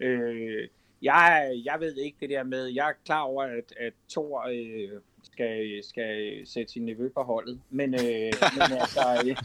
[0.00, 0.68] Øh,
[1.02, 5.00] jeg, jeg ved ikke det der med, jeg er klar over, at, at Thor øh,
[5.38, 9.36] skal, skal sætte sin nevø på holdet, men, øh, men altså, øh,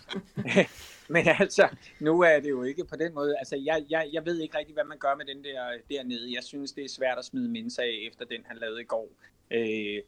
[1.16, 1.68] men altså,
[2.00, 4.74] nu er det jo ikke på den måde, altså jeg, jeg, jeg ved ikke rigtig,
[4.74, 6.34] hvad man gør med den der dernede.
[6.34, 9.10] Jeg synes, det er svært at smide Mensa af efter den, han lavede i går.
[9.52, 10.02] Øh,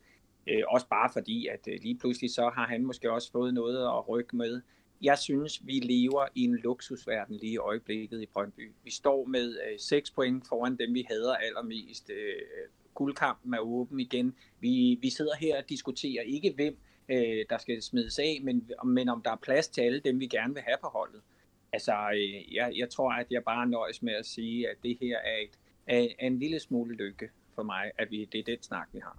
[0.48, 3.86] Øh, også bare fordi, at øh, lige pludselig så har han måske også fået noget
[3.86, 4.62] at rykke med.
[5.02, 8.72] Jeg synes, vi lever i en luksusverden lige i øjeblikket i Brøndby.
[8.84, 12.10] Vi står med øh, 6 point foran dem, vi hader allermest.
[12.10, 12.42] Øh,
[12.96, 14.36] guldkampen er åben igen.
[14.60, 16.78] Vi, vi sidder her og diskuterer ikke, hvem
[17.10, 20.28] øh, der skal smides af, men, men om der er plads til alle dem, vi
[20.28, 21.22] gerne vil have på holdet.
[21.74, 25.18] Altså, øh, jeg, jeg tror, at jeg bare nøjes med at sige, at det her
[25.18, 28.62] er, et, er, er en lille smule lykke for mig, at vi, det er den
[28.64, 29.18] snak, vi har.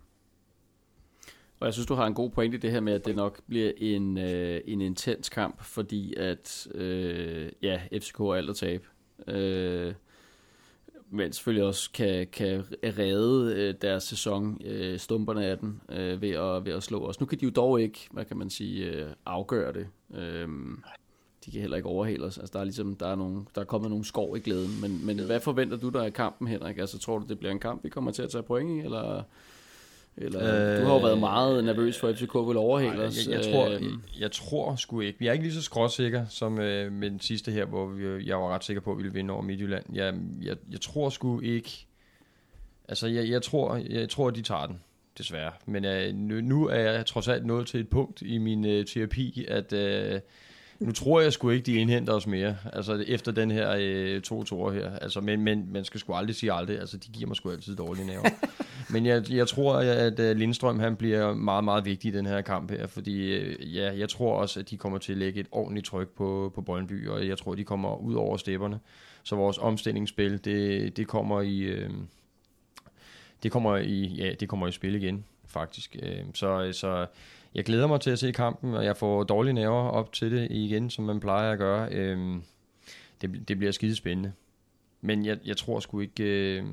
[1.61, 3.41] Og jeg synes, du har en god point i det her med, at det nok
[3.49, 8.85] bliver en, øh, en intens kamp, fordi at, øh, ja, FCK er alt at tabe.
[9.27, 9.95] Øh,
[11.11, 16.31] men selvfølgelig også kan, kan redde øh, deres sæson, øh, stumperne af den, øh, ved,
[16.31, 17.21] at, ved at slå os.
[17.21, 19.87] Nu kan de jo dog ikke, hvad kan man sige, øh, afgøre det.
[20.15, 20.49] Øh,
[21.45, 22.39] de kan heller ikke overhale os.
[22.39, 24.81] Altså, der er ligesom, der er, nogle, der er kommet nogle skov i glæden.
[24.81, 26.79] Men, men hvad forventer du der af kampen, Henrik?
[26.79, 29.23] Altså, tror du, det bliver en kamp, vi kommer til at tage point i, eller...
[30.19, 33.27] Eller, øh, du har jo været meget nervøs for, at FCK vil overhale os.
[33.27, 33.81] Jeg, jeg, tror, jeg,
[34.19, 35.19] jeg tror sgu ikke.
[35.19, 38.37] Vi er ikke lige så skråsikker som øh, med den sidste her, hvor vi, jeg
[38.37, 39.85] var ret sikker på, at vi ville vinde over Midtjylland.
[39.93, 41.87] Jeg, jeg, jeg tror sgu ikke...
[42.89, 44.81] Altså, jeg, jeg, tror, jeg tror, at de tager den,
[45.19, 45.53] desværre.
[45.67, 48.87] Men øh, nu, nu er jeg trods alt nået til et punkt i min øh,
[48.87, 49.73] terapi, at...
[49.73, 50.21] Øh,
[50.81, 54.45] nu tror jeg sgu ikke, de indhenter os mere, altså efter den her øh, to
[54.45, 54.99] ture her.
[54.99, 57.77] Altså, men, men man skal sgu aldrig sige aldrig, altså de giver mig sgu altid
[57.77, 58.29] dårlige nerver.
[58.93, 62.41] men jeg, jeg tror, at uh, Lindstrøm han bliver meget, meget vigtig i den her
[62.41, 65.49] kamp her, fordi uh, ja, jeg tror også, at de kommer til at lægge et
[65.51, 68.79] ordentligt tryk på, på Brøndby, og jeg tror, de kommer ud over stepperne.
[69.23, 71.85] Så vores omstillingsspil, det, det kommer i...
[71.85, 71.91] Uh,
[73.43, 75.97] det kommer i, ja, det kommer i spil igen, faktisk.
[76.35, 77.07] Så, så
[77.57, 80.49] jeg glæder mig til at se kampen, og jeg får dårlige nerver op til det
[80.51, 81.89] igen, som man plejer at gøre.
[81.93, 82.43] Øhm,
[83.21, 84.33] det, det bliver skide spændende.
[85.01, 86.65] Men jeg, jeg tror sgu ikke, øh,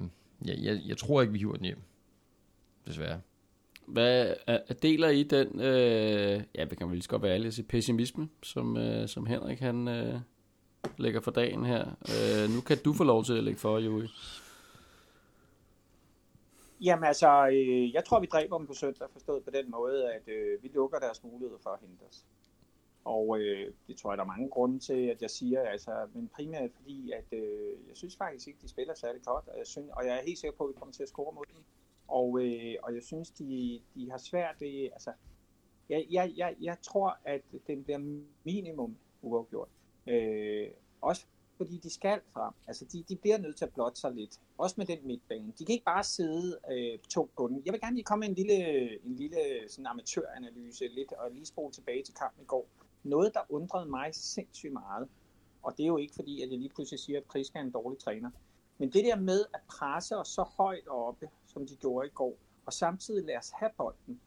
[0.45, 1.81] jeg, jeg, jeg tror ikke, vi hiver den hjem.
[2.87, 3.19] Desværre.
[3.87, 7.47] Hvad er, deler I den, øh, ja, vi kan vel lige så godt være ærlige
[7.47, 10.19] at sige, pessimisme, som, øh, som Henrik han øh,
[10.97, 11.85] lægger for dagen her.
[11.85, 14.07] Øh, nu kan du få lov til at lægge for, Joey.
[16.83, 20.27] Jamen altså, øh, jeg tror, vi dræber dem på søndag, forstået på den måde, at
[20.27, 22.25] øh, vi lukker deres muligheder for at hente os.
[23.05, 26.27] Og øh, det tror jeg, der er mange grunde til, at jeg siger, altså, men
[26.27, 29.89] primært fordi, at øh, jeg synes faktisk ikke, de spiller særlig godt, og jeg, synes,
[29.91, 31.63] og jeg er helt sikker på, at vi kommer til at score mod dem.
[32.07, 35.11] Og, øh, og jeg synes, de, de har svært det, altså,
[35.89, 37.99] jeg, jeg, jeg, jeg tror, at den bliver
[38.43, 39.69] minimum uafgjort.
[40.07, 40.67] Øh,
[41.01, 41.25] også
[41.65, 42.53] fordi de skal frem.
[42.67, 44.39] Altså, de, de bliver nødt til at blotte sig lidt.
[44.57, 45.53] Også med den midtbane.
[45.59, 47.61] De kan ikke bare sidde øh, tungt på den.
[47.65, 48.59] Jeg vil gerne lige komme med en lille,
[49.05, 49.39] en lille
[49.69, 52.67] sådan amatøranalyse lidt, og lige spole tilbage til kampen i går.
[53.03, 55.07] Noget, der undrede mig sindssygt meget,
[55.63, 57.71] og det er jo ikke fordi, at jeg lige pludselig siger, at Priska er en
[57.71, 58.29] dårlig træner.
[58.77, 62.37] Men det der med at presse os så højt oppe, som de gjorde i går,
[62.65, 64.21] og samtidig lade os have bolden,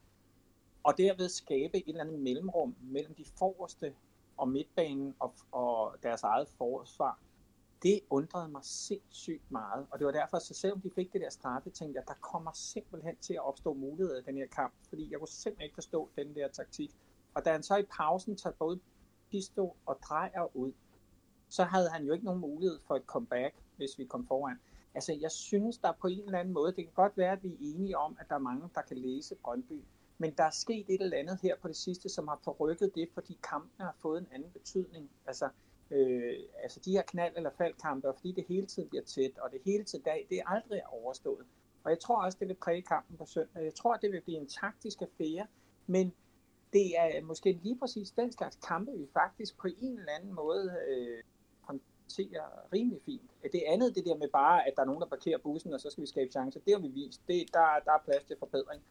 [0.82, 3.95] og derved skabe et eller andet mellemrum mellem de forreste
[4.37, 7.18] og midtbanen og, og deres eget forsvar,
[7.87, 9.87] det undrede mig sindssygt meget.
[9.91, 12.53] Og det var derfor, så selvom de fik det der straffe, tænkte jeg, der kommer
[12.55, 16.11] simpelthen til at opstå muligheder i den her kamp, fordi jeg kunne simpelthen ikke forstå
[16.16, 16.91] den der taktik.
[17.34, 18.80] Og da han så i pausen tager både
[19.30, 20.72] Pisto og drejer ud,
[21.49, 24.57] så havde han jo ikke nogen mulighed for et comeback, hvis vi kom foran.
[24.95, 27.49] Altså, jeg synes, der på en eller anden måde, det kan godt være, at vi
[27.49, 29.84] er enige om, at der er mange, der kan læse Brøndby,
[30.18, 33.09] men der er sket et eller andet her på det sidste, som har forrykket det,
[33.14, 35.11] fordi kampene har fået en anden betydning.
[35.26, 35.49] Altså,
[35.91, 39.61] øh, altså de her knald- eller faldkampe, fordi det hele tiden bliver tæt, og det
[39.64, 41.47] hele tiden dag, det er aldrig overstået.
[41.84, 43.64] Og jeg tror også, det vil præge kampen på søndag.
[43.64, 45.47] Jeg tror, det vil blive en taktisk affære,
[45.87, 46.12] men
[46.72, 50.76] det er måske lige præcis den slags kampe, vi faktisk på en eller anden måde
[50.88, 51.22] øh,
[51.61, 53.30] håndterer rimelig fint.
[53.53, 55.91] Det andet, det der med bare, at der er nogen, der parkerer bussen, og så
[55.91, 57.21] skal vi skabe chancer, det har vi vist.
[57.29, 58.83] Det, der, der er plads til forbedring.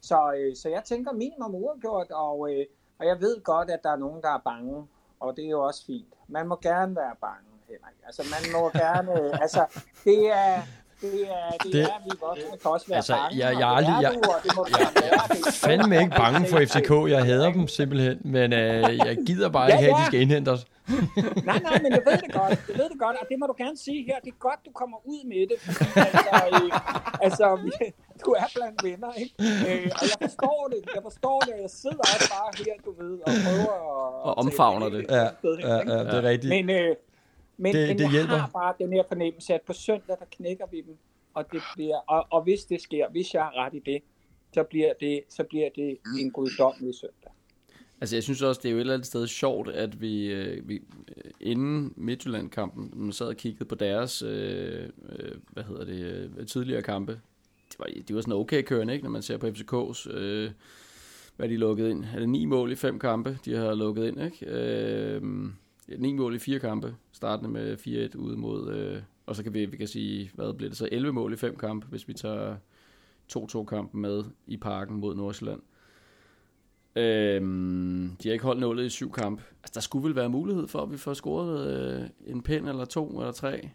[0.00, 2.66] Så, øh, så jeg tænker minimum uafgjort, og, øh,
[2.98, 4.86] og jeg ved godt, at der er nogen, der er bange,
[5.22, 6.12] og det er jo også fint.
[6.28, 7.98] Man må gerne være bange, Henrik.
[8.06, 9.12] Altså, man må gerne...
[9.44, 9.62] Altså,
[10.04, 10.62] det er...
[11.02, 13.94] Det er, det, det er vi voksne kan også være altså, bange, jeg, jeg, aldrig,
[14.02, 17.10] jeg, jeg, er fandme ikke bange for FCK.
[17.10, 20.20] Jeg hader dem simpelthen, men øh, jeg gider bare ja, ikke have, at de skal
[20.20, 20.66] indhente os.
[21.48, 22.50] nej, nej, men jeg ved det godt.
[22.68, 24.18] Jeg ved det godt, og det må du gerne sige her.
[24.24, 25.58] Det er godt, du kommer ud med det.
[25.60, 25.80] Fordi,
[27.20, 27.92] altså, øh, altså,
[28.26, 29.34] du er blandt venner, ikke?
[29.40, 30.80] Øh, og jeg forstår det.
[30.94, 34.24] Jeg forstår det, jeg sidder også bare her, du ved, og prøver at...
[34.28, 35.06] Og omfavner det.
[35.10, 36.50] Ja, ja, ja, det er rigtigt.
[36.50, 36.96] Men, øh,
[37.56, 38.36] men, det, men det jeg hjælper.
[38.36, 40.96] har bare den her fornemmelse, at på søndag, der knækker vi dem.
[41.34, 44.02] Og, det bliver, og, og hvis det sker, hvis jeg har ret i det,
[44.54, 47.32] så bliver det, så bliver det en guddommelig søndag.
[48.00, 50.68] Altså jeg synes også, det er jo et eller andet sted sjovt, at vi, øh,
[50.68, 50.74] vi
[51.16, 56.82] øh, inden Midtjylland-kampen, man sad og kiggede på deres, øh, øh, hvad hedder det, tidligere
[56.82, 57.20] kampe,
[57.72, 60.50] det var, det var sådan okay kørende, ikke, når man ser på FCK's øh,
[61.36, 62.04] hvad de lukket ind.
[62.14, 64.46] Er det ni mål i fem kampe, de har lukket ind, ikke?
[64.46, 65.22] Øh,
[65.98, 67.76] ni mål i fire kampe, startende med
[68.14, 68.74] 4-1 ude mod...
[68.74, 70.88] Øh, og så kan vi, vi kan sige, hvad bliver det så?
[70.92, 72.56] 11 mål i fem kampe, hvis vi tager
[73.36, 75.60] 2-2-kampen med i parken mod Nordsjælland.
[76.96, 79.40] Øhm, de har ikke holdt nålet i syv kamp.
[79.62, 82.84] Altså, der skulle vel være mulighed for, at vi får scoret øh, en pind eller
[82.84, 83.70] to eller tre.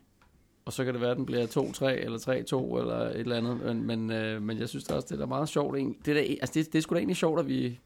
[0.68, 3.60] Og så kan det være, at den bliver 2-3 eller 3-2 eller et eller andet.
[3.66, 5.78] Men, men, øh, men jeg synes det også, det er meget sjovt.
[5.78, 7.80] Det, der, altså det, det er sgu da egentlig sjovt, at vi,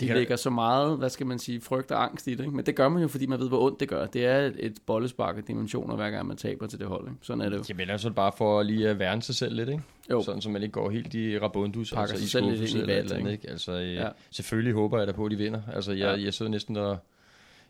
[0.00, 2.40] de kan lægger så meget, hvad skal man sige, frygt og angst i det.
[2.40, 2.56] Ikke?
[2.56, 4.06] Men det gør man jo, fordi man ved, hvor ondt det gør.
[4.06, 7.08] Det er et, et bollespark af dimensioner, hver gang man taber til det hold.
[7.08, 7.18] Ikke?
[7.22, 7.62] Sådan er det jo.
[7.68, 9.82] Jamen altså bare for lige at værne sig selv lidt, ikke?
[10.10, 10.22] Jo.
[10.22, 11.92] Sådan, så man ikke går helt i rabundus.
[11.92, 13.50] Pakker altså, sig selv lidt ind i eller andet, ikke?
[13.50, 14.08] Altså, øh, ja.
[14.30, 15.62] selvfølgelig håber jeg da på, at de vinder.
[15.74, 16.24] Altså, jeg, ja.
[16.24, 16.98] jeg sidder næsten og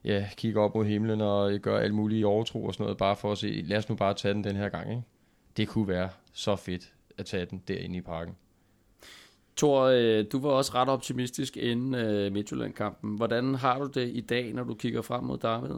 [0.05, 3.17] ja, kigger op mod himlen og gør alt muligt i overtro og sådan noget, bare
[3.17, 5.03] for at se, lad os nu bare tage den den her gang, ikke?
[5.57, 8.37] Det kunne være så fedt at tage den derinde i parken.
[9.57, 13.17] Thor, øh, du var også ret optimistisk inden øh, Midtjylland-kampen.
[13.17, 15.75] Hvordan har du det i dag, når du kigger frem mod David?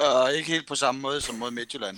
[0.00, 1.96] Uh, ikke helt på samme måde som mod Midtjylland.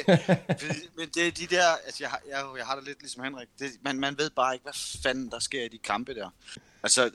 [0.98, 3.70] Men det er de der, altså jeg, jeg, jeg har det lidt ligesom Henrik, det,
[3.82, 6.30] man, man ved bare ikke, hvad fanden der sker i de kampe der.
[6.82, 7.10] Altså,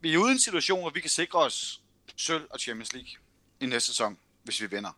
[0.00, 1.79] vi er uden en situation, hvor vi kan sikre os
[2.20, 3.10] sølv og Champions League
[3.60, 4.92] i næste sæson, hvis vi vinder.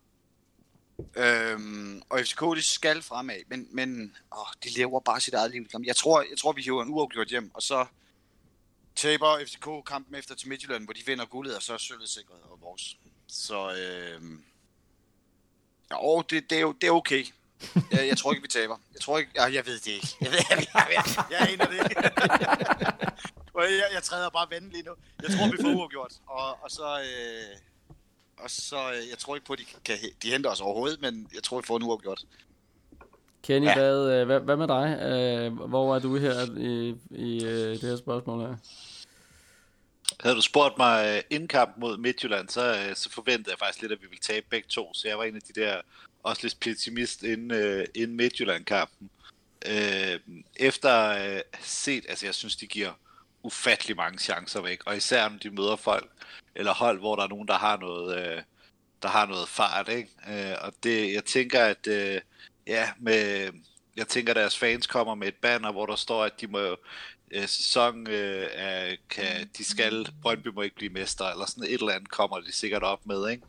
[1.16, 5.66] Øhm, og FCK, de skal fremad, men, men åh, de lever bare sit eget liv.
[5.84, 7.86] Jeg tror, jeg tror vi hiver en uafgjort hjem, og så
[8.96, 12.40] taber FCK kampen efter til Midtjylland, hvor de vinder guldet, og så er sølvet sikret
[12.50, 12.98] og vores.
[13.26, 14.44] Så øhm,
[15.90, 17.26] ja, åh, det, det, er jo, det er okay.
[17.93, 18.76] Jeg, jeg tror ikke, vi taber.
[18.94, 20.16] Jeg tror ikke, ja, jeg ved det ikke.
[20.20, 22.01] Jeg, ved, jeg, jeg, jeg, jeg aner det ikke.
[23.82, 24.93] jeg, jeg træder bare vende lige nu.
[25.22, 27.01] Jeg tror, vi får uafgjort, og, og så...
[27.01, 27.56] Øh,
[28.43, 31.28] og så øh, jeg tror ikke på, at de, kan, de henter os overhovedet, men
[31.34, 32.24] jeg tror, vi får en uafgjort.
[33.43, 33.74] Kenny, ja.
[33.74, 34.98] hvad, øh, hvad, hvad med dig?
[35.02, 38.56] Øh, hvor er du her i, i det her spørgsmål her?
[40.20, 44.02] Havde du spurgt mig inden kamp mod Midtjylland, så, så forventede jeg faktisk lidt, at
[44.02, 44.94] vi ville tabe begge to.
[44.94, 45.80] Så jeg var en af de der
[46.22, 49.10] også lidt pessimist inden, øh, inden Midtjylland-kampen.
[49.66, 50.20] Øh,
[50.56, 52.92] efter øh, set, altså jeg synes, de giver
[53.42, 56.10] ufattelig mange chancer væk, og især om de møder folk,
[56.54, 58.42] eller hold, hvor der er nogen, der har noget, øh,
[59.02, 60.08] der har noget fart, ikke?
[60.28, 62.20] Øh, og det, jeg tænker, at øh,
[62.66, 63.50] ja, med,
[63.96, 66.76] jeg tænker, deres fans kommer med et banner, hvor der står, at de må
[67.30, 71.92] øh, sæson øh, kan, de skal, Brøndby må ikke blive mester, eller sådan et eller
[71.92, 73.42] andet kommer de sikkert op med, ikke?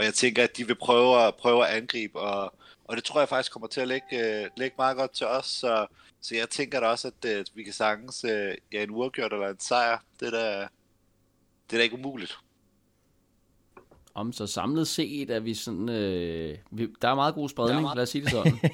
[0.00, 2.54] Og jeg tænker, at de vil prøve at, prøve at angribe, og,
[2.84, 5.46] og det tror jeg faktisk kommer til at lægge, øh, lægge meget godt til os,
[5.46, 5.86] så,
[6.20, 9.48] så jeg tænker da også, at, at vi kan sagtens øh, ja, en uafgjort eller
[9.48, 10.60] en sejr, det er da,
[11.70, 12.38] det er da ikke umuligt.
[14.14, 15.88] Om så samlet set er vi sådan...
[15.88, 17.96] Øh, vi, der er meget god spredning, meget...
[17.96, 18.58] lad os sige det sådan.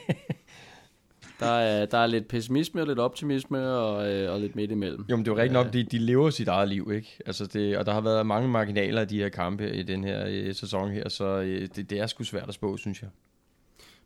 [1.40, 5.04] der, er, der er lidt pessimisme og lidt optimisme og, øh, og lidt midt imellem.
[5.10, 7.18] Jo, men det er jo rigtigt nok, de, de lever sit eget liv, ikke?
[7.26, 10.24] Altså det, og der har været mange marginaler i de her kampe i den her
[10.28, 13.10] øh, sæson her, så øh, det, det er sgu svært at spå, synes jeg.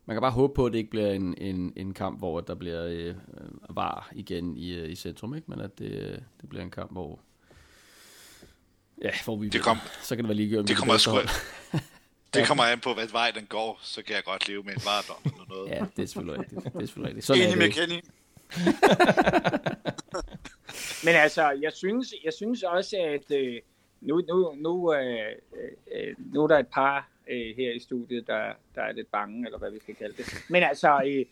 [0.07, 2.55] Man kan bare håbe på, at det ikke bliver en, en, en kamp, hvor der
[2.55, 3.15] bliver øh,
[3.70, 5.51] var igen i, øh, i centrum, ikke?
[5.51, 7.20] men at det, øh, det bliver en kamp, hvor
[9.02, 10.69] Ja, hvor vi det kom, så kan det være ligegyldigt.
[10.69, 11.12] Det kommer sgu,
[12.35, 14.82] det kommer an på, hvad vej den går, så kan jeg godt leve med en
[14.85, 15.70] varedom eller noget.
[15.70, 16.65] ja, det er selvfølgelig rigtigt.
[16.65, 17.27] Det er selvfølgelig rigtigt.
[17.27, 18.01] Sådan Enig med Kenny.
[21.07, 23.61] Men altså, jeg synes, jeg synes også, at øh,
[24.01, 25.32] nu, nu, nu, øh,
[25.94, 29.47] øh, nu er der et par øh, her i studiet, der, der er lidt bange,
[29.47, 30.44] eller hvad vi skal kalde det.
[30.48, 31.24] Men altså, øh,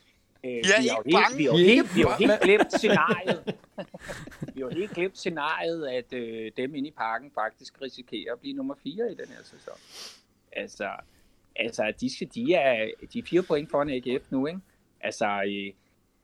[0.44, 3.54] Øh, vi, er vi, har helt, vi, har helt, vi har helt glemt scenariet.
[4.54, 8.56] vi har helt glemt scenariet, at øh, dem inde i parken faktisk risikerer at blive
[8.56, 9.74] nummer 4 i den her sæson.
[10.52, 10.90] Altså,
[11.56, 14.60] altså de, skal, de, er, de er fire point foran AGF nu, ikke?
[15.00, 15.72] Altså, øh,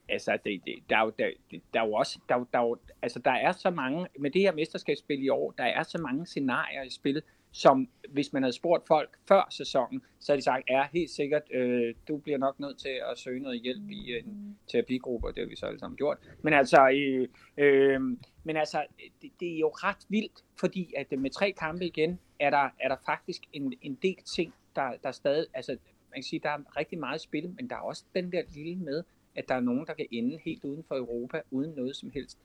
[0.08, 1.30] altså det, det, der, er jo, der,
[1.74, 5.24] der er jo også, der, der, altså der er så mange, med det her mesterskabsspil
[5.24, 7.22] i år, der er så mange scenarier i spil,
[7.54, 11.42] som hvis man havde spurgt folk før sæsonen, så havde de sagt, ja, helt sikkert,
[11.50, 15.42] øh, du bliver nok nødt til at søge noget hjælp i en terapigruppe, og det
[15.42, 16.18] har vi så alle sammen gjort.
[16.42, 18.00] Men altså, øh, øh,
[18.44, 18.86] men altså
[19.22, 22.88] det, det er jo ret vildt, fordi at med tre kampe igen, er der, er
[22.88, 25.72] der faktisk en, en del ting, der, der stadig, altså
[26.10, 28.76] man kan sige, der er rigtig meget spil, men der er også den der lille
[28.76, 29.02] med,
[29.34, 32.38] at der er nogen, der kan ende helt uden for Europa, uden noget som helst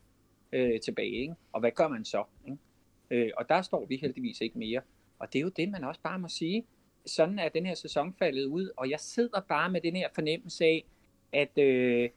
[0.51, 1.21] øh, tilbage.
[1.21, 1.35] Ikke?
[1.51, 2.23] Og hvad gør man så?
[2.45, 2.57] Ikke?
[3.11, 4.81] Øh, og der står vi heldigvis ikke mere.
[5.19, 6.65] Og det er jo det, man også bare må sige.
[7.05, 10.65] Sådan er den her sæson faldet ud, og jeg sidder bare med den her fornemmelse
[10.65, 10.85] af,
[11.33, 12.09] at, øh,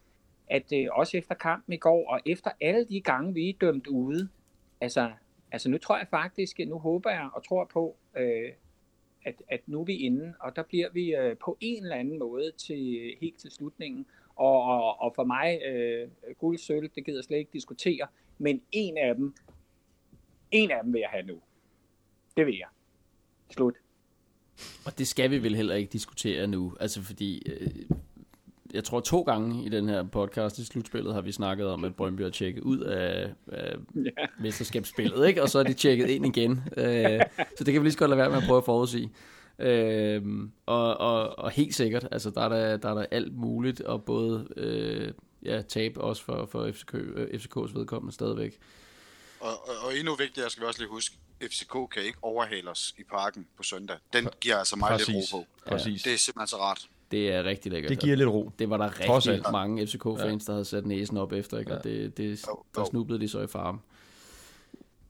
[0.50, 3.86] at øh, også efter kampen i går, og efter alle de gange, vi er dømt
[3.86, 4.28] ude,
[4.80, 5.12] altså,
[5.52, 8.52] altså nu tror jeg faktisk, nu håber jeg og tror på, øh,
[9.24, 12.18] at, at nu er vi inde, og der bliver vi øh, på en eller anden
[12.18, 14.06] måde til øh, helt til slutningen.
[14.36, 16.08] Og, og, og for mig, øh,
[16.38, 18.06] guld, sølv, det gider jeg slet ikke diskutere,
[18.38, 19.34] men en af dem,
[20.52, 21.40] En af dem vil jeg have nu.
[22.36, 22.68] Det vil jeg.
[23.52, 23.74] Slut.
[24.84, 27.42] Og det skal vi vel heller ikke diskutere nu, altså fordi...
[27.52, 27.68] Øh,
[28.74, 31.94] jeg tror to gange i den her podcast i slutspillet har vi snakket om, at
[31.96, 34.10] Brøndby har tjekket ud af, af Ja.
[34.40, 35.42] mesterskabsspillet, ikke?
[35.42, 36.62] og så er de tjekket ind igen.
[36.76, 37.20] Øh,
[37.58, 39.10] så det kan vi lige så godt lade være med at prøve at forudsige.
[39.58, 40.22] Øh,
[40.66, 44.04] og, og, og helt sikkert, altså der er der, der, er der alt muligt, og
[44.04, 45.12] både øh,
[45.44, 48.58] ja, tab også for, for FCK, øh, FCK's vedkommende stadigvæk.
[49.40, 52.94] Og, og, og endnu vigtigere skal vi også lige huske, FCK kan ikke overhale os
[52.98, 53.97] i parken på søndag.
[54.12, 55.47] Den giver altså mig lidt ro på.
[55.66, 56.02] Præcis.
[56.02, 56.89] Det er simpelthen så rart.
[57.10, 57.90] Det er rigtig lækkert.
[57.90, 58.51] Det giver lidt ro.
[58.59, 59.52] det var der Trods rigtig alt.
[59.52, 61.77] mange FCK-fans, der havde sat næsen op efter, ikke?
[61.77, 63.81] og det, det, Jo, der snublede de så i farven.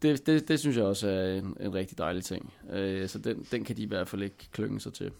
[0.03, 2.53] Det, det, det synes jeg også er en, en rigtig dejlig ting.
[2.73, 5.11] Øh, så den, den kan de i hvert fald ikke klynge sig til.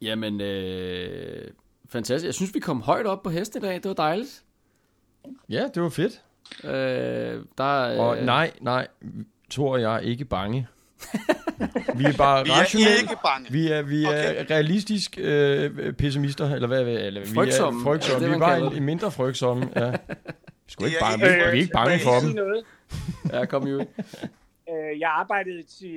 [0.00, 1.50] Jamen, øh,
[1.88, 2.26] fantastisk.
[2.26, 3.74] Jeg synes, vi kom højt op på hesten i dag.
[3.74, 4.42] Det var dejligt.
[5.48, 6.22] Ja, det var fedt.
[6.64, 8.88] Øh, der, er, Og nej, nej,
[9.50, 10.66] Thor og jeg er ikke bange.
[11.94, 13.00] vi er bare Vi er rationelle.
[13.02, 13.50] ikke bange.
[13.52, 14.46] Vi er, vi er Okay.
[14.50, 16.80] realistisk øh, pessimister, eller hvad?
[16.82, 18.16] Eller, vi Frygtsomme, er frygtsomme.
[18.16, 19.68] er det, vi er kalder bare en mindre frygtsomme.
[19.76, 19.90] Ja.
[19.90, 22.30] Vi, ikke er bange, ikke- vi, er- vi er ikke bange for jeg dem.
[22.30, 22.64] noget?
[23.32, 23.80] Ja, kom jo.
[24.70, 25.88] Øh, jeg arbejdede, til,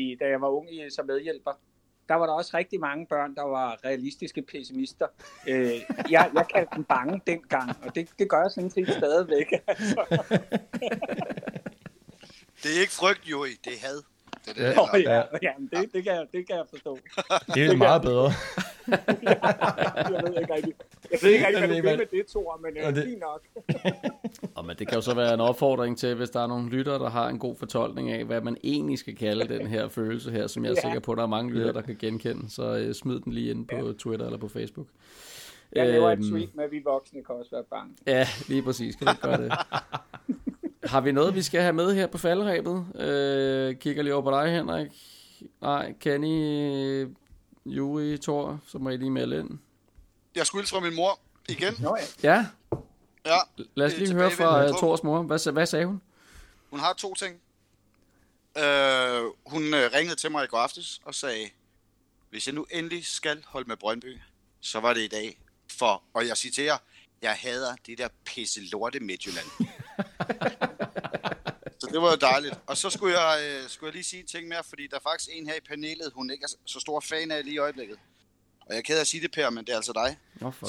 [0.00, 1.50] i- da jeg var ung i- som medhjælper.
[2.08, 5.06] Der var der også rigtig mange børn, der var realistiske pessimister.
[5.48, 5.70] Øh,
[6.10, 9.46] jeg, jeg kaldte dem bange dengang, og det, det gør jeg sådan set stadigvæk.
[9.68, 10.04] Altså.
[12.64, 13.48] Det er ikke frygt, Juri.
[13.64, 13.96] Det er had.
[14.44, 14.68] Det er det, Ja.
[14.68, 14.88] det om.
[15.00, 16.98] ja, jamen, det, det, kan jeg, det kan jeg forstå.
[17.54, 18.30] Det er meget bedre.
[20.14, 20.74] Jeg ved ikke rigtig,
[21.12, 23.20] jeg ved ikke rigtig hvad du vil med det, Thor, men Ja, øh, det- fint
[23.20, 23.42] nok.
[24.54, 26.98] Og men det kan jo så være en opfordring til, hvis der er nogle lyttere,
[26.98, 30.46] der har en god fortolkning af, hvad man egentlig skal kalde den her følelse her,
[30.46, 30.80] som jeg er Ja.
[30.80, 32.50] sikker på, at der er mange lyttere, der kan genkende.
[32.50, 34.86] Så øh, smid den lige ind på Twitter eller på Facebook.
[35.72, 37.96] Jeg laver et Øhm, tweet med, at vi voksne kan også være bange.
[38.06, 38.96] Ja, lige præcis.
[38.96, 39.52] Kan du gøre det?
[40.84, 42.86] Har vi noget, vi skal have med her på faldrebet?
[43.00, 44.88] Øh, kigger lige over på dig, Henrik.
[45.60, 47.06] Nej, Kenny,
[47.66, 49.58] Juri, Thor, så må I lige melde ind.
[50.34, 51.74] Jeg skulle hilse fra min mor igen.
[51.80, 52.28] Nå ja.
[52.30, 52.46] Ja,
[53.26, 53.38] Ja,
[53.74, 54.78] lad os lige høre fra uh, punkt.
[54.78, 55.22] Thors mor.
[55.22, 56.02] Hvad, hvad sagde hun?
[56.70, 57.40] hun har to ting.
[58.58, 61.50] Øh, hun øh, ringede til mig i går aftes og sagde,
[62.30, 64.18] hvis jeg nu endelig skal holde med Brøndby,
[64.60, 65.40] så var det i dag.
[65.72, 66.76] For, og jeg citerer,
[67.22, 69.46] jeg hader det der pisse lorte Midtjylland.
[71.80, 72.54] så det var jo dejligt.
[72.66, 75.00] Og så skulle jeg, øh, skulle jeg lige sige en ting mere, fordi der er
[75.00, 77.96] faktisk en her i panelet, hun ikke er så- stor fan af lige i øjeblikket.
[78.60, 80.18] Og jeg er ked af at sige det, Per, men det er altså dig.
[80.34, 80.68] Nå, for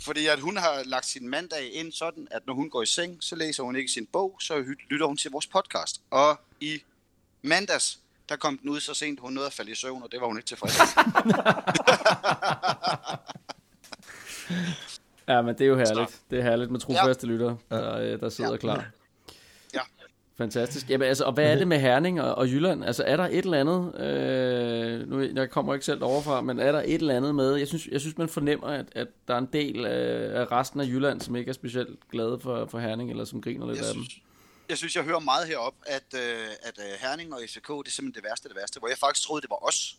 [0.00, 3.16] Fordi at hun har lagt sin mandag ind sådan, at når hun går i seng,
[3.20, 6.00] så læser hun ikke sin bog, så lytter hun til vores podcast.
[6.10, 6.82] Og i
[7.42, 7.98] mandags,
[8.28, 10.26] der kom den ud så sent, hun nåede at falde i søvn, og det var
[10.26, 10.86] hun ikke tilfreds med.
[15.28, 16.20] Ja, men det er jo herligt.
[16.30, 17.32] Det er herligt med trofaste ja.
[17.32, 18.56] lyttere, der, øh, der sidder Ja.
[18.56, 18.84] klar.
[19.74, 19.80] Ja.
[20.38, 20.90] Fantastisk.
[20.90, 22.84] Jamen, altså, og hvad er det med Herning og, og Jylland?
[22.84, 26.72] Altså, er der et eller andet, øh, nu jeg kommer ikke selv overfra, men er
[26.72, 29.38] der et eller andet med, jeg synes, jeg synes man fornemmer, at, at der er
[29.38, 33.10] en del af, af resten af Jylland, som ikke er specielt glade for, for Herning,
[33.10, 34.04] eller som griner lidt Jeg af dem.
[34.04, 34.20] synes,
[34.68, 36.20] jeg synes, jeg hører meget herop, at, øh,
[36.62, 38.78] at øh, Herning og FCK, det er simpelthen det værste af det værste.
[38.78, 39.96] Hvor jeg faktisk troede, det var os,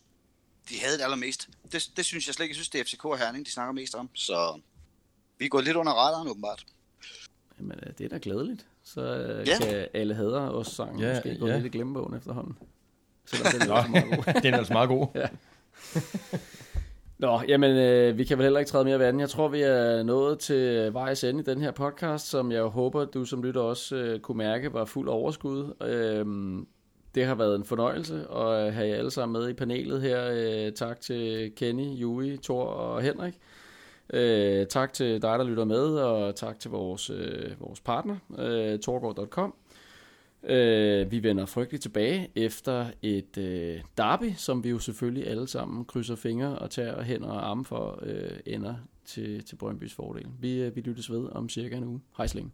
[0.70, 1.48] de havde det allermest.
[1.72, 2.52] Det, det synes jeg slet ikke.
[2.52, 4.10] Jeg synes, det er FCK og Herning, de snakker mest om.
[4.14, 4.60] Så
[5.38, 6.64] vi er gået lidt under radaren, åbenbart.
[7.60, 8.66] Jamen, øh, det er da glædeligt.
[8.84, 9.58] Så øh, Ja.
[9.60, 11.54] kan alle hader også sangen Ja, ja, måske gå ja.
[11.54, 12.56] lidt i glemmebogen efterhånden.
[13.26, 14.32] Selvom den er også meget god.
[14.42, 15.06] Den er altså meget god.
[17.18, 19.20] Nå, jamen, øh, vi kan vel heller ikke træde mere vand.
[19.20, 23.04] Jeg tror, vi er nået til vejs ende i den her podcast, som jeg håber,
[23.04, 25.74] du som lytter også øh, kunne mærke var fuld overskud.
[25.82, 26.66] Øhm,
[27.14, 30.28] det har været en fornøjelse at have jer alle sammen med i panelet her.
[30.32, 33.34] Øh, tak til Kenny, Jui, Thor og Henrik.
[34.12, 38.78] Øh, tak til dig, der lytter med, og tak til vores, øh, vores partner, øh,
[38.78, 39.54] torgård.com.
[40.42, 45.84] Øh, vi vender frygteligt tilbage efter et øh, derby, som vi jo selvfølgelig alle sammen
[45.84, 48.74] krydser fingre og tager hænder og arme for, øh, ender
[49.04, 50.26] til, til Brøndbys fordel.
[50.40, 52.00] Vi, øh, vi lyttes ved om cirka en uge.
[52.16, 52.50] Hej så.